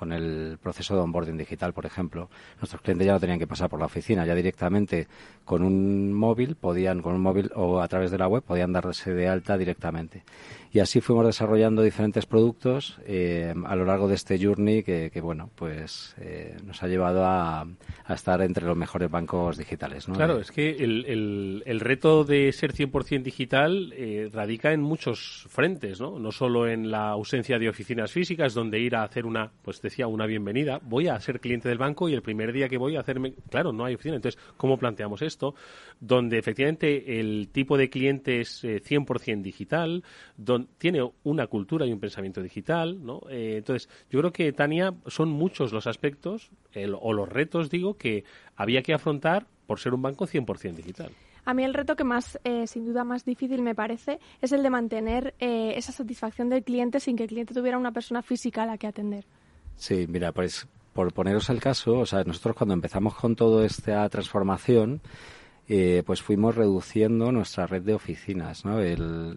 con 0.02 0.12
el 0.12 0.58
proceso 0.60 0.96
de 0.96 1.00
onboarding 1.00 1.38
digital, 1.38 1.72
por 1.72 1.86
ejemplo. 1.86 2.28
Nuestros 2.60 2.82
clientes 2.82 3.06
ya 3.06 3.12
no 3.12 3.20
tenían 3.20 3.38
que 3.38 3.46
pasar 3.46 3.70
por 3.70 3.78
la 3.78 3.86
oficina, 3.86 4.26
ya 4.26 4.34
directamente 4.34 5.06
con 5.44 5.62
un 5.62 6.12
móvil 6.12 6.56
podían, 6.56 7.02
con 7.02 7.14
un 7.14 7.20
móvil 7.20 7.52
o 7.54 7.80
a 7.80 7.86
través 7.86 8.10
de 8.10 8.18
la 8.18 8.26
web, 8.26 8.42
podían 8.42 8.72
darse 8.72 9.14
de 9.14 9.28
alta 9.28 9.56
directamente. 9.56 10.24
Y 10.72 10.80
así 10.80 11.02
fuimos 11.02 11.26
desarrollando 11.26 11.82
diferentes 11.82 12.24
productos 12.24 12.98
eh, 13.04 13.52
a 13.66 13.76
lo 13.76 13.84
largo 13.84 14.08
de 14.08 14.14
este 14.14 14.42
journey 14.42 14.82
que, 14.82 15.10
bueno, 15.22 15.50
pues 15.54 16.16
eh, 16.18 16.56
nos 16.64 16.82
ha 16.82 16.88
llevado 16.88 17.26
a, 17.26 17.66
estar 18.08 18.40
entre 18.40 18.64
los 18.64 18.76
mejores 18.76 19.10
bancos 19.10 19.58
digitales. 19.58 20.06
Claro, 20.06 20.38
es 20.38 20.50
que 20.50 20.70
el, 20.70 21.62
el, 21.66 21.80
reto 21.80 22.24
de 22.24 22.50
ser 22.52 22.72
100% 22.72 23.22
digital 23.22 23.92
eh, 23.94 24.30
radica 24.32 24.72
en 24.72 24.80
muchos 24.80 25.46
frentes, 25.48 26.00
¿no? 26.00 26.18
No 26.18 26.32
solo 26.32 26.66
en 26.66 26.90
la 26.90 27.10
ausencia 27.10 27.58
de 27.58 27.68
oficinas 27.68 28.10
físicas 28.10 28.54
donde 28.54 28.80
ir 28.80 28.96
a 28.96 29.02
hacer 29.02 29.26
una, 29.26 29.50
pues 29.62 29.78
una 30.00 30.26
bienvenida. 30.26 30.80
Voy 30.82 31.08
a 31.08 31.20
ser 31.20 31.40
cliente 31.40 31.68
del 31.68 31.78
banco 31.78 32.08
y 32.08 32.14
el 32.14 32.22
primer 32.22 32.52
día 32.52 32.68
que 32.68 32.78
voy 32.78 32.96
a 32.96 33.00
hacerme, 33.00 33.34
claro, 33.50 33.72
no 33.72 33.84
hay 33.84 33.94
oficina. 33.94 34.16
Entonces, 34.16 34.40
¿cómo 34.56 34.78
planteamos 34.78 35.22
esto? 35.22 35.54
Donde 36.00 36.38
efectivamente 36.38 37.20
el 37.20 37.48
tipo 37.52 37.76
de 37.76 37.90
cliente 37.90 38.40
es 38.40 38.64
100% 38.64 39.42
digital, 39.42 40.02
donde 40.36 40.68
tiene 40.78 41.08
una 41.24 41.46
cultura 41.46 41.86
y 41.86 41.92
un 41.92 42.00
pensamiento 42.00 42.42
digital, 42.42 43.04
¿no? 43.04 43.20
Eh, 43.30 43.56
entonces, 43.58 43.88
yo 44.10 44.18
creo 44.20 44.32
que, 44.32 44.52
Tania, 44.52 44.94
son 45.06 45.28
muchos 45.28 45.72
los 45.72 45.86
aspectos, 45.86 46.50
o 47.00 47.12
los 47.12 47.28
retos, 47.28 47.70
digo, 47.70 47.98
que 47.98 48.24
había 48.56 48.82
que 48.82 48.94
afrontar 48.94 49.46
por 49.66 49.78
ser 49.78 49.94
un 49.94 50.02
banco 50.02 50.26
100% 50.26 50.74
digital. 50.74 51.12
A 51.44 51.54
mí 51.54 51.64
el 51.64 51.74
reto 51.74 51.96
que 51.96 52.04
más, 52.04 52.38
eh, 52.44 52.66
sin 52.66 52.84
duda, 52.84 53.04
más 53.04 53.24
difícil 53.24 53.62
me 53.62 53.74
parece 53.74 54.20
es 54.40 54.52
el 54.52 54.62
de 54.62 54.70
mantener 54.70 55.34
eh, 55.40 55.72
esa 55.76 55.90
satisfacción 55.90 56.48
del 56.48 56.62
cliente 56.62 57.00
sin 57.00 57.16
que 57.16 57.24
el 57.24 57.28
cliente 57.28 57.52
tuviera 57.52 57.78
una 57.78 57.92
persona 57.92 58.22
física 58.22 58.62
a 58.62 58.66
la 58.66 58.78
que 58.78 58.86
atender. 58.86 59.24
Sí, 59.76 60.06
mira, 60.08 60.32
pues 60.32 60.66
por 60.92 61.12
poneros 61.12 61.48
el 61.50 61.60
caso, 61.60 61.98
o 61.98 62.06
sea, 62.06 62.22
nosotros 62.24 62.56
cuando 62.56 62.74
empezamos 62.74 63.14
con 63.14 63.34
toda 63.34 63.64
esta 63.64 64.08
transformación, 64.08 65.00
eh, 65.68 66.02
pues 66.04 66.20
fuimos 66.20 66.54
reduciendo 66.54 67.32
nuestra 67.32 67.66
red 67.66 67.82
de 67.82 67.94
oficinas. 67.94 68.64
¿no? 68.64 68.78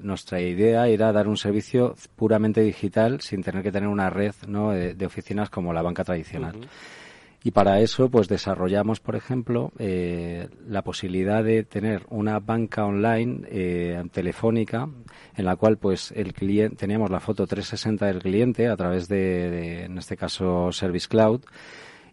nuestra 0.02 0.42
idea 0.42 0.88
era 0.88 1.14
dar 1.14 1.28
un 1.28 1.38
servicio 1.38 1.96
puramente 2.16 2.62
digital 2.62 3.22
sin 3.22 3.44
tener 3.44 3.64
que 3.64 3.72
tener 3.72 3.88
una 3.88 4.10
red 4.10 4.34
¿no? 4.48 4.72
de, 4.72 5.06
oficinas 5.06 5.50
como 5.50 5.72
la 5.72 5.82
banca 5.82 6.04
tradicional. 6.04 6.68
Y 7.46 7.52
para 7.52 7.80
eso, 7.80 8.10
pues 8.10 8.28
desarrollamos, 8.28 9.00
por 9.00 9.16
ejemplo, 9.16 9.72
eh, 9.78 10.50
la 10.68 10.82
posibilidad 10.82 11.44
de 11.44 11.64
tener 11.64 12.02
una 12.10 12.40
banca 12.40 12.84
online 12.86 13.42
eh, 13.52 14.04
telefónica 14.12 14.90
en 15.36 15.46
la 15.46 15.56
cual, 15.56 15.78
pues, 15.78 16.12
el 16.16 16.34
cliente 16.34 16.76
teníamos 16.76 17.12
la 17.12 17.20
foto 17.20 17.46
360 17.46 18.08
del 18.08 18.24
cliente 18.24 18.68
a 18.68 18.76
través 18.76 19.08
de 19.08 19.84
en 19.84 19.96
este 20.00 20.18
caso, 20.18 20.72
Service 20.72 21.08
Cloud 21.08 21.42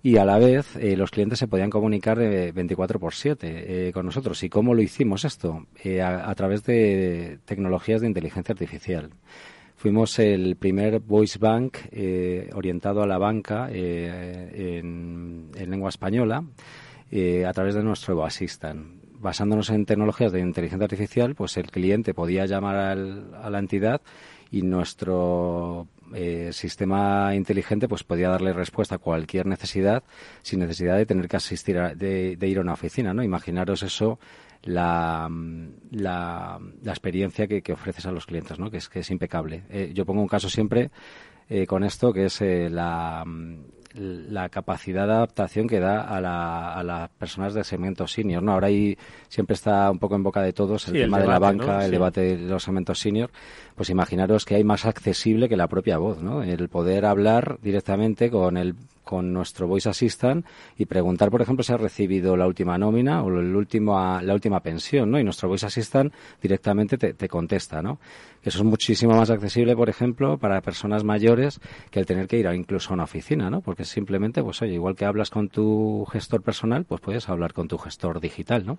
y 0.02 0.16
a 0.16 0.24
la 0.24 0.38
vez 0.38 0.76
eh, 0.76 0.96
los 0.96 1.10
clientes 1.10 1.38
se 1.38 1.46
podían 1.46 1.70
comunicar 1.70 2.18
24 2.18 2.98
por 2.98 3.14
7 3.14 3.88
eh, 3.88 3.92
con 3.92 4.04
nosotros. 4.04 4.42
¿Y 4.42 4.48
cómo 4.48 4.74
lo 4.74 4.82
hicimos 4.82 5.24
esto? 5.24 5.66
Eh, 5.82 6.02
a, 6.02 6.34
través 6.34 6.64
de 6.64 7.38
tecnologías 7.44 8.00
de 8.00 8.08
inteligencia 8.08 8.52
artificial. 8.52 9.10
Fuimos 9.82 10.16
el 10.20 10.54
primer 10.54 11.00
voice 11.00 11.40
bank 11.40 11.76
orientado 12.54 13.02
a 13.02 13.06
la 13.08 13.18
banca 13.18 13.68
en, 13.68 15.50
lengua 15.52 15.88
española 15.88 16.44
a 17.10 17.52
través 17.52 17.74
de 17.74 17.82
nuestro 17.82 18.24
Assistant 18.24 19.02
basándonos 19.18 19.70
en 19.70 19.84
tecnologías 19.84 20.30
de 20.30 20.38
inteligencia 20.38 20.84
artificial, 20.84 21.34
pues 21.34 21.56
el 21.56 21.68
cliente 21.72 22.14
podía 22.14 22.46
llamar 22.46 22.76
a 22.76 23.50
la 23.50 23.58
entidad 23.58 24.02
y 24.52 24.62
nuestro 24.62 25.88
eh, 26.14 26.50
sistema 26.52 27.34
inteligente 27.34 27.88
pues 27.88 28.04
podía 28.04 28.28
darle 28.28 28.52
respuesta 28.52 28.96
a 28.96 28.98
cualquier 28.98 29.46
necesidad 29.46 30.04
sin 30.42 30.60
necesidad 30.60 30.96
de 30.96 31.06
tener 31.06 31.26
que 31.26 31.38
asistir 31.38 31.76
de, 31.96 32.36
ir 32.40 32.58
a 32.58 32.60
una 32.60 32.74
oficina, 32.74 33.14
¿no? 33.14 33.24
Imaginaros 33.24 33.82
eso 33.82 34.20
la, 34.62 35.28
la, 35.90 36.60
experiencia 36.84 37.46
que, 37.46 37.72
ofreces 37.72 38.06
a 38.06 38.12
los 38.12 38.26
clientes, 38.26 38.58
¿no? 38.58 38.70
Que 38.70 38.78
es 38.78 38.88
que 38.88 39.00
es 39.00 39.10
impecable. 39.10 39.64
Eh, 39.70 39.92
yo 39.94 40.04
pongo 40.06 40.22
un 40.22 40.28
caso 40.28 40.48
siempre 40.48 40.90
eh, 41.48 41.66
con 41.66 41.84
esto 41.84 42.12
que 42.12 42.26
es 42.26 42.40
la 42.40 43.24
la 43.94 44.48
capacidad 44.48 45.06
de 45.06 45.12
adaptación 45.12 45.68
que 45.68 45.80
da 45.80 46.00
a, 46.00 46.20
la, 46.20 46.74
a 46.74 46.82
las 46.82 47.10
personas 47.10 47.54
del 47.54 47.64
segmento 47.64 48.06
senior. 48.06 48.42
¿no? 48.42 48.52
Ahora 48.52 48.68
ahí 48.68 48.96
siempre 49.28 49.54
está 49.54 49.90
un 49.90 49.98
poco 49.98 50.14
en 50.14 50.22
boca 50.22 50.42
de 50.42 50.52
todos 50.52 50.88
el 50.88 50.94
tema 50.94 51.20
de 51.20 51.26
la 51.26 51.38
banca, 51.38 51.84
el 51.84 51.90
debate 51.90 52.36
de 52.36 52.36
los 52.38 52.62
segmentos 52.62 52.98
senior. 52.98 53.30
Pues 53.74 53.90
imaginaros 53.90 54.44
que 54.44 54.54
hay 54.54 54.64
más 54.64 54.86
accesible 54.86 55.48
que 55.48 55.56
la 55.56 55.68
propia 55.68 55.98
voz, 55.98 56.22
¿no? 56.22 56.42
El 56.42 56.68
poder 56.68 57.04
hablar 57.04 57.58
directamente 57.62 58.30
con 58.30 58.56
el 58.56 58.74
con 59.02 59.32
nuestro 59.32 59.66
Voice 59.66 59.88
Assistant 59.88 60.46
y 60.76 60.86
preguntar, 60.86 61.30
por 61.30 61.42
ejemplo, 61.42 61.62
si 61.62 61.72
ha 61.72 61.76
recibido 61.76 62.36
la 62.36 62.46
última 62.46 62.78
nómina 62.78 63.22
o 63.22 63.28
el 63.28 63.54
último, 63.54 63.94
la 64.20 64.34
última 64.34 64.60
pensión, 64.60 65.10
¿no? 65.10 65.18
Y 65.18 65.24
nuestro 65.24 65.48
Voice 65.48 65.66
Assistant 65.66 66.12
directamente 66.40 66.98
te, 66.98 67.14
te 67.14 67.28
contesta, 67.28 67.82
¿no? 67.82 67.98
Eso 68.42 68.58
es 68.58 68.64
muchísimo 68.64 69.14
más 69.14 69.30
accesible, 69.30 69.76
por 69.76 69.88
ejemplo, 69.88 70.38
para 70.38 70.60
personas 70.60 71.04
mayores 71.04 71.60
que 71.90 72.00
el 72.00 72.06
tener 72.06 72.26
que 72.26 72.38
ir 72.38 72.48
a 72.48 72.54
incluso 72.54 72.90
a 72.90 72.94
una 72.94 73.04
oficina, 73.04 73.50
¿no? 73.50 73.60
Porque 73.60 73.84
simplemente, 73.84 74.42
pues 74.42 74.60
oye, 74.62 74.74
igual 74.74 74.96
que 74.96 75.04
hablas 75.04 75.30
con 75.30 75.48
tu 75.48 76.04
gestor 76.10 76.42
personal, 76.42 76.84
pues 76.84 77.00
puedes 77.00 77.28
hablar 77.28 77.52
con 77.52 77.68
tu 77.68 77.78
gestor 77.78 78.20
digital, 78.20 78.66
¿no? 78.66 78.78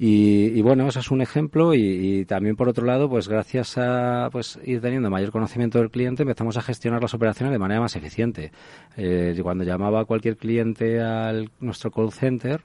Y, 0.00 0.62
bueno, 0.62 0.86
eso 0.86 1.00
es 1.00 1.10
un 1.10 1.20
ejemplo 1.22 1.74
y, 1.74 2.24
también 2.24 2.54
por 2.54 2.68
otro 2.68 2.86
lado, 2.86 3.08
pues 3.10 3.26
gracias 3.26 3.76
a 3.78 4.28
pues 4.30 4.56
ir 4.64 4.80
teniendo 4.80 5.10
mayor 5.10 5.32
conocimiento 5.32 5.78
del 5.80 5.90
cliente, 5.90 6.22
empezamos 6.22 6.56
a 6.56 6.62
gestionar 6.62 7.02
las 7.02 7.14
operaciones 7.14 7.52
de 7.52 7.58
manera 7.58 7.80
más 7.80 7.96
eficiente. 7.96 8.52
Eh, 8.96 9.36
cuando 9.42 9.64
llamaba 9.64 10.04
cualquier 10.04 10.36
cliente 10.36 11.00
al 11.00 11.50
nuestro 11.58 11.90
call 11.90 12.12
center, 12.12 12.62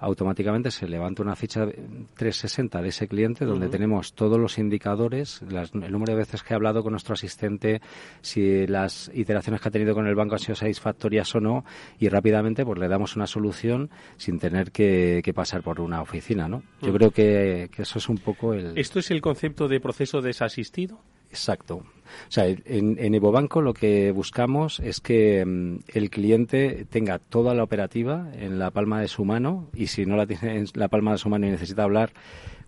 automáticamente 0.00 0.70
se 0.70 0.88
levanta 0.88 1.22
una 1.22 1.36
ficha 1.36 1.66
360 1.66 2.80
de 2.80 2.88
ese 2.88 3.06
cliente 3.06 3.44
donde 3.44 3.68
tenemos 3.68 4.14
todos 4.14 4.38
los 4.38 4.58
indicadores, 4.58 5.42
el 5.42 5.92
número 5.92 6.14
de 6.14 6.18
veces 6.18 6.42
que 6.42 6.54
he 6.54 6.56
hablado 6.56 6.82
con 6.82 6.92
nuestro 6.92 7.12
asistente, 7.12 7.82
si 8.22 8.66
las 8.66 9.10
iteraciones 9.14 9.60
que 9.60 9.68
ha 9.68 9.70
tenido 9.70 9.94
con 9.94 10.06
el 10.06 10.14
banco 10.14 10.34
han 10.34 10.40
sido 10.40 10.56
satisfactorias 10.56 11.34
o 11.34 11.40
no, 11.40 11.64
y 11.98 12.08
rápidamente 12.08 12.64
pues 12.64 12.78
le 12.78 12.88
damos 12.88 13.14
una 13.14 13.26
solución 13.26 13.90
sin 14.16 14.38
tener 14.38 14.72
que, 14.72 15.22
pasar 15.34 15.62
por 15.62 15.80
una 15.80 16.02
oficina, 16.02 16.48
¿no? 16.48 16.64
Yo 16.82 16.92
creo 16.92 17.12
que, 17.12 17.70
que, 17.70 17.82
eso 17.82 17.98
es 17.98 18.08
un 18.08 18.18
poco 18.18 18.52
el... 18.52 18.76
¿Esto 18.76 18.98
es 18.98 19.12
el 19.12 19.20
concepto 19.20 19.68
de 19.68 19.78
proceso 19.78 20.20
desasistido? 20.20 20.98
Exacto. 21.30 21.84
O 22.28 22.30
sea, 22.30 22.46
en, 22.46 22.96
en 22.98 23.14
EvoBanco 23.14 23.60
lo 23.62 23.74
que 23.74 24.12
buscamos 24.12 24.80
es 24.80 25.00
que 25.00 25.44
mm, 25.44 25.78
el 25.88 26.10
cliente 26.10 26.86
tenga 26.90 27.18
toda 27.18 27.54
la 27.54 27.62
operativa 27.62 28.28
en 28.34 28.58
la 28.58 28.70
palma 28.70 29.00
de 29.00 29.08
su 29.08 29.24
mano 29.24 29.68
y 29.74 29.88
si 29.88 30.06
no 30.06 30.16
la 30.16 30.26
tiene 30.26 30.58
en 30.58 30.66
la 30.74 30.88
palma 30.88 31.12
de 31.12 31.18
su 31.18 31.28
mano 31.28 31.46
y 31.46 31.50
necesita 31.50 31.82
hablar 31.82 32.12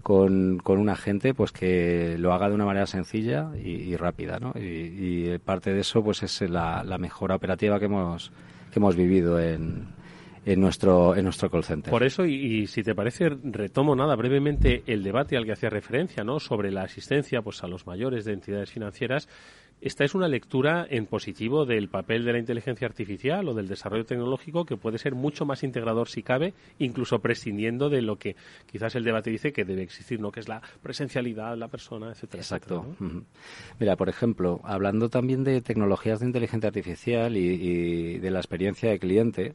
con, 0.02 0.58
con 0.58 0.78
un 0.78 0.88
agente, 0.88 1.32
pues 1.32 1.52
que 1.52 2.16
lo 2.18 2.32
haga 2.32 2.48
de 2.48 2.54
una 2.54 2.64
manera 2.64 2.86
sencilla 2.86 3.50
y, 3.56 3.94
rápida, 3.96 4.38
¿no? 4.40 4.52
Y, 4.56 5.38
parte 5.38 5.72
de 5.72 5.80
eso, 5.80 6.02
pues 6.02 6.22
es 6.22 6.40
la, 6.50 6.82
la 6.84 6.98
mejora 6.98 7.36
operativa 7.36 7.78
que 7.78 7.86
hemos, 7.86 8.32
que 8.72 8.78
hemos 8.78 8.96
vivido 8.96 9.40
en, 9.40 9.86
en 10.44 10.60
nuestro, 10.60 11.14
en 11.16 11.24
nuestro 11.24 11.50
call 11.50 11.64
center. 11.64 11.90
Por 11.90 12.02
eso, 12.02 12.24
y, 12.24 12.66
si 12.66 12.82
te 12.82 12.94
parece, 12.94 13.28
retomo 13.28 13.94
nada 13.94 14.16
brevemente 14.16 14.82
el 14.86 15.02
debate 15.02 15.36
al 15.36 15.44
que 15.44 15.52
hacía 15.52 15.70
referencia, 15.70 16.24
¿no? 16.24 16.40
Sobre 16.40 16.70
la 16.70 16.82
asistencia, 16.82 17.42
pues, 17.42 17.62
a 17.62 17.68
los 17.68 17.86
mayores 17.86 18.24
de 18.24 18.32
entidades 18.32 18.70
financieras 18.70 19.28
esta 19.82 20.04
es 20.04 20.14
una 20.14 20.28
lectura 20.28 20.86
en 20.88 21.06
positivo 21.06 21.66
del 21.66 21.88
papel 21.88 22.24
de 22.24 22.32
la 22.32 22.38
inteligencia 22.38 22.86
artificial 22.86 23.48
o 23.48 23.54
del 23.54 23.66
desarrollo 23.66 24.04
tecnológico 24.04 24.64
que 24.64 24.76
puede 24.76 24.96
ser 24.96 25.16
mucho 25.16 25.44
más 25.44 25.64
integrador 25.64 26.08
si 26.08 26.22
cabe, 26.22 26.54
incluso 26.78 27.18
prescindiendo 27.18 27.90
de 27.90 28.00
lo 28.00 28.16
que 28.16 28.36
quizás 28.70 28.94
el 28.94 29.02
debate 29.02 29.30
dice 29.30 29.52
que 29.52 29.64
debe 29.64 29.82
existir, 29.82 30.20
¿no? 30.20 30.30
que 30.30 30.38
es 30.38 30.48
la 30.48 30.62
presencialidad 30.82 31.56
la 31.56 31.66
persona, 31.66 32.12
etcétera. 32.12 32.42
Exacto. 32.42 32.94
Mira, 33.80 33.96
por 33.96 34.08
ejemplo, 34.08 34.60
hablando 34.62 35.08
también 35.08 35.42
de 35.42 35.60
tecnologías 35.62 36.20
de 36.20 36.26
inteligencia 36.26 36.68
artificial 36.68 37.36
y, 37.36 37.40
y 37.40 38.18
de 38.18 38.30
la 38.30 38.38
experiencia 38.38 38.88
de 38.88 39.00
cliente, 39.00 39.52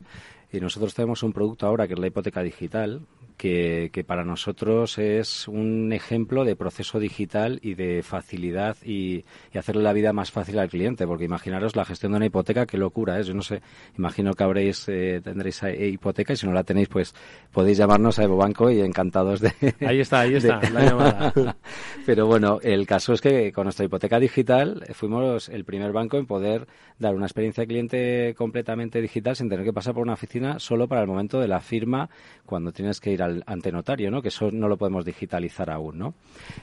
y 0.52 0.60
nosotros 0.60 0.94
tenemos 0.94 1.24
un 1.24 1.34
producto 1.34 1.68
ahora 1.68 1.88
que 1.88 1.94
es 1.94 2.00
la 2.00 2.08
hipoteca 2.08 2.42
digital, 2.42 3.02
que, 3.38 4.04
para 4.06 4.24
nosotros 4.24 4.98
es 4.98 5.48
un 5.48 5.94
ejemplo 5.94 6.44
de 6.44 6.56
proceso 6.56 7.00
digital 7.00 7.60
y 7.62 7.76
de 7.76 8.02
facilidad 8.02 8.78
y, 8.84 9.26
hacerle 9.58 9.82
la 9.82 9.94
vida 9.94 10.14
más 10.14 10.32
fácil 10.32 10.60
al 10.60 10.70
cliente, 10.70 11.08
porque 11.08 11.26
imaginaros 11.26 11.76
la 11.76 11.84
gestión 11.84 12.12
de 12.12 12.18
una 12.18 12.26
hipoteca, 12.28 12.68
qué 12.68 12.78
locura 12.78 13.20
es. 13.20 13.26
Yo 13.26 13.34
no 13.34 13.42
sé, 13.42 13.62
imagino 13.98 14.34
que 14.34 14.44
habréis, 14.44 14.88
eh, 14.88 15.20
tendréis 15.24 15.64
hipoteca 15.64 16.34
y 16.34 16.36
si 16.36 16.46
no 16.46 16.54
la 16.54 16.64
tenéis, 16.64 16.88
pues 16.90 17.16
podéis 17.52 17.80
llamarnos 17.80 18.20
a 18.20 18.24
Evo 18.24 18.38
Banco 18.38 18.70
y 18.70 18.82
encantados 18.82 19.42
de. 19.42 19.52
Ahí 19.86 20.00
está, 20.00 20.22
ahí 20.22 20.36
está, 20.36 20.62
la 20.70 20.86
llamada. 20.86 21.34
Pero 22.06 22.28
bueno, 22.28 22.60
el 22.62 22.86
caso 22.86 23.14
es 23.14 23.22
que 23.22 23.52
con 23.52 23.64
nuestra 23.64 23.86
hipoteca 23.86 24.20
digital 24.20 24.86
fuimos 24.94 25.50
el 25.50 25.66
primer 25.66 25.92
banco 25.92 26.18
en 26.18 26.28
poder 26.28 26.68
dar 27.00 27.16
una 27.16 27.26
experiencia 27.26 27.62
de 27.62 27.68
cliente 27.68 28.36
completamente 28.38 29.02
digital 29.02 29.36
sin 29.36 29.50
tener 29.50 29.66
que 29.66 29.74
pasar 29.74 29.94
por 29.94 30.04
una 30.04 30.14
oficina 30.14 30.60
solo 30.60 30.88
para 30.88 31.02
el 31.02 31.08
momento 31.08 31.40
de 31.40 31.48
la 31.48 31.60
firma 31.60 32.10
cuando 32.46 32.72
tienes 32.72 33.00
que 33.00 33.12
ir 33.12 33.22
a 33.22 33.28
ante 33.46 33.72
notario, 33.72 34.10
¿no? 34.10 34.22
Que 34.22 34.30
eso 34.30 34.52
no 34.52 34.68
lo 34.68 34.78
podemos 34.78 35.06
digitalizar 35.06 35.70
aún, 35.70 35.98
¿no? 35.98 36.14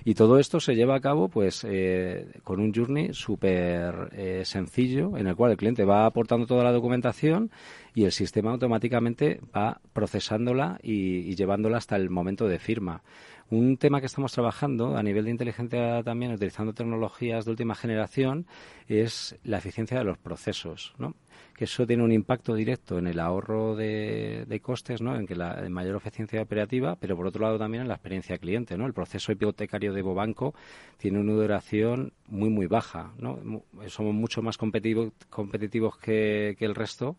Y 0.04 0.14
todo 0.14 0.38
esto 0.38 0.60
se 0.60 0.74
lleva 0.74 0.96
a 0.96 1.00
cabo, 1.00 1.28
pues, 1.28 1.64
eh, 1.68 2.26
con 2.42 2.60
un 2.60 2.72
journey 2.72 3.12
súper 3.12 4.08
eh, 4.12 4.42
sencillo 4.44 5.16
en 5.16 5.26
el 5.26 5.36
cual 5.36 5.52
el 5.52 5.56
cliente 5.56 5.84
va 5.84 6.06
aportando 6.06 6.46
toda 6.46 6.64
la 6.64 6.72
documentación 6.72 7.50
y 7.94 8.04
el 8.04 8.12
sistema 8.12 8.50
automáticamente 8.50 9.40
va 9.54 9.80
procesándola 9.92 10.78
y 10.82 11.34
llevándola 11.36 11.76
hasta 11.76 11.96
el 11.96 12.10
momento 12.10 12.48
de 12.48 12.58
firma. 12.58 13.02
Un 13.50 13.76
tema 13.76 14.00
que 14.00 14.06
estamos 14.06 14.32
trabajando 14.32 14.96
a 14.96 15.02
nivel 15.02 15.26
de 15.26 15.30
inteligencia 15.30 16.02
también, 16.02 16.32
utilizando 16.32 16.72
tecnologías 16.72 17.44
de 17.44 17.50
última 17.50 17.74
generación, 17.74 18.46
es 18.88 19.38
la 19.44 19.58
eficiencia 19.58 19.98
de 19.98 20.04
los 20.04 20.18
procesos, 20.18 20.94
¿no? 20.98 21.14
Que 21.56 21.64
eso 21.64 21.86
tiene 21.86 22.02
un 22.02 22.12
impacto 22.12 22.54
directo 22.54 22.98
en 22.98 23.06
el 23.06 23.20
ahorro 23.20 23.76
de, 23.76 24.60
costes, 24.62 25.00
¿no? 25.00 25.16
en 25.16 25.26
que 25.26 25.36
la 25.36 25.64
mayor 25.68 25.96
eficiencia 25.96 26.42
operativa, 26.42 26.96
pero 26.96 27.16
por 27.16 27.26
otro 27.26 27.42
lado 27.42 27.58
también 27.58 27.82
en 27.82 27.88
la 27.88 27.94
experiencia 27.94 28.38
cliente. 28.38 28.76
¿no? 28.76 28.86
El 28.86 28.92
proceso 28.92 29.30
hipotecario 29.30 29.92
de 29.92 30.02
Bobanco 30.02 30.54
tiene 30.98 31.20
una 31.20 31.32
duración 31.32 32.12
muy, 32.26 32.50
muy 32.50 32.66
baja. 32.66 33.12
¿no? 33.18 33.38
Somos 33.86 34.14
mucho 34.14 34.42
más 34.42 34.58
competitivos, 34.58 35.12
competitivos 35.30 35.96
que, 35.96 36.56
el 36.58 36.74
resto 36.74 37.16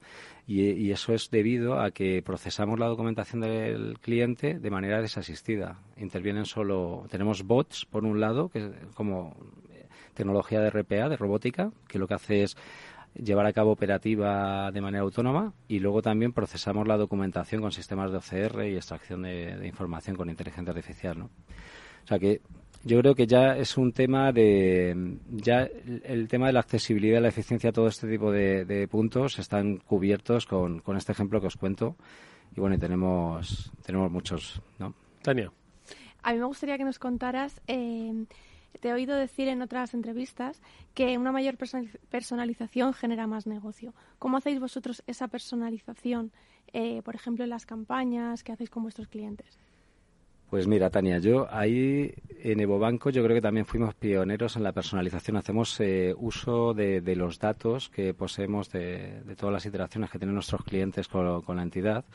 y, 0.47 0.91
eso 0.91 1.13
es 1.13 1.29
debido 1.29 1.79
a 1.79 1.91
que 1.91 2.21
procesamos 2.23 2.79
la 2.79 2.87
documentación 2.87 3.41
del 3.41 3.99
cliente 3.99 4.59
de 4.59 4.69
manera 4.69 5.01
desasistida. 5.01 5.79
Intervienen 5.97 6.45
solo, 6.45 7.05
tenemos 7.09 7.43
bots 7.43 7.85
por 7.85 8.03
un 8.03 8.19
lado, 8.19 8.49
que 8.49 8.71
como 8.95 9.35
tecnología 10.15 10.61
de 10.61 10.71
RPA, 10.71 11.09
de 11.09 11.17
robótica, 11.17 11.71
que 11.87 11.99
lo 11.99 12.07
que 12.07 12.15
hace 12.15 12.43
es 12.43 12.57
llevar 13.15 13.45
a 13.45 13.53
cabo 13.53 13.71
operativa 13.71 14.71
de 14.71 14.81
manera 14.81 15.03
autónoma 15.03 15.53
y 15.67 15.79
luego 15.79 16.01
también 16.01 16.33
procesamos 16.33 16.87
la 16.87 16.97
documentación 16.97 17.61
con 17.61 17.71
sistemas 17.71 18.11
de 18.11 18.17
OCR 18.17 18.65
y 18.65 18.75
extracción 18.75 19.23
de, 19.23 19.65
información 19.65 20.15
con 20.15 20.29
inteligencia 20.29 20.71
artificial. 20.71 21.19
¿no? 21.19 21.25
O 21.25 22.07
sea 22.07 22.19
que 22.19 22.41
yo 22.83 22.99
creo 22.99 23.15
que 23.15 23.25
ya 23.25 23.57
es 23.57 23.77
un 23.77 23.93
tema 23.93 24.31
de 24.31 25.17
ya 25.29 25.67
el 26.03 26.27
tema 26.27 26.47
de 26.47 26.53
la 26.53 26.59
accesibilidad, 26.59 27.21
la 27.21 27.29
eficiencia, 27.29 27.71
todo 27.71 27.87
este 27.87 28.07
tipo 28.07 28.31
de, 28.31 28.87
puntos 28.91 29.39
están 29.39 29.77
cubiertos 29.77 30.45
con, 30.45 30.79
con, 30.79 30.95
este 30.95 31.11
ejemplo 31.11 31.41
que 31.41 31.47
os 31.47 31.55
cuento 31.55 31.95
y 32.55 32.59
bueno, 32.59 32.75
y 32.75 32.79
tenemos 32.79 33.71
tenemos 33.83 34.11
muchos, 34.11 34.61
¿no? 34.77 34.93
Tania. 35.23 35.51
A 36.21 36.33
mí 36.33 36.39
me 36.39 36.45
gustaría 36.45 36.77
que 36.77 36.83
nos 36.83 36.99
contaras 36.99 37.61
eh, 37.67 38.25
te 38.79 38.89
he 38.89 38.93
oído 38.93 39.15
decir 39.15 39.47
en 39.47 39.61
otras 39.61 39.93
entrevistas 39.93 40.61
que 40.93 41.17
una 41.17 41.31
mayor 41.31 41.55
personalización 42.09 42.93
genera 42.93 43.27
más 43.27 43.47
negocio. 43.47 43.93
¿Cómo 44.19 44.37
hacéis 44.37 44.59
vosotros 44.59 45.03
esa 45.07 45.27
personalización, 45.27 46.31
eh, 46.73 47.01
por 47.03 47.15
ejemplo, 47.15 47.43
en 47.43 47.49
las 47.49 47.65
campañas 47.65 48.43
que 48.43 48.51
hacéis 48.51 48.69
con 48.69 48.83
vuestros 48.83 49.07
clientes? 49.07 49.59
Pues 50.49 50.67
mira, 50.67 50.89
Tania, 50.89 51.17
yo 51.17 51.47
ahí 51.51 52.13
en 52.43 52.59
EvoBanco 52.59 53.09
yo 53.09 53.23
creo 53.23 53.35
que 53.35 53.41
también 53.41 53.65
fuimos 53.65 53.95
pioneros 53.95 54.55
en 54.55 54.63
la 54.63 54.71
personalización. 54.71 55.37
Hacemos 55.37 55.79
eh, 55.79 56.13
uso 56.17 56.73
de, 56.73 57.01
los 57.15 57.39
datos 57.39 57.89
que 57.89 58.13
poseemos 58.13 58.71
de, 58.71 59.23
todas 59.37 59.53
las 59.53 59.65
iteraciones 59.65 60.11
que 60.11 60.19
tienen 60.19 60.35
nuestros 60.35 60.63
clientes 60.63 61.07
con, 61.07 61.43
la 61.55 61.63
entidad 61.63 62.05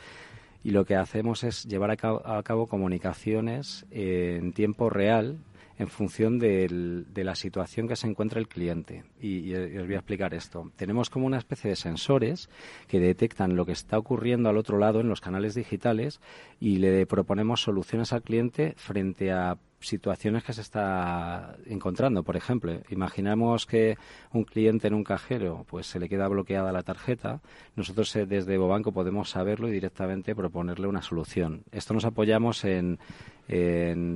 y 0.63 0.71
lo 0.71 0.85
que 0.85 0.95
hacemos 0.95 1.43
es 1.43 1.65
llevar 1.65 1.91
a 1.91 2.43
cabo 2.43 2.67
comunicaciones 2.67 3.85
en 3.91 4.53
tiempo 4.53 4.91
real 4.91 5.39
en 5.81 5.89
función 5.89 6.39
de 6.39 7.25
la 7.25 7.35
situación 7.35 7.89
que 7.89 7.97
se 7.97 8.07
encuentra 8.07 8.39
el 8.39 8.49
cliente. 8.49 9.05
Y, 9.19 9.55
os 9.55 9.87
voy 9.87 9.95
a 9.95 9.99
explicar 9.99 10.35
esto. 10.35 10.71
Tenemos 10.77 11.09
como 11.09 11.25
una 11.25 11.39
especie 11.39 11.71
de 11.71 11.77
sensores 11.77 12.51
que 12.87 13.01
detectan 13.01 13.57
lo 13.57 13.65
que 13.65 13.73
está 13.73 13.97
ocurriendo 13.97 14.51
al 14.51 14.59
otro 14.59 14.77
lado 14.77 15.01
en 15.01 15.09
los 15.09 15.23
canales 15.23 15.55
digitales 15.55 16.21
y 16.61 16.77
le 16.77 17.07
proponemos 17.07 17.63
soluciones 17.63 18.13
al 18.13 18.21
cliente 18.21 18.75
frente 18.77 19.33
a 19.33 19.57
situaciones 19.81 20.45
que 20.45 20.53
se 20.53 20.61
está 20.61 21.57
encontrando. 21.65 22.23
Por 22.23 22.37
ejemplo, 22.37 22.83
imaginamos 22.91 23.65
que 23.65 23.97
un 24.33 24.45
cliente 24.45 24.89
en 24.89 24.93
un 24.93 25.05
cajero 25.05 25.65
pues 25.67 25.87
se 25.87 25.99
le 25.99 26.11
queda 26.11 26.29
bloqueada 26.29 26.73
la 26.73 26.83
tarjeta. 26.83 27.41
Nosotros 27.77 28.15
eh, 28.17 28.27
desde 28.27 28.59
Bobanco 28.59 28.93
podemos 28.93 29.31
saberlo 29.31 29.69
y 29.69 29.73
directamente 29.73 30.35
proponerle 30.35 30.87
una 30.87 31.01
solución. 31.01 31.65
Esto 31.73 31.95
nos 31.95 32.05
apoyamos 32.05 32.65
en, 32.65 32.99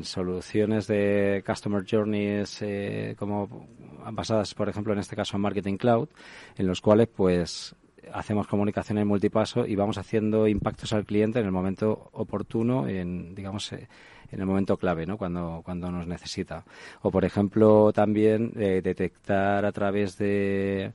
soluciones 0.03 0.87
de 0.87 1.43
Customer 1.47 1.85
Journeys 1.89 2.63
eh, 2.63 3.15
como 3.19 3.67
basadas, 4.13 4.55
por 4.55 4.69
ejemplo, 4.69 4.93
en 4.93 5.01
este 5.01 5.17
caso 5.17 5.37
en 5.37 5.43
Marketing 5.43 5.77
Cloud, 5.77 6.09
en 6.57 6.67
los 6.67 6.81
cuales 6.81 7.09
pues 7.09 7.75
hacemos 8.13 8.47
comunicación 8.47 8.99
en 8.99 9.09
multipaso 9.09 9.67
y 9.67 9.75
vamos 9.77 9.99
haciendo 9.99 10.47
impactos 10.47 10.93
al 10.93 11.05
cliente 11.05 11.41
en 11.41 11.47
el 11.47 11.53
momento 11.53 12.11
oportuno, 12.13 12.87
en 12.87 13.35
digamos 13.35 13.73
eh, 13.73 13.89
en 14.31 14.41
el 14.41 14.47
momento 14.47 14.77
clave, 14.77 15.07
¿no? 15.07 15.17
Cuando, 15.17 15.63
cuando 15.65 15.91
nos 15.91 16.07
necesita. 16.07 16.65
O, 17.03 17.11
por 17.11 17.25
ejemplo, 17.25 17.93
también 17.93 18.53
eh, 18.57 18.81
detectar 18.83 19.65
a 19.65 19.73
través 19.73 20.19
de, 20.19 20.93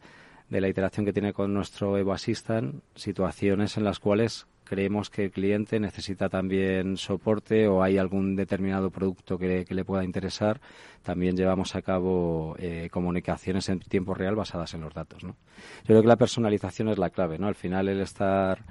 de 0.49 0.61
la 0.61 0.67
iteración 0.67 1.05
que 1.05 1.13
tiene 1.13 1.33
con 1.33 1.53
nuestro 1.53 1.97
Evo 1.97 2.13
Assistant 2.13 2.83
situaciones 2.95 3.77
en 3.77 3.83
las 3.83 3.99
cuales 3.99 4.47
creemos 4.69 5.09
que 5.09 5.25
el 5.25 5.31
cliente 5.31 5.79
necesita 5.79 6.29
también 6.29 6.95
soporte 6.95 7.67
o 7.67 7.81
hay 7.81 7.97
algún 7.97 8.35
determinado 8.35 8.91
producto 8.91 9.37
que, 9.39 9.65
le 9.67 9.83
pueda 9.83 10.03
interesar, 10.03 10.61
también 11.01 11.35
llevamos 11.35 11.75
a 11.75 11.81
cabo 11.81 12.55
eh, 12.59 12.87
comunicaciones 12.91 13.67
en 13.69 13.79
tiempo 13.79 14.13
real 14.13 14.35
basadas 14.35 14.75
en 14.75 14.81
los 14.81 14.93
datos. 14.93 15.23
¿no? 15.23 15.35
Yo 15.79 15.87
creo 15.87 16.01
que 16.03 16.07
la 16.07 16.17
personalización 16.17 16.89
es 16.89 16.99
la 16.99 17.09
clave. 17.09 17.39
¿no? 17.39 17.47
Al 17.47 17.55
final, 17.55 17.89
el 17.89 17.99
estar 17.99 18.63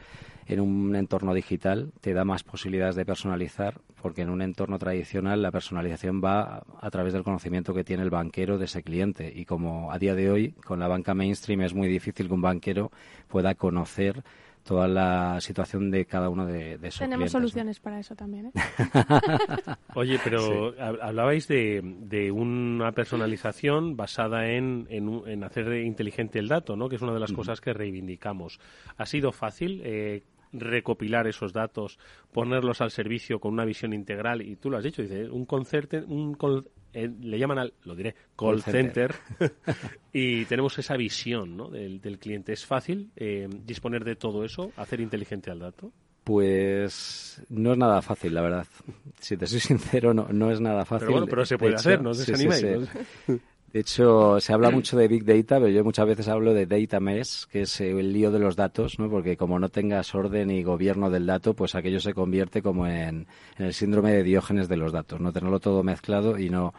en 0.49 0.61
un 0.61 0.97
entorno 0.97 1.35
digital 1.35 1.93
te 2.01 2.15
da 2.15 2.25
más 2.25 2.43
posibilidades 2.43 2.97
de 2.97 3.05
personalizar, 3.05 3.81
porque 4.01 4.23
en 4.23 4.31
un 4.31 4.41
entorno 4.41 4.79
tradicional 4.79 5.43
la 5.43 5.51
personalización 5.51 6.23
va 6.25 6.63
a 6.81 6.91
través 6.91 7.13
del 7.13 7.23
conocimiento 7.23 7.75
que 7.75 7.85
tiene 7.85 8.03
el 8.03 8.11
banquero 8.11 8.57
de 8.57 8.65
ese 8.65 8.83
cliente. 8.83 9.31
Y 9.35 9.45
como 9.45 9.93
a 9.93 9.99
día 9.99 10.15
de 10.15 10.31
hoy, 10.31 10.53
con 10.65 10.81
la 10.81 10.89
banca 10.89 11.15
mainstream, 11.15 11.61
es 11.61 11.75
muy 11.75 11.89
difícil 11.89 12.29
que 12.29 12.35
un 12.35 12.41
banquero 12.41 12.91
pueda 13.29 13.55
conocer 13.55 14.25
toda 14.69 14.87
la 14.87 15.41
situación 15.41 15.91
de 15.91 16.05
cada 16.05 16.29
uno 16.29 16.45
de, 16.45 16.77
de 16.77 16.89
esos 16.89 17.01
Tenemos 17.01 17.31
soluciones 17.31 17.81
para 17.81 17.99
eso 18.01 18.15
también. 18.15 18.47
¿eh? 18.47 18.53
Oye, 19.95 20.19
pero 20.23 20.75
hablabais 20.79 21.49
de, 21.49 21.81
de, 21.83 22.31
una 22.31 22.93
personalización 22.93 23.97
basada 23.97 24.51
en, 24.51 24.87
en, 24.91 25.43
hacer 25.45 25.73
inteligente 25.85 26.39
el 26.39 26.49
dato, 26.49 26.77
¿no? 26.77 26.89
que 26.89 26.97
es 26.97 27.03
una 27.03 27.15
de 27.15 27.21
las 27.21 27.33
cosas 27.33 27.63
que 27.63 27.73
reivindicamos. 27.73 28.61
¿Ha 28.99 29.07
sido 29.07 29.33
fácil? 29.33 29.81
Eh, 29.85 30.23
recopilar 30.53 31.27
esos 31.27 31.53
datos, 31.53 31.99
ponerlos 32.33 32.81
al 32.81 32.91
servicio 32.91 33.39
con 33.41 33.53
una 33.53 33.65
visión 33.65 33.93
integral 33.93 34.43
y 34.43 34.57
tú 34.57 34.71
lo 34.71 34.79
has 34.79 34.85
dicho, 34.85 35.03
dice, 35.03 35.29
un 35.29 35.47
concert, 35.47 35.93
un 36.07 36.37
eh, 36.93 37.11
le 37.21 37.39
llaman 37.39 37.59
al, 37.59 37.75
lo 37.85 37.95
diré, 37.95 38.15
call, 38.37 38.63
center, 38.63 39.15
y 40.13 40.45
tenemos 40.47 40.79
esa 40.79 40.97
visión 40.97 41.57
¿no? 41.57 41.69
del, 41.69 42.19
cliente. 42.19 42.53
¿Es 42.53 42.65
fácil 42.65 43.11
eh, 43.17 43.49
disponer 43.65 44.05
de 44.05 44.17
todo 44.17 44.45
eso, 44.45 44.73
hacer 44.77 45.01
inteligente 45.01 45.51
al 45.51 45.59
dato? 45.59 45.93
Pues 46.25 47.43
no 47.49 47.73
es 47.73 47.79
nada 47.79 48.03
fácil, 48.03 48.35
la 48.35 48.43
verdad. 48.43 48.67
Si 49.19 49.37
te 49.37 49.47
soy 49.47 49.61
sincero, 49.61 50.13
no, 50.13 50.29
no 50.31 50.51
es 50.51 50.61
nada 50.61 50.85
fácil. 50.85 51.07
Pero 51.07 51.13
bueno, 51.13 51.27
pero 51.27 51.45
se 51.47 51.57
puede 51.57 51.75
hacer, 51.75 52.03
no 52.03 52.11
os 52.11 52.19
De 53.73 53.81
hecho, 53.81 54.41
se 54.41 54.53
habla 54.53 54.71
mucho 54.73 54.97
de 54.97 55.09
Big 55.09 55.25
Data, 55.25 55.57
pero 55.59 55.69
yo 55.69 55.85
muchas 55.85 56.07
veces 56.07 56.29
hablo 56.29 56.55
de 56.55 56.67
Data 56.67 57.01
Mesh, 57.01 57.47
que 57.47 57.63
es 57.63 57.81
el 57.81 58.13
lío 58.13 58.31
de 58.31 58.39
los 58.39 58.57
datos, 58.57 58.99
¿no? 58.99 59.11
Porque 59.11 59.37
como 59.37 59.59
no 59.59 59.69
tengas 59.69 60.15
orden 60.15 60.51
y 60.51 60.63
gobierno 60.63 61.11
del 61.11 61.27
dato, 61.27 61.55
pues 61.55 61.75
aquello 61.75 62.01
se 62.01 62.15
convierte 62.15 62.63
como 62.63 62.87
en, 62.87 63.27
el 63.57 63.75
síndrome 63.75 64.13
de 64.13 64.23
Diógenes 64.23 64.69
de 64.69 64.77
los 64.77 64.93
datos, 64.93 65.21
no 65.21 65.33
tenerlo 65.33 65.61
todo 65.61 65.83
mezclado 65.83 66.39
y 66.39 66.51
no 66.51 66.75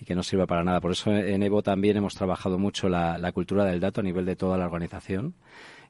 y 0.00 0.04
que 0.04 0.16
no 0.16 0.24
sirve 0.24 0.46
para 0.46 0.64
nada. 0.64 0.80
Por 0.80 0.90
eso 0.90 1.12
en 1.12 1.42
Evo 1.44 1.62
también 1.62 1.96
hemos 1.96 2.16
trabajado 2.16 2.58
mucho 2.58 2.88
la, 2.88 3.16
la 3.16 3.30
cultura 3.30 3.64
del 3.64 3.78
dato 3.78 4.00
a 4.00 4.04
nivel 4.04 4.24
de 4.26 4.34
toda 4.34 4.58
la 4.58 4.66
organización 4.66 5.34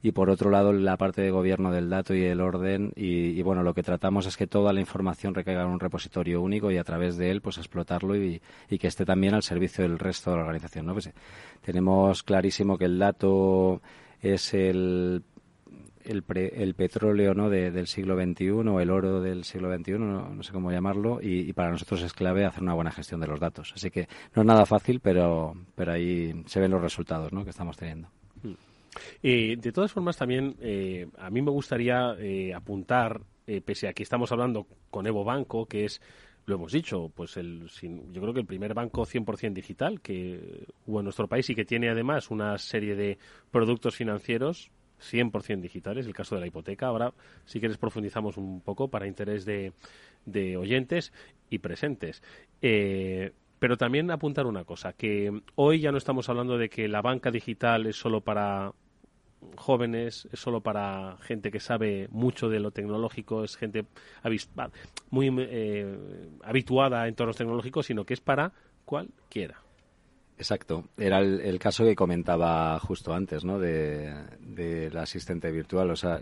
y 0.05 0.11
por 0.11 0.29
otro 0.29 0.51
lado 0.51 0.71
la 0.71 0.97
parte 0.97 1.23
de 1.23 1.31
gobierno 1.31 1.71
del 1.71 1.89
dato 1.89 2.13
y 2.13 2.23
el 2.23 2.39
orden 2.39 2.91
y, 2.95 3.41
bueno 3.41 3.63
lo 3.63 3.73
que 3.73 3.81
tratamos 3.81 4.27
es 4.27 4.37
que 4.37 4.45
toda 4.45 4.71
la 4.71 4.79
información 4.79 5.33
recaiga 5.33 5.63
en 5.63 5.69
un 5.69 5.79
repositorio 5.79 6.41
único 6.41 6.69
y 6.69 6.77
a 6.77 6.83
través 6.83 7.17
de 7.17 7.31
él 7.31 7.41
pues 7.41 7.57
explotarlo 7.57 8.15
y, 8.15 8.39
que 8.69 8.85
esté 8.85 9.03
también 9.03 9.33
al 9.33 9.41
servicio 9.41 9.83
del 9.83 9.97
resto 9.97 10.29
de 10.29 10.37
la 10.37 10.43
organización. 10.43 10.85
Pues, 10.93 11.09
tenemos 11.61 12.21
clarísimo 12.21 12.77
que 12.77 12.85
el 12.85 12.99
dato 12.99 13.81
es 14.21 14.53
el 14.53 15.23
el, 16.03 16.23
el, 16.53 16.75
petróleo 16.75 17.33
¿no? 17.33 17.49
del 17.49 17.87
siglo 17.87 18.15
XXI 18.15 18.49
o 18.51 18.79
el 18.79 18.91
oro 18.91 19.21
del 19.21 19.43
siglo 19.43 19.75
XXI, 19.75 19.93
no, 19.93 20.43
sé 20.43 20.51
cómo 20.51 20.71
llamarlo, 20.71 21.19
y, 21.19 21.51
para 21.53 21.71
nosotros 21.71 22.03
es 22.03 22.13
clave 22.13 22.45
hacer 22.45 22.61
una 22.61 22.75
buena 22.75 22.91
gestión 22.91 23.19
de 23.21 23.25
los 23.25 23.39
datos. 23.39 23.73
Así 23.75 23.89
que 23.89 24.07
no 24.35 24.43
es 24.43 24.45
nada 24.45 24.67
fácil, 24.67 24.99
pero, 24.99 25.55
pero 25.73 25.93
ahí 25.93 26.43
se 26.45 26.59
ven 26.59 26.69
los 26.69 26.81
resultados 26.81 27.33
¿no? 27.33 27.43
que 27.43 27.49
estamos 27.49 27.75
teniendo. 27.75 28.09
Eh, 29.21 29.57
de 29.59 29.71
todas 29.71 29.91
formas, 29.91 30.17
también 30.17 30.55
eh, 30.59 31.07
a 31.17 31.29
mí 31.29 31.41
me 31.41 31.51
gustaría 31.51 32.15
eh, 32.19 32.53
apuntar, 32.53 33.21
pese 33.63 33.87
a 33.87 33.93
que 33.93 34.01
estamos 34.01 34.31
hablando 34.31 34.65
con 34.89 35.05
Evo 35.05 35.23
Banco, 35.23 35.67
que 35.67 35.85
es, 35.85 36.01
lo 36.47 36.55
hemos 36.55 36.71
dicho, 36.71 37.11
pues 37.13 37.37
el, 37.37 37.69
yo 38.11 38.21
creo 38.21 38.33
que 38.33 38.39
el 38.39 38.47
primer 38.47 38.73
banco 38.73 39.05
100% 39.05 39.53
digital 39.53 40.01
que 40.01 40.65
hubo 40.87 40.99
en 40.99 41.03
nuestro 41.03 41.27
país 41.27 41.47
y 41.51 41.55
que 41.55 41.63
tiene 41.63 41.89
además 41.89 42.31
una 42.31 42.57
serie 42.57 42.95
de 42.95 43.19
productos 43.51 43.95
financieros 43.95 44.71
100% 44.99 45.61
digitales, 45.61 46.07
el 46.07 46.13
caso 46.15 46.33
de 46.33 46.41
la 46.41 46.47
hipoteca. 46.47 46.87
Ahora, 46.87 47.13
si 47.45 47.59
quieres, 47.59 47.77
profundizamos 47.77 48.35
un 48.37 48.61
poco 48.61 48.87
para 48.87 49.05
interés 49.05 49.45
de, 49.45 49.73
de 50.25 50.57
oyentes 50.57 51.13
y 51.49 51.59
presentes. 51.59 52.23
pero 52.59 53.77
también 53.77 54.09
apuntar 54.09 54.47
una 54.47 54.63
cosa, 54.63 54.93
que 54.93 55.41
hoy 55.53 55.81
ya 55.81 55.91
no 55.91 55.99
estamos 55.99 56.29
hablando 56.29 56.57
de 56.57 56.69
que 56.69 56.87
la 56.87 57.03
banca 57.03 57.29
digital 57.29 57.85
es 57.85 57.95
solo 57.95 58.21
para 58.21 58.73
jóvenes, 59.55 60.27
es 60.31 60.39
solo 60.39 60.61
para 60.61 61.17
gente 61.21 61.51
que 61.51 61.59
sabe 61.59 62.07
mucho 62.11 62.49
de 62.49 62.59
lo 62.59 62.71
tecnológico, 62.71 63.43
es 63.43 63.55
gente 63.55 63.85
muy 65.09 65.33
eh, 65.39 65.97
habituada 66.43 67.03
a 67.03 67.07
entornos 67.07 67.37
tecnológicos, 67.37 67.85
sino 67.85 68.05
que 68.05 68.13
es 68.13 68.21
para 68.21 68.51
cualquiera. 68.85 69.59
Exacto. 70.37 70.83
Era 70.97 71.19
el, 71.19 71.59
caso 71.59 71.85
que 71.85 71.95
comentaba 71.95 72.77
justo 72.79 73.13
antes, 73.13 73.45
¿no? 73.45 73.57
De, 73.57 74.13
del 74.39 74.95
asistente 74.97 75.49
virtual. 75.49 75.91
O 75.91 75.95
sea, 75.95 76.19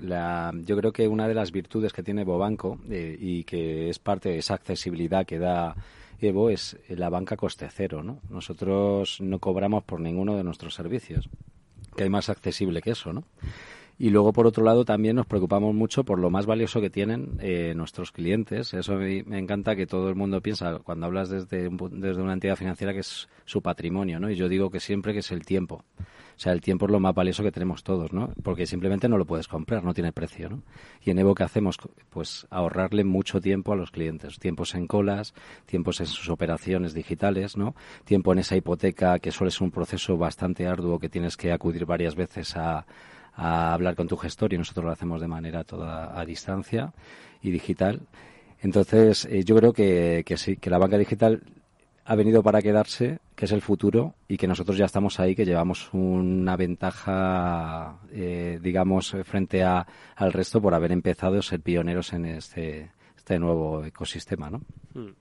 yo 0.54 0.78
creo 0.78 0.92
que 0.92 1.08
una 1.08 1.28
de 1.28 1.34
las 1.34 1.52
virtudes 1.52 1.94
que 1.94 2.04
tiene 2.04 2.24
Bobanco 2.24 2.80
eh, 2.90 3.18
y 3.20 3.44
que 3.44 3.90
es 3.90 3.98
parte 3.98 4.30
de 4.30 4.38
esa 4.38 4.54
accesibilidad 4.54 5.26
que 5.26 5.40
da 5.40 5.76
Evo 6.20 6.50
es 6.50 6.78
la 6.90 7.10
banca 7.10 7.36
coste 7.36 7.68
cero, 7.72 8.04
¿no? 8.04 8.20
Nosotros 8.30 9.20
no 9.20 9.40
cobramos 9.40 9.84
por 9.84 10.00
ninguno 10.00 10.36
de 10.36 10.44
nuestros 10.44 10.76
servicios 10.76 11.28
que 11.94 12.04
hay 12.04 12.10
más 12.10 12.30
accesible 12.30 12.82
que 12.82 12.92
eso, 12.92 13.14
¿no? 13.14 13.24
Y 14.00 14.10
luego, 14.10 14.34
por 14.34 14.48
otro 14.48 14.64
lado, 14.64 14.86
también 14.86 15.16
nos 15.16 15.28
preocupamos 15.28 15.74
mucho 15.76 16.04
por 16.04 16.18
lo 16.20 16.30
más 16.32 16.46
valioso 16.46 16.82
que 16.82 16.90
tienen 16.90 17.38
eh, 17.40 17.74
nuestros 17.76 18.12
clientes. 18.12 18.74
Eso 18.74 18.96
me, 18.96 19.24
me, 19.24 19.38
encanta 19.38 19.76
que 19.76 19.86
todo 19.86 20.10
el 20.10 20.16
mundo 20.16 20.42
piensa 20.42 20.80
cuando 20.80 21.06
hablas 21.06 21.30
desde, 21.30 21.70
desde 21.70 22.22
una 22.22 22.34
entidad 22.34 22.56
financiera 22.56 22.92
que 22.92 23.00
es 23.00 23.30
su 23.46 23.62
patrimonio, 23.62 24.20
¿no? 24.20 24.32
Y 24.32 24.36
yo 24.36 24.50
digo 24.50 24.72
que 24.72 24.80
siempre 24.80 25.14
que 25.14 25.20
es 25.20 25.32
el 25.32 25.46
tiempo. 25.46 25.86
O 26.36 26.40
sea, 26.40 26.52
el 26.52 26.62
tiempo 26.62 26.86
es 26.86 26.92
lo 26.92 27.00
más 27.00 27.14
valioso 27.14 27.44
que 27.44 27.52
tenemos 27.52 27.84
todos, 27.84 28.12
¿no? 28.12 28.34
Porque 28.44 28.66
simplemente 28.66 29.08
no 29.08 29.18
lo 29.18 29.26
puedes 29.26 29.48
comprar, 29.48 29.84
no 29.84 29.94
tiene 29.94 30.12
precio, 30.12 30.50
¿no? 30.50 30.64
Y 31.04 31.12
en 31.12 31.20
Evo, 31.20 31.36
¿qué 31.36 31.44
hacemos? 31.44 31.78
Pues 32.10 32.48
ahorrarle 32.50 33.04
mucho 33.04 33.40
tiempo 33.40 33.74
a 33.74 33.76
los 33.76 33.92
clientes. 33.92 34.40
Tiempos 34.40 34.76
en 34.76 34.88
colas, 34.88 35.34
tiempos 35.66 36.00
en 36.00 36.08
sus 36.08 36.30
operaciones 36.30 36.94
digitales, 36.94 37.58
¿no? 37.58 37.76
Tiempo 38.06 38.34
en 38.34 38.40
esa 38.40 38.56
hipoteca 38.56 39.20
que 39.20 39.32
suele 39.32 39.52
ser 39.52 39.64
un 39.64 39.72
proceso 39.72 40.18
bastante 40.18 40.68
arduo 40.68 41.00
que 41.00 41.10
tienes 41.10 41.38
que 41.38 41.52
acudir 41.52 41.86
varias 41.86 42.16
veces 42.16 42.56
a, 42.56 42.86
hablar 43.36 43.96
con 43.96 44.08
tu 44.08 44.16
gestor 44.16 44.54
y 44.54 44.60
nosotros 44.60 44.86
lo 44.86 44.92
hacemos 44.92 45.20
de 45.20 45.28
manera 45.28 45.64
toda 45.64 46.20
a 46.20 46.24
distancia 46.24 46.94
y 47.42 47.50
digital. 47.50 48.02
Entonces, 48.62 49.26
eh, 49.26 49.44
yo 49.44 49.56
creo 49.56 49.74
que, 49.74 50.24
que 50.24 50.38
sí, 50.38 50.58
que 50.58 50.70
la 50.70 50.78
banca 50.78 51.00
digital 51.00 51.42
ha 52.06 52.16
venido 52.16 52.44
para 52.44 52.62
quedarse, 52.62 53.20
que 53.36 53.46
es 53.46 53.52
el 53.52 53.62
futuro, 53.62 54.16
y 54.28 54.38
que 54.38 54.48
nosotros 54.48 54.78
ya 54.78 54.86
estamos 54.86 55.20
ahí, 55.20 55.36
que 55.36 55.46
llevamos 55.46 55.90
una 55.94 56.56
ventaja, 56.56 58.00
eh, 58.12 58.60
digamos, 58.62 59.16
frente 59.24 59.64
a, 59.64 59.86
al 60.16 60.34
resto 60.34 60.62
por 60.62 60.74
haber 60.74 60.92
empezado 60.92 61.40
a 61.40 61.42
ser 61.42 61.62
pioneros 61.62 62.14
en 62.14 62.26
este, 62.26 62.92
este 63.16 63.40
nuevo 63.40 63.84
ecosistema, 63.86 64.50
¿no? 64.50 64.62
Hmm. 64.94 65.14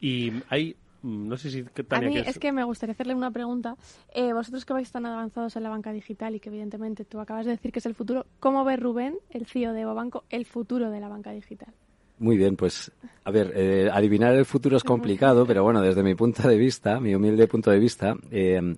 Y 0.00 0.32
hay 0.48 0.76
no 1.02 1.36
sé 1.36 1.50
si 1.50 1.64
a 1.90 2.00
mí 2.00 2.18
es 2.18 2.38
que 2.40 2.50
me 2.50 2.64
gustaría 2.64 2.92
hacerle 2.92 3.14
una 3.14 3.30
pregunta. 3.30 3.76
Eh, 4.12 4.32
vosotros 4.32 4.64
que 4.64 4.72
vais 4.72 4.90
tan 4.90 5.06
avanzados 5.06 5.54
en 5.54 5.62
la 5.62 5.68
banca 5.68 5.92
digital 5.92 6.34
y 6.34 6.40
que 6.40 6.48
evidentemente 6.48 7.04
tú 7.04 7.20
acabas 7.20 7.46
de 7.46 7.52
decir 7.52 7.70
que 7.70 7.78
es 7.78 7.86
el 7.86 7.94
futuro, 7.94 8.26
¿cómo 8.40 8.64
ve 8.64 8.76
Rubén, 8.76 9.16
el 9.30 9.46
CEO 9.46 9.72
de 9.72 9.84
Banco, 9.84 10.24
el 10.28 10.44
futuro 10.44 10.90
de 10.90 10.98
la 10.98 11.08
banca 11.08 11.30
digital? 11.30 11.72
Muy 12.18 12.36
bien, 12.36 12.56
pues 12.56 12.90
a 13.24 13.30
ver, 13.30 13.52
eh, 13.54 13.90
adivinar 13.92 14.34
el 14.34 14.44
futuro 14.44 14.76
es 14.76 14.82
complicado, 14.82 15.46
pero 15.46 15.62
bueno, 15.62 15.80
desde 15.80 16.02
mi 16.02 16.14
punto 16.14 16.48
de 16.48 16.56
vista, 16.56 16.98
mi 16.98 17.14
humilde 17.14 17.46
punto 17.46 17.70
de 17.70 17.78
vista, 17.78 18.16
eh, 18.30 18.76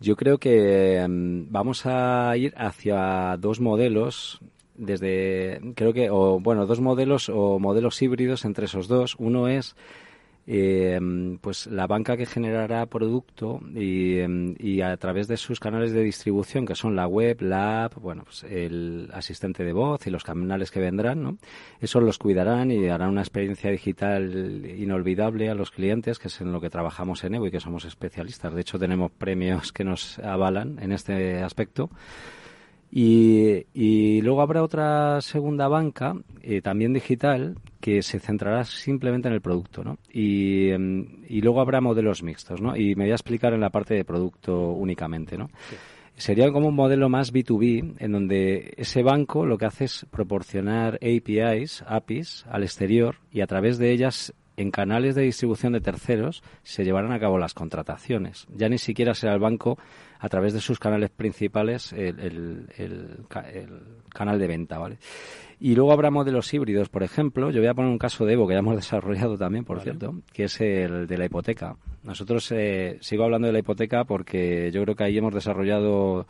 yo 0.00 0.16
creo 0.16 0.38
que 0.38 0.98
em, 0.98 1.50
vamos 1.50 1.84
a 1.84 2.36
ir 2.36 2.54
hacia 2.56 3.36
dos 3.38 3.60
modelos 3.60 4.40
desde 4.74 5.60
creo 5.74 5.92
que 5.92 6.08
o 6.10 6.40
bueno 6.40 6.64
dos 6.64 6.80
modelos 6.80 7.28
o 7.28 7.58
modelos 7.58 8.00
híbridos 8.00 8.44
entre 8.44 8.64
esos 8.64 8.88
dos. 8.88 9.14
Uno 9.18 9.48
es 9.48 9.76
eh, 10.46 10.98
pues 11.40 11.66
la 11.66 11.86
banca 11.86 12.16
que 12.16 12.26
generará 12.26 12.86
producto 12.86 13.60
em, 13.74 14.54
y, 14.58 14.80
a 14.80 14.96
través 14.96 15.28
de 15.28 15.36
sus 15.36 15.60
canales 15.60 15.92
de 15.92 16.02
distribución, 16.02 16.66
que 16.66 16.74
son 16.74 16.96
la 16.96 17.06
web, 17.06 17.42
la 17.42 17.84
app, 17.84 17.94
bueno, 17.96 18.24
pues 18.24 18.44
el 18.44 19.10
asistente 19.12 19.64
de 19.64 19.72
voz 19.72 20.06
y 20.06 20.10
los 20.10 20.24
canales 20.24 20.70
que 20.70 20.80
vendrán, 20.80 21.22
¿no? 21.22 21.38
Eso 21.80 22.00
los 22.00 22.18
cuidarán 22.18 22.70
y 22.70 22.88
harán 22.88 23.10
una 23.10 23.22
experiencia 23.22 23.70
digital 23.70 24.64
inolvidable 24.78 25.50
a 25.50 25.54
los 25.54 25.70
clientes, 25.70 26.18
que 26.18 26.28
es 26.28 26.40
en 26.40 26.52
lo 26.52 26.60
que 26.60 26.70
trabajamos 26.70 27.22
en 27.24 27.34
Evo 27.34 27.46
y 27.46 27.50
que 27.50 27.60
somos 27.60 27.84
especialistas. 27.84 28.54
De 28.54 28.60
hecho, 28.60 28.78
tenemos 28.78 29.10
premios 29.10 29.72
que 29.72 29.84
nos 29.84 30.18
avalan 30.18 30.78
en 30.80 30.92
este 30.92 31.42
aspecto. 31.42 31.90
Y, 32.92 33.66
y, 33.72 34.20
luego 34.22 34.42
habrá 34.42 34.64
otra 34.64 35.20
segunda 35.20 35.68
banca, 35.68 36.14
eh, 36.42 36.60
también 36.60 36.92
digital, 36.92 37.56
que 37.80 38.02
se 38.02 38.18
centrará 38.18 38.64
simplemente 38.64 39.28
en 39.28 39.34
el 39.34 39.40
producto, 39.40 39.84
¿no? 39.84 39.98
Y, 40.12 40.70
em, 40.70 41.22
y, 41.28 41.40
luego 41.40 41.60
habrá 41.60 41.80
modelos 41.80 42.22
mixtos, 42.24 42.60
¿no? 42.60 42.76
Y 42.76 42.96
me 42.96 43.04
voy 43.04 43.12
a 43.12 43.14
explicar 43.14 43.54
en 43.54 43.60
la 43.60 43.70
parte 43.70 43.94
de 43.94 44.04
producto 44.04 44.72
únicamente, 44.72 45.38
¿no? 45.38 45.50
Sería 46.16 46.50
como 46.50 46.68
un 46.68 46.74
modelo 46.74 47.08
más 47.08 47.32
B2B, 47.32 47.94
en 47.98 48.12
donde 48.12 48.74
ese 48.76 49.02
banco 49.02 49.46
lo 49.46 49.56
que 49.56 49.66
hace 49.66 49.84
es 49.84 50.06
proporcionar 50.10 50.96
APIs, 50.96 51.82
APIs 51.86 52.44
al 52.50 52.64
exterior 52.64 53.16
y 53.32 53.40
a 53.40 53.46
través 53.46 53.78
de 53.78 53.92
ellas 53.92 54.34
en 54.60 54.70
canales 54.70 55.14
de 55.14 55.22
distribución 55.22 55.72
de 55.72 55.80
terceros 55.80 56.42
se 56.62 56.84
llevarán 56.84 57.12
a 57.12 57.18
cabo 57.18 57.38
las 57.38 57.54
contrataciones. 57.54 58.46
Ya 58.54 58.68
ni 58.68 58.76
siquiera 58.76 59.14
será 59.14 59.32
el 59.32 59.40
banco 59.40 59.78
a 60.20 60.28
través 60.28 60.52
de 60.52 60.60
sus 60.60 60.78
canales 60.78 61.10
principales 61.10 61.92
el, 61.92 62.66
canal 64.10 64.38
de 64.38 64.46
venta, 64.46 64.78
¿vale? 64.78 64.98
Y 65.58 65.74
luego 65.74 65.92
habrá 65.92 66.10
modelos 66.10 66.52
híbridos, 66.52 66.88
por 66.88 67.02
ejemplo, 67.02 67.50
yo 67.50 67.60
voy 67.60 67.68
a 67.68 67.74
poner 67.74 67.90
un 67.90 67.98
caso 67.98 68.24
de 68.24 68.34
Evo 68.34 68.46
que 68.46 68.54
ya 68.54 68.60
hemos 68.60 68.76
desarrollado 68.82 69.36
también, 69.36 69.64
por 69.64 69.80
cierto, 69.80 70.14
que 70.32 70.44
es 70.44 70.60
el 70.60 71.06
de 71.06 71.18
la 71.18 71.26
hipoteca. 71.26 71.76
Nosotros 72.02 72.50
eh, 72.52 72.98
sigo 73.00 73.24
hablando 73.24 73.46
de 73.46 73.52
la 73.52 73.58
hipoteca 73.58 74.04
porque 74.04 74.70
yo 74.72 74.82
creo 74.82 74.94
que 74.94 75.04
ahí 75.04 75.18
hemos 75.18 75.34
desarrollado 75.34 76.26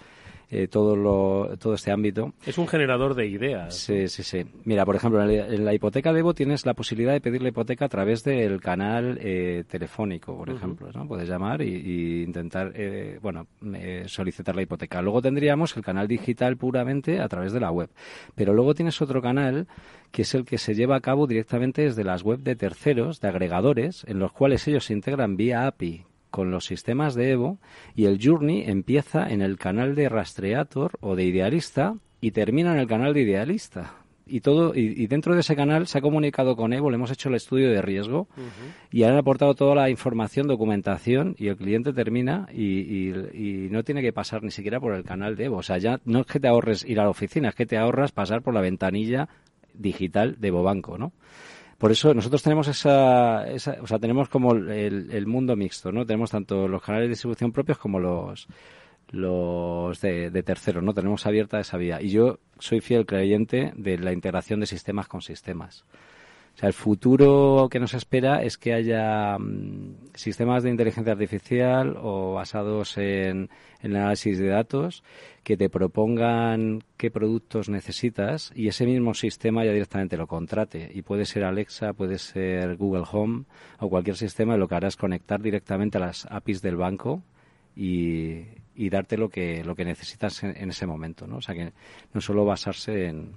eh, 0.53 0.66
todo, 0.66 0.96
lo, 0.96 1.57
todo 1.59 1.74
este 1.74 1.92
ámbito. 1.92 2.32
Es 2.44 2.59
un 2.59 2.66
generador 2.66 3.14
de 3.14 3.26
ideas. 3.26 3.74
Sí, 3.74 4.09
sí, 4.09 4.24
sí. 4.24 4.44
Mira, 4.64 4.84
por 4.84 4.96
ejemplo, 4.96 5.22
en 5.22 5.64
la, 5.64 5.72
hipoteca 5.72 6.12
de 6.12 6.20
Evo 6.20 6.34
tienes 6.34 6.66
la 6.66 6.74
posibilidad 6.74 7.12
de 7.12 7.20
pedir 7.20 7.40
la 7.40 7.51
hipoteca 7.51 7.84
a 7.84 7.88
través 7.88 8.24
del 8.24 8.61
canal 8.61 9.18
eh, 9.20 9.62
telefónico, 9.68 10.36
por 10.36 10.51
ejemplo. 10.51 10.90
¿no? 10.92 11.07
Puedes 11.07 11.28
llamar 11.28 11.62
y, 11.62 12.24
intentar, 12.24 12.72
eh, 12.74 13.20
bueno, 13.22 13.46
solicitar 14.07 14.57
la 14.57 14.62
hipoteca. 14.62 15.01
Luego 15.03 15.22
tendríamos 15.22 15.76
el 15.76 15.84
canal 15.84 16.09
digital 16.09 16.57
puramente 16.57 17.20
a 17.20 17.28
través 17.28 17.53
de 17.53 17.61
la 17.61 17.70
web. 17.70 17.90
Pero 18.34 18.53
luego 18.53 18.74
tienes 18.74 19.01
otro 19.01 19.22
canal 19.22 19.68
que 20.11 20.22
es 20.22 20.34
el 20.34 20.44
que 20.44 20.59
se 20.59 20.74
lleva 20.74 20.96
a 20.96 21.01
cabo 21.01 21.28
directamente 21.28 21.82
desde 21.82 22.03
las 22.03 22.24
web 22.24 22.40
de 22.40 22.57
terceros, 22.57 23.20
de 23.20 23.28
agregadores, 23.28 24.05
en 24.09 24.18
los 24.18 24.32
cuales 24.32 24.66
ellos 24.66 24.86
se 24.86 24.94
integran 24.94 25.36
vía 25.36 25.68
API 25.68 26.07
con 26.31 26.51
los 26.51 26.64
sistemas 26.64 27.14
de 27.14 27.33
Evo 27.33 27.59
y 27.95 28.07
el 28.07 28.18
Journey 28.22 28.64
empieza 28.66 29.28
en 29.28 29.43
el 29.43 29.59
canal 29.59 29.95
de 29.95 30.09
Rastreator 30.09 30.93
o 31.01 31.16
de 31.16 31.24
Idealista 31.24 31.95
y 32.20 32.31
termina 32.31 32.72
en 32.72 32.81
el 32.81 32.87
canal 32.87 33.14
de 33.14 33.22
Idealista. 33.22 33.95
Y 34.26 34.43
todo 34.43 34.72
y, 34.76 35.09
dentro 35.09 35.35
de 35.35 35.41
ese 35.41 35.57
canal 35.57 35.89
se 35.89 35.99
ha 35.99 36.01
comunicado 36.01 36.55
con 36.55 36.72
Evo, 36.72 36.89
le 36.89 36.95
hemos 36.95 37.11
hecho 37.11 37.28
el 37.28 37.35
estudio 37.35 37.68
de 37.68 37.83
riesgo 37.83 38.28
y 38.93 39.03
han 39.03 39.16
aportado 39.16 39.55
toda 39.55 39.74
la 39.74 39.91
información, 39.91 40.47
documentación 40.47 41.35
y 41.37 41.49
el 41.49 41.57
cliente 41.57 41.93
termina 41.93 42.47
y, 42.53 43.09
y, 43.11 43.68
no 43.70 43.83
tiene 43.83 44.03
que 44.03 44.12
pasar 44.12 44.45
ni 44.45 44.53
siquiera 44.53 44.78
por 44.78 44.95
el 44.95 45.03
canal 45.03 45.35
de 45.35 45.47
Evo. 45.47 45.57
O 45.57 45.62
sea, 45.64 45.78
ya 45.78 46.01
no 46.05 46.20
es 46.20 46.26
que 46.26 46.39
te 46.39 46.47
ahorres 46.47 46.85
ir 46.85 47.01
a 47.01 47.05
la 47.05 47.11
oficina, 47.11 47.49
es 47.49 47.57
que 47.57 47.66
te 47.66 47.76
ahorras 47.76 48.12
pasar 48.12 48.43
por 48.43 48.55
la 48.55 48.61
ventanilla 48.61 49.28
digital 49.74 50.37
de 50.39 50.49
Evo 50.49 50.62
Banco, 50.62 50.97
¿no? 50.97 51.12
Por 51.81 51.91
eso 51.91 52.12
nosotros 52.12 52.43
tenemos 52.43 52.68
esa, 52.68 53.47
o 53.81 53.87
sea, 53.87 53.99
tenemos 53.99 54.28
como 54.28 54.53
el, 54.53 55.11
el, 55.11 55.26
mundo 55.26 55.57
mixto, 55.57 55.91
¿no? 55.91 56.05
Tenemos 56.05 56.31
tanto 56.31 56.68
los 56.68 56.83
canales 56.83 57.07
de 57.07 57.12
distribución 57.12 57.53
propios 57.53 57.78
como 57.78 57.99
los 57.99 58.47
los 59.12 59.99
de, 60.03 60.28
de 60.28 60.43
terceros, 60.43 60.85
¿no? 60.85 60.93
Tenemos 60.93 61.24
abierta 61.24 61.59
esa 61.59 61.78
vía. 61.78 62.03
Y 62.03 62.11
yo 62.11 62.39
soy 62.59 62.83
fiel 62.83 63.07
creyente 63.07 63.72
de 63.76 63.97
la 63.97 64.12
integración 64.12 64.61
de 64.61 64.66
sistemas 64.66 65.09
con 65.09 65.22
sistemas. 65.22 65.87
Sea, 66.61 66.66
el 66.66 66.74
futuro 66.74 67.68
que 67.70 67.80
nos 67.80 67.94
espera 67.94 68.42
es 68.42 68.58
que 68.58 68.74
haya 68.74 69.38
mm, 69.38 70.11
sistemas 70.14 70.62
de 70.62 70.68
inteligencia 70.68 71.14
artificial 71.14 71.96
o 71.98 72.34
basados 72.34 72.98
en, 72.98 73.48
el 73.80 73.96
análisis 73.96 74.38
de 74.38 74.48
datos 74.48 75.02
que 75.42 75.56
te 75.56 75.70
propongan 75.70 76.84
qué 76.98 77.11
productos 77.11 77.70
necesitas 77.70 78.52
y 78.54 78.68
ese 78.68 78.84
mismo 78.84 79.14
sistema 79.14 79.64
ya 79.64 79.72
directamente 79.72 80.18
lo 80.18 80.26
contrate. 80.26 80.90
Y 80.92 81.00
puede 81.00 81.24
ser 81.24 81.44
Alexa, 81.44 81.94
puede 81.94 82.18
ser 82.18 82.76
Google 82.76 83.04
Home 83.11 83.44
o 83.78 83.88
cualquier 83.88 84.16
sistema, 84.16 84.58
lo 84.58 84.68
que 84.68 84.74
hará 84.74 84.88
es 84.88 84.96
conectar 84.96 85.40
directamente 85.40 85.96
a 85.96 86.02
las 86.02 86.26
APIs 86.26 86.61
del 86.61 86.76
banco 86.76 87.22
y, 87.74 88.42
y 88.81 88.89
darte 88.89 89.18
lo 89.18 89.28
que 89.28 89.62
lo 89.62 89.74
que 89.74 89.85
necesitas 89.85 90.43
en, 90.43 90.70
ese 90.70 90.87
momento, 90.87 91.26
¿no? 91.26 91.37
O 91.37 91.41
sea 91.43 91.55
que 91.55 91.74
no 92.14 92.20
solo 92.22 92.47
basarse 92.47 93.09
en, 93.09 93.33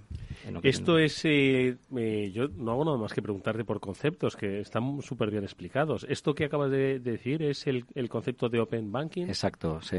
lo 0.49 0.61
que 0.61 0.69
esto 0.69 0.97
es 0.97 1.25
eh, 1.25 1.75
eh, 1.97 2.31
yo 2.33 2.47
no 2.47 2.71
hago 2.71 2.85
nada 2.85 2.97
más 2.97 3.11
que 3.11 3.21
preguntarte 3.21 3.65
por 3.65 3.81
conceptos 3.81 4.37
que 4.37 4.61
están 4.61 5.01
súper 5.01 5.31
bien 5.31 5.43
explicados. 5.43 6.05
Esto 6.07 6.33
que 6.33 6.45
acabas 6.45 6.71
de 6.71 6.99
decir 6.99 7.43
es 7.43 7.67
el, 7.67 7.83
el 7.93 8.07
concepto 8.07 8.47
de 8.47 8.61
open 8.61 8.89
banking. 8.89 9.23
Exacto, 9.23 9.81
sí. 9.81 9.97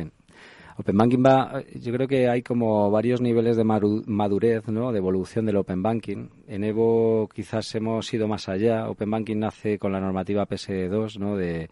Open 0.77 0.97
Banking 0.97 1.23
va, 1.25 1.63
yo 1.73 1.93
creo 1.93 2.09
que 2.09 2.29
hay 2.29 2.43
como 2.43 2.91
varios 2.91 3.21
niveles 3.21 3.57
de 3.57 3.63
madurez, 3.63 4.67
¿no? 4.67 4.91
de 4.91 4.99
evolución 4.99 5.47
del 5.47 5.59
Open 5.59 5.85
Banking. 5.85 6.29
En 6.49 6.65
Evo 6.65 7.29
quizás 7.33 7.73
hemos 7.77 8.13
ido 8.13 8.27
más 8.27 8.49
allá. 8.49 8.89
Open 8.89 9.09
Banking 9.09 9.39
nace 9.39 9.79
con 9.79 9.93
la 9.93 10.01
normativa 10.01 10.49
PS2, 10.49 11.19
¿no? 11.21 11.37
de 11.37 11.71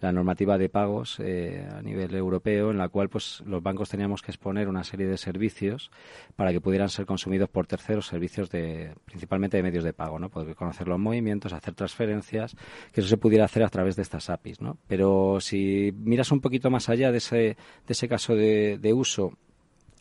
la 0.00 0.12
normativa 0.12 0.58
de 0.58 0.68
pagos 0.68 1.18
eh, 1.20 1.66
a 1.72 1.82
nivel 1.82 2.14
europeo, 2.14 2.70
en 2.70 2.78
la 2.78 2.88
cual 2.88 3.08
pues 3.08 3.42
los 3.46 3.62
bancos 3.62 3.88
teníamos 3.88 4.22
que 4.22 4.30
exponer 4.30 4.68
una 4.68 4.84
serie 4.84 5.06
de 5.06 5.16
servicios 5.16 5.90
para 6.36 6.52
que 6.52 6.60
pudieran 6.60 6.88
ser 6.88 7.06
consumidos 7.06 7.48
por 7.48 7.66
terceros, 7.66 8.06
servicios 8.06 8.50
de 8.50 8.94
principalmente 9.04 9.56
de 9.56 9.62
medios 9.62 9.84
de 9.84 9.92
pago, 9.92 10.18
¿no? 10.18 10.28
Poder 10.28 10.54
conocer 10.54 10.88
los 10.88 10.98
movimientos, 10.98 11.52
hacer 11.52 11.74
transferencias, 11.74 12.56
que 12.92 13.00
eso 13.00 13.08
se 13.08 13.16
pudiera 13.16 13.44
hacer 13.44 13.62
a 13.62 13.68
través 13.68 13.96
de 13.96 14.02
estas 14.02 14.30
APIs, 14.30 14.60
¿no? 14.60 14.78
Pero 14.86 15.38
si 15.40 15.92
miras 15.96 16.30
un 16.32 16.40
poquito 16.40 16.70
más 16.70 16.88
allá 16.88 17.10
de 17.12 17.18
ese, 17.18 17.36
de 17.36 17.56
ese 17.88 18.08
caso 18.08 18.34
de, 18.34 18.78
de 18.78 18.92
uso, 18.92 19.32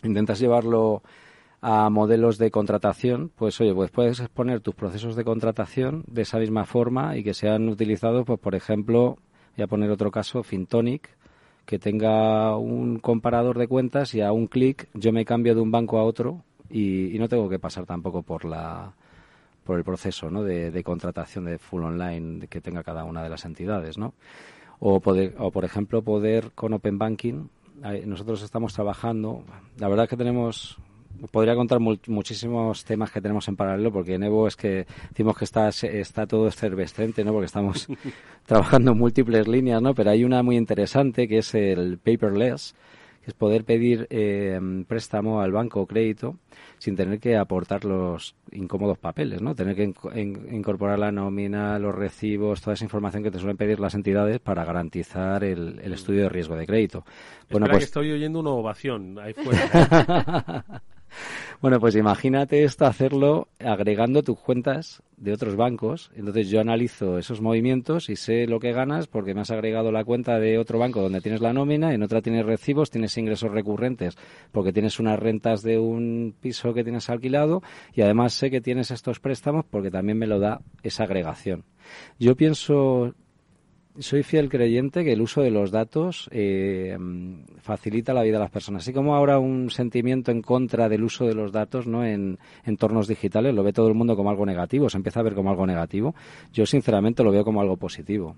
intentas 0.04 0.40
llevarlo 0.40 1.04
a 1.66 1.90
modelos 1.90 2.38
de 2.38 2.52
contratación, 2.52 3.32
pues 3.34 3.62
oye, 3.62 3.74
pues 3.74 3.90
puedes 3.90 4.20
exponer 4.20 4.60
tus 4.60 4.76
procesos 4.76 5.16
de 5.16 5.24
contratación 5.24 6.04
de 6.08 6.24
esa 6.24 6.38
misma 6.38 6.66
forma 6.66 7.16
y 7.16 7.24
que 7.24 7.34
sean 7.34 7.70
utilizados, 7.70 8.26
pues 8.26 8.38
por 8.38 8.54
ejemplo, 8.54 9.18
Voy 9.56 9.64
a 9.64 9.68
poner 9.68 9.92
otro 9.92 10.10
caso, 10.10 10.44
Fintonic, 10.44 11.10
que 11.66 11.80
tenga 11.80 12.58
un 12.58 13.00
comparador 13.00 13.58
de 13.58 13.68
cuentas 13.68 14.14
y 14.16 14.22
a 14.22 14.32
un 14.32 14.48
clic 14.48 14.90
yo 14.94 15.12
me 15.12 15.26
cambio 15.26 15.56
de 15.56 15.62
un 15.62 15.72
banco 15.72 15.98
a 15.98 16.04
otro 16.04 16.44
y, 16.70 17.16
no 17.20 17.30
tengo 17.30 17.48
que 17.50 17.60
pasar 17.60 17.86
tampoco 17.86 18.24
por 18.24 18.46
la 18.46 18.94
por 19.64 19.78
el 19.78 19.86
proceso 19.86 20.30
¿no? 20.30 20.44
de, 20.44 20.84
contratación 20.84 21.46
de 21.46 21.58
full 21.58 21.84
online 21.84 22.48
que 22.48 22.60
tenga 22.60 22.84
cada 22.84 23.06
una 23.06 23.24
de 23.24 23.30
las 23.30 23.46
entidades, 23.46 23.98
¿no? 23.98 24.14
O, 24.80 25.00
poder, 25.00 25.36
o 25.38 25.52
por 25.52 25.64
ejemplo 25.64 26.02
poder 26.02 26.52
con 26.54 26.74
Open 26.74 26.98
Banking 26.98 27.48
nosotros 28.06 28.42
estamos 28.44 28.74
trabajando, 28.74 29.44
la 29.78 29.88
verdad 29.88 30.08
que 30.08 30.18
tenemos 30.18 30.78
podría 31.32 31.56
contar 31.56 31.80
muchísimos 31.80 32.84
temas 32.84 33.12
que 33.12 33.22
tenemos 33.22 33.48
en 33.48 33.56
paralelo, 33.56 33.92
porque 33.92 34.16
en 34.16 34.24
Evo 34.24 34.48
es 34.48 34.56
que 34.56 34.86
decimos 35.10 35.38
que 35.38 35.46
está, 35.46 35.70
está 35.70 36.28
todo 36.28 36.48
efervescente, 36.48 37.24
¿no? 37.24 37.32
Porque 37.32 37.46
estamos 37.46 37.88
trabajando 38.46 38.92
en 38.92 38.98
múltiples 38.98 39.48
líneas, 39.48 39.82
¿no? 39.82 39.94
Pero 39.94 40.12
hay 40.12 40.24
una 40.24 40.44
muy 40.44 40.58
interesante 40.58 41.28
que 41.28 41.40
es 41.40 41.56
el 41.56 41.98
paperless, 41.98 42.76
que 43.24 43.32
es 43.32 43.34
poder 43.34 43.64
pedir 43.64 44.06
eh, 44.10 44.60
préstamo 44.88 45.42
al 45.42 45.52
banco 45.52 45.82
o 45.82 45.88
crédito 45.88 46.36
sin 46.78 46.98
tener 46.98 47.20
que 47.20 47.38
aportar 47.38 47.86
los 47.86 48.36
incómodos 48.52 48.98
papeles, 48.98 49.42
¿no? 49.42 49.56
Tener 49.56 49.76
que 49.76 49.94
incorporar 50.52 51.00
la 51.00 51.14
nómina, 51.14 51.80
los 51.80 51.96
recibos, 51.96 52.62
toda 52.62 52.74
esa 52.74 52.84
información 52.84 53.24
que 53.24 53.32
te 53.32 53.40
suelen 53.40 53.56
pedir 53.56 53.80
las 53.80 53.96
entidades 53.96 54.40
para 54.40 54.66
garantizar 54.66 55.46
el, 55.46 55.80
estudio 55.94 56.24
de 56.24 56.30
riesgo 56.30 56.58
de 56.58 56.66
crédito. 56.66 57.06
Bueno, 57.50 57.68
pues... 57.68 57.78
que 57.78 57.86
estoy 57.86 58.12
oyendo 58.12 58.42
una 58.42 58.50
ovación 58.50 59.18
ahí 59.18 59.34
fuera. 59.34 60.66
Bueno, 61.62 61.80
pues 61.80 61.96
imagínate 61.96 62.64
esto 62.64 62.86
hacerlo 62.86 63.48
agregando 63.60 64.22
tus 64.22 64.38
cuentas 64.38 65.02
de 65.18 65.32
otros 65.32 65.56
bancos. 65.56 66.12
Entonces 66.16 66.50
yo 66.50 66.60
analizo 66.60 67.18
esos 67.18 67.42
movimientos 67.42 68.10
y 68.10 68.16
sé 68.16 68.48
lo 68.48 68.60
que 68.60 68.74
ganas 68.74 69.08
porque 69.08 69.34
me 69.34 69.42
has 69.42 69.52
agregado 69.52 69.92
la 69.92 70.04
cuenta 70.04 70.40
de 70.40 70.58
otro 70.58 70.80
banco 70.80 71.02
donde 71.02 71.22
tienes 71.22 71.42
la 71.42 71.54
nómina, 71.54 71.94
en 71.94 72.04
otra 72.04 72.22
tienes 72.22 72.46
recibos, 72.46 72.90
tienes 72.92 73.18
ingresos 73.18 73.52
recurrentes 73.52 74.18
porque 74.52 74.74
tienes 74.74 75.00
unas 75.00 75.18
rentas 75.20 75.64
de 75.64 75.80
un 75.80 76.36
piso 76.40 76.74
que 76.74 76.84
tienes 76.84 77.10
alquilado 77.10 77.64
y 77.94 78.02
además 78.02 78.34
sé 78.34 78.52
que 78.52 78.62
tienes 78.62 78.92
estos 78.92 79.20
préstamos 79.20 79.66
porque 79.70 79.92
también 79.92 80.18
me 80.18 80.28
lo 80.28 80.40
da 80.40 80.62
esa 80.84 81.06
agregación. 81.06 81.64
Yo 82.20 82.36
pienso 82.36 83.14
soy 84.00 84.24
fiel 84.24 84.50
creyente 84.50 85.04
que 85.04 85.14
el 85.14 85.22
uso 85.22 85.42
de 85.42 85.52
los 85.52 85.72
datos 85.72 86.28
eh, 86.32 86.98
facilita 87.58 88.14
la 88.14 88.24
vida 88.24 88.38
de 88.38 88.44
las 88.44 88.52
personas. 88.52 88.84
Así 88.84 88.94
como 88.94 89.16
ahora 89.16 89.40
un 89.40 89.70
sentimiento 89.70 90.32
en 90.32 90.42
contra 90.42 90.90
del 90.90 91.04
uso 91.04 91.26
de 91.26 91.36
los 91.36 91.52
datos 91.52 91.86
¿no? 91.86 92.06
en 92.06 92.40
entornos 92.66 93.08
digitales, 93.08 93.54
lo 93.54 93.64
ve 93.64 93.74
todo 93.74 93.88
el 93.88 93.94
mundo 93.94 94.16
como 94.16 94.30
algo 94.30 94.46
negativo, 94.46 94.90
se 94.90 94.98
empieza 94.98 95.20
a 95.20 95.24
ver 95.24 95.36
como 95.36 95.52
algo 95.52 95.68
negativo. 95.68 96.16
Yo 96.52 96.66
sinceramente 96.66 97.24
lo 97.24 97.32
veo 97.32 97.44
como 97.44 97.62
algo 97.62 97.78
positivo. 97.78 98.36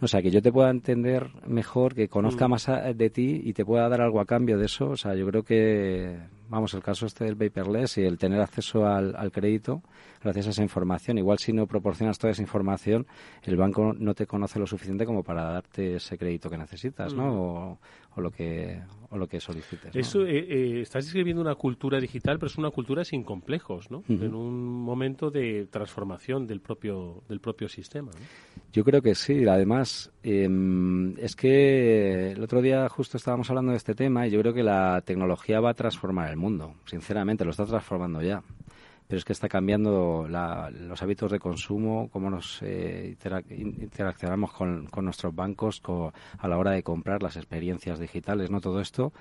O 0.00 0.08
sea, 0.08 0.20
que 0.20 0.30
yo 0.30 0.42
te 0.42 0.52
pueda 0.52 0.70
entender 0.70 1.30
mejor, 1.46 1.94
que 1.94 2.08
conozca 2.08 2.46
mm. 2.46 2.50
más 2.50 2.68
de 2.94 3.10
ti 3.10 3.40
y 3.44 3.54
te 3.54 3.64
pueda 3.64 3.88
dar 3.88 4.02
algo 4.02 4.20
a 4.20 4.26
cambio 4.26 4.58
de 4.58 4.66
eso. 4.66 4.90
O 4.90 4.96
sea, 4.96 5.14
yo 5.14 5.26
creo 5.26 5.42
que, 5.42 6.18
vamos, 6.48 6.74
el 6.74 6.82
caso 6.82 7.06
este 7.06 7.24
del 7.24 7.36
paperless 7.36 7.98
y 7.98 8.02
el 8.02 8.18
tener 8.18 8.40
acceso 8.40 8.86
al, 8.86 9.14
al 9.16 9.32
crédito 9.32 9.82
gracias 10.22 10.46
a 10.48 10.50
esa 10.50 10.62
información. 10.62 11.18
Igual 11.18 11.38
si 11.38 11.52
no 11.52 11.66
proporcionas 11.66 12.18
toda 12.18 12.32
esa 12.32 12.42
información, 12.42 13.06
el 13.42 13.56
banco 13.56 13.94
no 13.96 14.14
te 14.14 14.26
conoce 14.26 14.58
lo 14.58 14.66
suficiente 14.66 15.06
como 15.06 15.22
para 15.22 15.44
darte 15.44 15.96
ese 15.96 16.18
crédito 16.18 16.50
que 16.50 16.58
necesitas, 16.58 17.14
¿no? 17.14 17.26
Mm. 17.26 17.38
O, 17.38 17.78
o 18.16 18.20
lo 18.20 18.30
que 18.30 18.80
o 19.10 19.18
lo 19.18 19.28
que 19.28 19.38
solicites. 19.38 19.94
Eso 19.94 20.24
eh, 20.26 20.38
eh, 20.38 20.80
estás 20.80 21.06
escribiendo 21.06 21.40
una 21.40 21.54
cultura 21.54 22.00
digital, 22.00 22.38
pero 22.38 22.48
es 22.48 22.58
una 22.58 22.70
cultura 22.70 23.04
sin 23.04 23.22
complejos, 23.22 23.90
¿no? 23.90 24.02
En 24.08 24.34
un 24.34 24.82
momento 24.82 25.30
de 25.30 25.66
transformación 25.70 26.46
del 26.46 26.60
propio 26.60 27.22
del 27.28 27.40
propio 27.40 27.68
sistema. 27.68 28.10
Yo 28.72 28.84
creo 28.84 29.00
que 29.00 29.14
sí. 29.14 29.46
Además, 29.46 30.10
em, 30.22 31.16
es 31.18 31.36
que 31.36 32.32
el 32.32 32.42
otro 32.42 32.60
día 32.62 32.88
justo 32.88 33.16
estábamos 33.16 33.48
hablando 33.50 33.70
de 33.70 33.76
este 33.76 33.94
tema 33.94 34.26
y 34.26 34.30
yo 34.30 34.40
creo 34.40 34.52
que 34.52 34.62
la 34.62 35.02
tecnología 35.02 35.60
va 35.60 35.70
a 35.70 35.74
transformar 35.74 36.30
el 36.30 36.35
mundo. 36.36 36.74
Sinceramente, 36.86 37.44
lo 37.44 37.50
está 37.50 37.66
transformando 37.66 38.22
ya 38.22 38.42
pero 39.08 39.18
es 39.18 39.24
que 39.24 39.32
está 39.32 39.48
cambiando 39.48 40.26
los 40.28 41.02
hábitos 41.02 41.30
de 41.30 41.38
consumo, 41.38 42.08
cómo 42.12 42.28
nos 42.28 42.60
eh, 42.62 43.16
interaccionamos 43.50 44.52
con, 44.52 44.88
nuestros 45.02 45.34
bancos 45.34 45.80
a 46.38 46.48
la 46.48 46.58
hora 46.58 46.72
de 46.72 46.82
comprar 46.82 47.22
las 47.22 47.36
experiencias 47.36 48.00
digitales, 48.00 48.50
¿no? 48.50 48.60
Todo 48.60 48.80
esto 48.80 49.12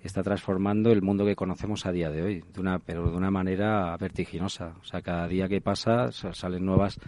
está 0.00 0.22
transformando 0.22 0.92
el 0.92 1.02
mundo 1.02 1.24
que 1.24 1.34
conocemos 1.34 1.86
a 1.86 1.92
día 1.92 2.10
de 2.10 2.22
hoy, 2.22 2.44
de 2.54 2.80
pero 2.84 3.10
de 3.10 3.16
una 3.16 3.30
manera 3.30 3.96
vertiginosa. 3.96 4.74
O 4.80 4.84
sea, 4.84 5.02
cada 5.02 5.26
día 5.26 5.48
que 5.48 5.60
pasa 5.60 6.12
salen 6.12 6.64
nuevas, 6.64 7.00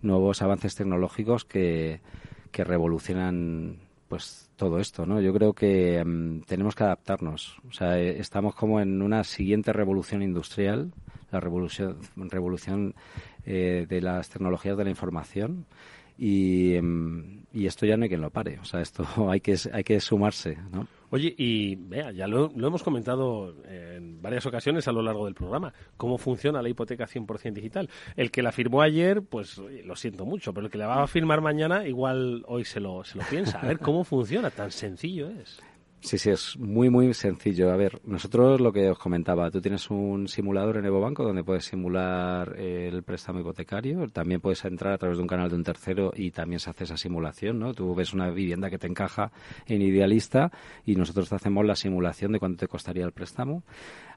nuevos 0.00 0.42
avances 0.42 0.76
tecnológicos 0.76 1.44
que, 1.44 2.00
que 2.52 2.62
revolucionan 2.62 3.78
pues 4.08 4.49
todo 4.60 4.78
esto, 4.78 5.06
¿no? 5.06 5.22
Yo 5.22 5.32
creo 5.32 5.54
que 5.54 6.04
mm, 6.04 6.42
tenemos 6.42 6.74
que 6.74 6.84
adaptarnos. 6.84 7.56
O 7.66 7.72
sea, 7.72 7.98
eh, 7.98 8.20
estamos 8.20 8.54
como 8.54 8.78
en 8.78 9.00
una 9.00 9.24
siguiente 9.24 9.72
revolución 9.72 10.22
industrial 10.22 10.92
la 11.32 11.40
revolución, 11.40 11.96
revolución 12.16 12.94
eh, 13.46 13.86
de 13.88 14.00
las 14.02 14.28
tecnologías 14.28 14.76
de 14.76 14.84
la 14.84 14.90
información 14.90 15.64
y, 16.20 16.74
em, 16.74 17.44
y, 17.50 17.64
esto 17.64 17.86
ya 17.86 17.96
no 17.96 18.02
hay 18.02 18.10
quien 18.10 18.20
lo 18.20 18.30
pare. 18.30 18.58
O 18.60 18.64
sea, 18.64 18.82
esto 18.82 19.04
hay 19.30 19.40
que, 19.40 19.56
hay 19.72 19.82
que 19.82 19.98
sumarse, 20.00 20.58
¿no? 20.70 20.86
Oye, 21.12 21.34
y 21.36 21.74
vea, 21.74 22.12
ya 22.12 22.28
lo, 22.28 22.52
hemos 22.54 22.84
comentado 22.84 23.56
en 23.64 24.20
varias 24.22 24.46
ocasiones 24.46 24.86
a 24.86 24.92
lo 24.92 25.02
largo 25.02 25.24
del 25.24 25.34
programa, 25.34 25.72
cómo 25.96 26.18
funciona 26.18 26.62
la 26.62 26.68
hipoteca 26.68 27.06
100% 27.06 27.52
digital. 27.54 27.88
El 28.16 28.30
que 28.30 28.42
la 28.42 28.52
firmó 28.52 28.82
ayer, 28.82 29.22
pues 29.22 29.58
lo 29.58 29.96
siento 29.96 30.24
mucho, 30.26 30.52
pero 30.54 30.66
el 30.66 30.70
que 30.70 30.78
la 30.78 30.86
va 30.86 31.02
a 31.02 31.06
firmar 31.08 31.40
mañana, 31.40 31.88
igual 31.88 32.44
hoy 32.46 32.64
se 32.64 32.78
lo, 32.78 33.02
se 33.02 33.18
lo 33.18 33.24
piensa. 33.28 33.58
A 33.58 33.66
ver 33.66 33.78
cómo 33.80 34.04
funciona, 34.04 34.50
tan 34.50 34.70
sencillo 34.70 35.30
es. 35.30 35.58
Sí, 36.02 36.16
sí, 36.16 36.30
es 36.30 36.56
muy, 36.58 36.88
muy 36.88 37.12
sencillo. 37.12 37.70
A 37.70 37.76
ver, 37.76 38.00
nosotros 38.04 38.58
lo 38.58 38.72
que 38.72 38.88
os 38.88 38.98
comentaba, 38.98 39.50
tú 39.50 39.60
tienes 39.60 39.90
un 39.90 40.28
simulador 40.28 40.78
en 40.78 40.86
Evo 40.86 40.98
Banco 40.98 41.24
donde 41.24 41.44
puedes 41.44 41.66
simular 41.66 42.58
el 42.58 43.02
préstamo 43.02 43.40
hipotecario. 43.40 44.08
También 44.08 44.40
puedes 44.40 44.64
entrar 44.64 44.94
a 44.94 44.98
través 44.98 45.18
de 45.18 45.22
un 45.22 45.28
canal 45.28 45.50
de 45.50 45.56
un 45.56 45.62
tercero 45.62 46.10
y 46.16 46.30
también 46.30 46.58
se 46.58 46.70
hace 46.70 46.84
esa 46.84 46.96
simulación, 46.96 47.58
¿no? 47.58 47.74
Tú 47.74 47.94
ves 47.94 48.14
una 48.14 48.30
vivienda 48.30 48.70
que 48.70 48.78
te 48.78 48.86
encaja 48.86 49.30
en 49.66 49.82
Idealista 49.82 50.50
y 50.86 50.96
nosotros 50.96 51.28
te 51.28 51.34
hacemos 51.34 51.66
la 51.66 51.76
simulación 51.76 52.32
de 52.32 52.38
cuánto 52.38 52.60
te 52.60 52.68
costaría 52.68 53.04
el 53.04 53.12
préstamo. 53.12 53.62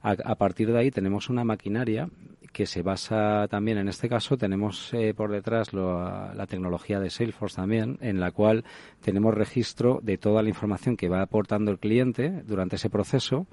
A, 0.02 0.34
partir 0.34 0.70
de 0.70 0.78
ahí 0.78 0.90
tenemos 0.90 1.30
una 1.30 1.44
maquinaria 1.44 2.10
que 2.52 2.66
se 2.66 2.82
basa 2.82 3.48
también, 3.48 3.78
en 3.78 3.88
este 3.88 4.08
caso, 4.08 4.36
tenemos 4.36 4.92
eh, 4.92 5.14
por 5.14 5.32
detrás 5.32 5.72
la 5.72 6.46
tecnología 6.46 7.00
de 7.00 7.08
Salesforce 7.08 7.56
también, 7.56 7.98
en 8.00 8.20
la 8.20 8.30
cual 8.30 8.64
tenemos 9.00 9.34
registro 9.34 10.00
de 10.02 10.18
toda 10.18 10.42
la 10.42 10.50
información 10.50 10.96
que 10.96 11.08
va 11.08 11.22
aportando 11.22 11.73
cliente 11.78 12.42
durante 12.46 12.76
ese 12.76 12.90
proceso 12.90 13.46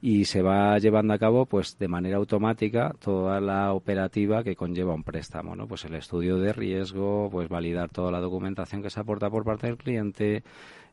y 0.00 0.26
se 0.26 0.42
va 0.42 0.78
llevando 0.78 1.14
a 1.14 1.18
cabo 1.18 1.46
pues 1.46 1.78
de 1.78 1.88
manera 1.88 2.18
automática 2.18 2.94
toda 2.98 3.40
la 3.40 3.72
operativa 3.72 4.42
que 4.44 4.56
conlleva 4.56 4.94
un 4.94 5.02
préstamo, 5.02 5.56
¿no? 5.56 5.66
Pues 5.66 5.84
el 5.84 5.94
estudio 5.94 6.38
de 6.38 6.52
riesgo, 6.52 7.28
pues 7.30 7.48
validar 7.48 7.90
toda 7.90 8.10
la 8.10 8.20
documentación 8.20 8.82
que 8.82 8.90
se 8.90 9.00
aporta 9.00 9.30
por 9.30 9.44
parte 9.44 9.66
del 9.66 9.76
cliente, 9.76 10.42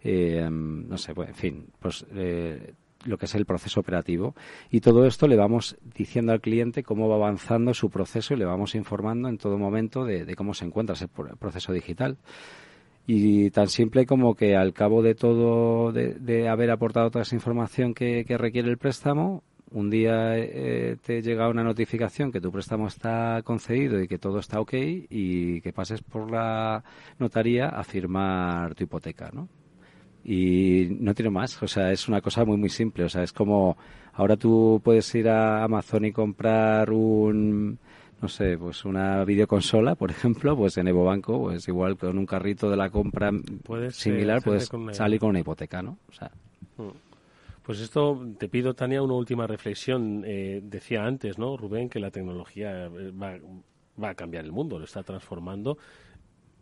eh, 0.04 0.48
no 0.50 0.98
sé, 0.98 1.14
pues, 1.14 1.30
en 1.30 1.36
fin, 1.36 1.66
pues 1.80 2.06
eh, 2.14 2.74
lo 3.06 3.18
que 3.18 3.26
es 3.26 3.36
el 3.36 3.46
proceso 3.46 3.80
operativo. 3.80 4.36
Y 4.70 4.82
todo 4.82 5.06
esto 5.06 5.28
le 5.28 5.36
vamos 5.36 5.78
diciendo 5.96 6.32
al 6.32 6.42
cliente 6.42 6.84
cómo 6.84 7.10
va 7.10 7.16
avanzando 7.16 7.74
su 7.74 7.90
proceso 7.90 8.34
y 8.34 8.38
le 8.38 8.46
vamos 8.46 8.76
informando 8.76 9.30
en 9.30 9.38
todo 9.38 9.58
momento 9.58 10.06
de, 10.06 10.36
cómo 10.36 10.54
se 10.54 10.66
encuentra 10.66 10.94
ese 10.94 11.08
proceso 11.08 11.74
digital. 11.74 12.18
Y 13.08 13.50
tan 13.52 13.68
simple 13.68 14.06
como 14.06 14.36
que 14.36 14.56
al 14.56 14.74
cabo 14.74 15.02
de 15.02 15.16
todo, 15.16 15.92
de, 15.92 16.48
haber 16.48 16.72
aportado 16.72 17.10
toda 17.12 17.24
esa 17.24 17.36
información 17.36 17.94
que, 17.94 18.24
requiere 18.38 18.70
el 18.70 18.78
préstamo, 18.78 19.44
un 19.72 19.90
día 19.90 20.38
eh, 20.38 20.98
te 21.02 21.22
llega 21.22 21.50
una 21.50 21.64
notificación 21.64 22.32
que 22.32 22.42
tu 22.42 22.52
préstamo 22.52 22.88
está 22.88 23.42
concedido 23.44 24.02
y 24.02 24.08
que 24.08 24.18
todo 24.18 24.40
está 24.40 24.60
ok 24.60 24.74
y 25.10 25.62
que 25.62 25.74
pases 25.74 26.02
por 26.02 26.30
la 26.30 26.84
notaría 27.20 27.70
a 27.70 27.84
firmar 27.84 28.76
tu 28.76 28.84
hipoteca, 28.84 29.30
¿no? 29.34 29.48
y 30.24 30.88
no 31.00 31.14
tiene 31.14 31.30
más. 31.30 31.62
O 31.64 31.68
sea, 31.68 31.92
es 31.92 32.08
una 32.08 32.22
cosa 32.22 32.46
muy, 32.46 32.58
muy 32.58 32.70
simple. 32.70 33.04
O 33.06 33.10
sea, 33.10 33.24
es 33.24 33.34
como 33.34 33.78
ahora 34.14 34.38
tú 34.38 34.82
puedes 34.84 35.14
ir 35.16 35.30
a 35.30 35.64
Amazon 35.64 36.06
y 36.06 36.12
comprar 36.12 36.92
un, 36.92 37.80
no 38.22 38.28
sé, 38.28 38.58
pues 38.58 38.86
una 38.86 39.24
videoconsola, 39.26 39.96
por 39.96 40.12
ejemplo, 40.12 40.56
pues 40.56 40.78
en 40.78 40.88
Evo 40.88 41.06
Banco, 41.06 41.40
pues 41.40 41.68
igual 41.68 41.98
con 41.98 42.18
un 42.18 42.26
carrito 42.26 42.70
de 42.70 42.78
la 42.78 42.90
compra 42.90 43.32
similar, 43.92 44.42
puedes 44.42 44.70
salir 44.92 45.20
con 45.20 45.30
una 45.30 45.40
hipoteca, 45.40 45.82
¿no? 45.82 45.98
O 46.10 46.14
sea. 46.14 46.32
Mm. 46.78 46.90
Pues 47.64 47.80
esto 47.80 48.20
te 48.40 48.50
pido, 48.50 48.74
Tania, 48.74 49.04
una 49.04 49.14
última 49.14 49.46
reflexión. 49.46 50.24
Eh, 50.26 50.62
decía 50.64 51.06
antes, 51.06 51.38
¿no, 51.38 51.56
Rubén, 51.58 51.90
que 51.90 52.00
la 52.00 52.10
tecnología 52.10 52.86
eh, 52.88 53.12
va, 53.12 53.38
va 54.02 54.10
a 54.10 54.16
cambiar 54.16 54.46
el 54.46 54.52
mundo, 54.52 54.80
lo 54.80 54.86
está 54.86 55.04
transformando 55.04 55.78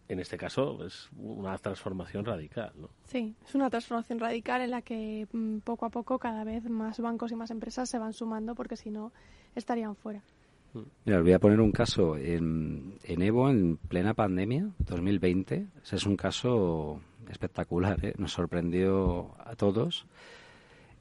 en 0.10 0.20
este 0.20 0.38
caso 0.38 0.84
es 0.84 1.07
una 1.18 1.57
transformación 1.60 2.26
radical. 2.26 2.74
¿no? 2.76 2.89
Sí, 3.05 3.36
es 3.47 3.53
una 3.53 3.70
transformación 3.70 4.20
radical 4.20 4.62
en 4.62 4.72
la 4.72 4.82
que 4.82 5.28
mm, 5.32 5.60
poco 5.60 5.86
a 5.86 5.89
poco 5.89 6.18
cada 6.18 6.43
vez 6.43 6.68
más 6.68 6.99
bancos 6.99 7.32
y 7.32 7.36
más 7.36 7.51
empresas 7.51 7.88
se 7.88 7.99
van 7.99 8.14
sumando 8.14 8.55
porque 8.55 8.76
si 8.76 8.89
no 8.89 9.14
estarían 9.55 9.95
fuera. 9.95 10.24
Mira, 11.05 11.22
voy 11.22 11.34
a 11.34 11.39
poner 11.39 11.59
un 11.59 11.72
caso 11.72 12.15
en, 12.17 12.95
en 13.03 13.22
Evo 13.22 13.49
en 13.49 13.78
plena 13.78 14.13
pandemia, 14.13 14.70
2020. 14.80 15.67
Ese 15.84 15.95
es 15.95 16.05
un 16.05 16.15
caso 16.15 17.01
espectacular, 17.30 18.03
¿eh? 18.05 18.13
nos 18.17 18.34
sorprendió 18.34 19.32
a 19.39 19.55
todos. 19.55 20.05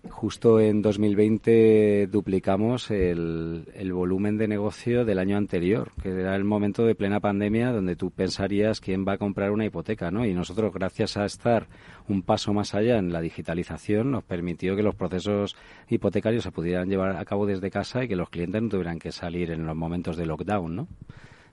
Justo 0.08 0.60
en 0.60 0.80
2020 0.80 2.06
duplicamos 2.06 2.90
el, 2.90 3.64
el, 3.74 3.92
volumen 3.92 4.38
de 4.38 4.46
negocio 4.46 5.04
del 5.04 5.18
año 5.18 5.36
anterior, 5.36 5.90
que 6.00 6.10
era 6.10 6.36
el 6.36 6.44
momento 6.44 6.86
de 6.86 6.94
plena 6.94 7.18
pandemia 7.18 7.72
donde 7.72 7.96
tú 7.96 8.12
pensarías 8.12 8.80
quién 8.80 9.04
va 9.06 9.14
a 9.14 9.18
comprar 9.18 9.50
una 9.50 9.64
hipoteca, 9.64 10.12
¿no? 10.12 10.24
Y 10.24 10.34
nosotros, 10.34 10.72
gracias 10.72 11.16
a 11.16 11.24
estar 11.24 11.66
un 12.08 12.22
paso 12.22 12.52
más 12.54 12.74
allá 12.74 12.98
en 12.98 13.12
la 13.12 13.20
digitalización, 13.20 14.12
nos 14.12 14.22
permitió 14.22 14.76
que 14.76 14.84
los 14.84 14.94
procesos 14.94 15.56
hipotecarios 15.88 16.44
se 16.44 16.52
pudieran 16.52 16.88
llevar 16.88 17.16
a 17.16 17.24
cabo 17.24 17.44
desde 17.44 17.70
casa 17.70 18.04
y 18.04 18.08
que 18.08 18.16
los 18.16 18.30
clientes 18.30 18.62
no 18.62 18.68
tuvieran 18.68 19.00
que 19.00 19.10
salir 19.10 19.50
en 19.50 19.66
los 19.66 19.76
momentos 19.76 20.16
de 20.16 20.26
lockdown, 20.26 20.76
¿no? 20.76 20.88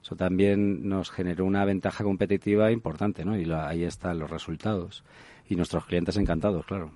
Eso 0.04 0.16
también 0.16 0.88
nos 0.88 1.10
generó 1.10 1.46
una 1.46 1.66
ventaja 1.66 2.04
competitiva 2.04 2.72
importante, 2.72 3.26
¿no? 3.26 3.36
Y 3.39 3.52
ahí 3.52 3.84
están 3.84 4.20
los 4.20 4.30
resultados. 4.30 5.04
Y 5.50 5.56
nuestros 5.56 5.86
clientes 5.86 6.16
encantados, 6.18 6.64
claro. 6.68 6.91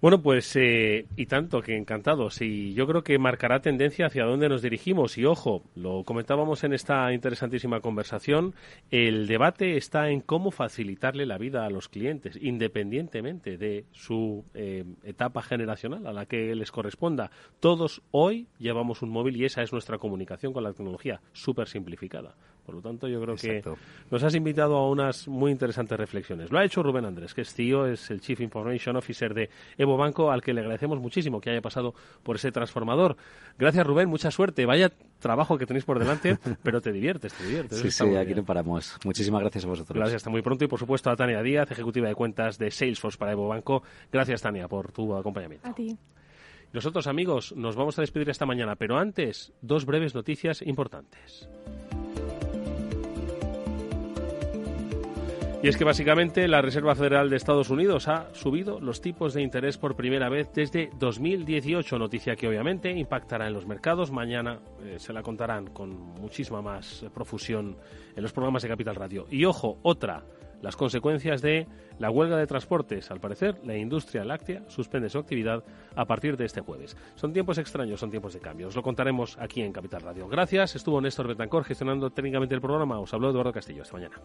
Bueno, 0.00 0.22
pues 0.22 0.56
eh, 0.56 1.04
y 1.16 1.26
tanto 1.26 1.60
que 1.60 1.76
encantados. 1.76 2.40
Y 2.40 2.72
yo 2.72 2.86
creo 2.86 3.04
que 3.04 3.18
marcará 3.18 3.60
tendencia 3.60 4.06
hacia 4.06 4.24
dónde 4.24 4.48
nos 4.48 4.62
dirigimos. 4.62 5.18
Y 5.18 5.26
ojo, 5.26 5.62
lo 5.74 6.04
comentábamos 6.04 6.64
en 6.64 6.72
esta 6.72 7.12
interesantísima 7.12 7.80
conversación, 7.80 8.54
el 8.90 9.26
debate 9.26 9.76
está 9.76 10.08
en 10.08 10.22
cómo 10.22 10.52
facilitarle 10.52 11.26
la 11.26 11.36
vida 11.36 11.66
a 11.66 11.70
los 11.70 11.90
clientes, 11.90 12.38
independientemente 12.40 13.58
de 13.58 13.84
su 13.92 14.42
eh, 14.54 14.84
etapa 15.04 15.42
generacional 15.42 16.06
a 16.06 16.14
la 16.14 16.24
que 16.24 16.54
les 16.54 16.72
corresponda. 16.72 17.30
Todos 17.60 18.00
hoy 18.10 18.46
llevamos 18.58 19.02
un 19.02 19.10
móvil 19.10 19.36
y 19.36 19.44
esa 19.44 19.60
es 19.60 19.70
nuestra 19.70 19.98
comunicación 19.98 20.54
con 20.54 20.64
la 20.64 20.72
tecnología, 20.72 21.20
súper 21.34 21.68
simplificada. 21.68 22.36
Por 22.70 22.76
lo 22.76 22.82
tanto, 22.82 23.08
yo 23.08 23.20
creo 23.20 23.34
que 23.34 23.64
nos 24.12 24.22
has 24.22 24.32
invitado 24.36 24.76
a 24.76 24.88
unas 24.88 25.26
muy 25.26 25.50
interesantes 25.50 25.98
reflexiones. 25.98 26.52
Lo 26.52 26.58
ha 26.60 26.64
hecho 26.64 26.84
Rubén 26.84 27.04
Andrés, 27.04 27.34
que 27.34 27.40
es 27.40 27.52
CEO, 27.52 27.86
es 27.86 28.12
el 28.12 28.20
Chief 28.20 28.38
Information 28.40 28.94
Officer 28.94 29.34
de 29.34 29.50
Evo 29.76 29.96
Banco, 29.96 30.30
al 30.30 30.40
que 30.40 30.54
le 30.54 30.60
agradecemos 30.60 31.00
muchísimo 31.00 31.40
que 31.40 31.50
haya 31.50 31.60
pasado 31.60 31.94
por 32.22 32.36
ese 32.36 32.52
transformador. 32.52 33.16
Gracias, 33.58 33.84
Rubén, 33.84 34.08
mucha 34.08 34.30
suerte. 34.30 34.66
Vaya 34.66 34.92
trabajo 35.18 35.58
que 35.58 35.66
tenéis 35.66 35.84
por 35.84 35.98
delante, 35.98 36.38
pero 36.62 36.80
te 36.80 36.92
diviertes, 36.92 37.34
te 37.34 37.44
diviertes. 37.44 37.80
Sí, 37.80 37.90
sí, 37.90 38.14
aquí 38.14 38.36
no 38.36 38.44
paramos. 38.44 38.96
Muchísimas 39.04 39.40
gracias 39.40 39.64
a 39.64 39.66
vosotros. 39.66 39.96
Gracias, 39.96 40.18
hasta 40.18 40.30
muy 40.30 40.42
pronto. 40.42 40.64
Y 40.64 40.68
por 40.68 40.78
supuesto 40.78 41.10
a 41.10 41.16
Tania 41.16 41.42
Díaz, 41.42 41.68
ejecutiva 41.72 42.06
de 42.06 42.14
cuentas 42.14 42.56
de 42.56 42.70
Salesforce 42.70 43.18
para 43.18 43.32
Evo 43.32 43.48
Banco. 43.48 43.82
Gracias, 44.12 44.42
Tania, 44.42 44.68
por 44.68 44.92
tu 44.92 45.12
acompañamiento. 45.16 45.66
A 45.66 45.74
ti. 45.74 45.98
Nosotros, 46.72 47.08
amigos, 47.08 47.52
nos 47.56 47.74
vamos 47.74 47.98
a 47.98 48.02
despedir 48.02 48.30
esta 48.30 48.46
mañana, 48.46 48.76
pero 48.76 48.96
antes, 48.96 49.52
dos 49.60 49.86
breves 49.86 50.14
noticias 50.14 50.62
importantes. 50.62 51.48
Y 55.62 55.68
es 55.68 55.76
que 55.76 55.84
básicamente 55.84 56.48
la 56.48 56.62
Reserva 56.62 56.94
Federal 56.94 57.28
de 57.28 57.36
Estados 57.36 57.68
Unidos 57.68 58.08
ha 58.08 58.32
subido 58.32 58.80
los 58.80 59.02
tipos 59.02 59.34
de 59.34 59.42
interés 59.42 59.76
por 59.76 59.94
primera 59.94 60.30
vez 60.30 60.48
desde 60.54 60.88
2018, 60.98 61.98
noticia 61.98 62.34
que 62.34 62.48
obviamente 62.48 62.90
impactará 62.90 63.46
en 63.46 63.52
los 63.52 63.66
mercados. 63.66 64.10
Mañana 64.10 64.60
eh, 64.82 64.96
se 64.98 65.12
la 65.12 65.22
contarán 65.22 65.66
con 65.66 65.90
muchísima 65.90 66.62
más 66.62 67.04
profusión 67.12 67.76
en 68.16 68.22
los 68.22 68.32
programas 68.32 68.62
de 68.62 68.70
Capital 68.70 68.94
Radio. 68.94 69.26
Y 69.30 69.44
ojo, 69.44 69.78
otra, 69.82 70.24
las 70.62 70.76
consecuencias 70.76 71.42
de 71.42 71.66
la 71.98 72.10
huelga 72.10 72.38
de 72.38 72.46
transportes. 72.46 73.10
Al 73.10 73.20
parecer, 73.20 73.60
la 73.62 73.76
industria 73.76 74.24
láctea 74.24 74.62
suspende 74.68 75.10
su 75.10 75.18
actividad 75.18 75.62
a 75.94 76.06
partir 76.06 76.38
de 76.38 76.46
este 76.46 76.62
jueves. 76.62 76.96
Son 77.16 77.34
tiempos 77.34 77.58
extraños, 77.58 78.00
son 78.00 78.10
tiempos 78.10 78.32
de 78.32 78.40
cambio. 78.40 78.68
Os 78.68 78.76
lo 78.76 78.82
contaremos 78.82 79.36
aquí 79.38 79.60
en 79.60 79.74
Capital 79.74 80.00
Radio. 80.00 80.26
Gracias. 80.26 80.74
Estuvo 80.74 81.02
Néstor 81.02 81.28
Betancor 81.28 81.64
gestionando 81.64 82.08
técnicamente 82.08 82.54
el 82.54 82.62
programa. 82.62 82.98
Os 82.98 83.12
habló 83.12 83.28
Eduardo 83.28 83.52
Castillo. 83.52 83.82
Hasta 83.82 83.98
mañana. 83.98 84.16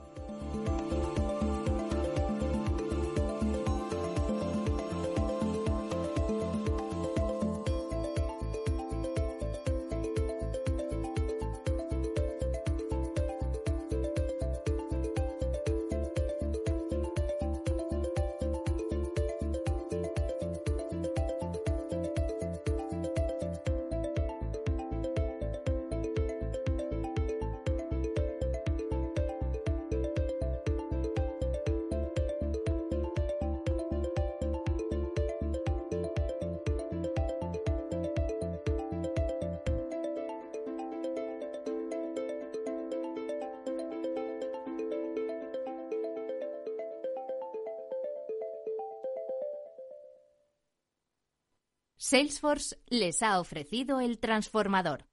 Salesforce 52.08 52.78
les 52.86 53.24
ha 53.24 53.40
ofrecido 53.40 54.00
el 54.00 54.20
transformador. 54.20 55.08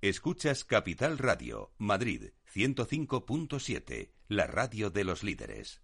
Escuchas 0.00 0.64
Capital 0.64 1.18
Radio, 1.18 1.72
Madrid 1.78 2.30
105.7, 2.54 4.12
la 4.28 4.46
radio 4.46 4.90
de 4.90 5.02
los 5.02 5.24
líderes. 5.24 5.82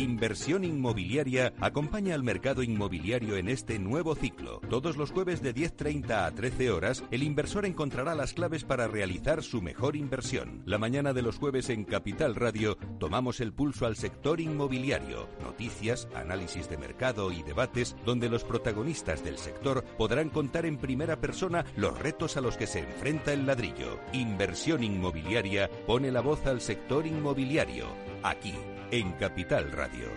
Inversión 0.00 0.64
inmobiliaria 0.64 1.52
acompaña 1.60 2.14
al 2.14 2.22
mercado 2.22 2.62
inmobiliario 2.62 3.36
en 3.36 3.48
este 3.48 3.78
nuevo 3.78 4.14
ciclo. 4.14 4.60
Todos 4.70 4.96
los 4.96 5.10
jueves 5.10 5.42
de 5.42 5.52
10.30 5.52 6.26
a 6.26 6.30
13 6.30 6.70
horas, 6.70 7.04
el 7.10 7.24
inversor 7.24 7.66
encontrará 7.66 8.14
las 8.14 8.32
claves 8.32 8.64
para 8.64 8.86
realizar 8.86 9.42
su 9.42 9.60
mejor 9.60 9.96
inversión. 9.96 10.62
La 10.64 10.78
mañana 10.78 11.12
de 11.12 11.22
los 11.22 11.38
jueves 11.38 11.68
en 11.70 11.84
Capital 11.84 12.36
Radio 12.36 12.78
tomamos 12.98 13.40
el 13.40 13.52
pulso 13.52 13.84
al 13.84 13.96
sector 13.96 14.40
inmobiliario. 14.40 15.28
Noticias, 15.60 16.08
análisis 16.14 16.70
de 16.70 16.78
mercado 16.78 17.30
y 17.30 17.42
debates 17.42 17.94
donde 18.06 18.30
los 18.30 18.44
protagonistas 18.44 19.22
del 19.22 19.36
sector 19.36 19.84
podrán 19.98 20.30
contar 20.30 20.64
en 20.64 20.78
primera 20.78 21.20
persona 21.20 21.66
los 21.76 21.98
retos 21.98 22.38
a 22.38 22.40
los 22.40 22.56
que 22.56 22.66
se 22.66 22.78
enfrenta 22.78 23.34
el 23.34 23.44
ladrillo. 23.44 24.00
Inversión 24.14 24.82
inmobiliaria 24.82 25.68
pone 25.86 26.10
la 26.10 26.22
voz 26.22 26.46
al 26.46 26.62
sector 26.62 27.06
inmobiliario. 27.06 27.88
Aquí, 28.22 28.54
en 28.90 29.12
Capital 29.12 29.70
Radio. 29.70 30.08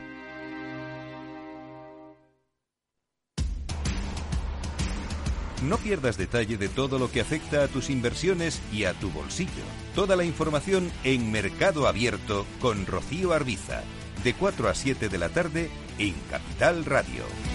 No 5.61 5.77
pierdas 5.77 6.17
detalle 6.17 6.57
de 6.57 6.69
todo 6.69 6.99
lo 6.99 7.11
que 7.11 7.21
afecta 7.21 7.63
a 7.63 7.67
tus 7.67 7.89
inversiones 7.89 8.61
y 8.71 8.83
a 8.83 8.93
tu 8.93 9.09
bolsillo. 9.09 9.63
Toda 9.95 10.15
la 10.15 10.23
información 10.23 10.91
en 11.03 11.31
Mercado 11.31 11.87
Abierto 11.87 12.45
con 12.59 12.85
Rocío 12.85 13.31
Arbiza, 13.31 13.81
de 14.23 14.33
4 14.33 14.69
a 14.69 14.73
7 14.73 15.09
de 15.09 15.17
la 15.17 15.29
tarde 15.29 15.69
en 15.97 16.13
Capital 16.29 16.85
Radio. 16.85 17.52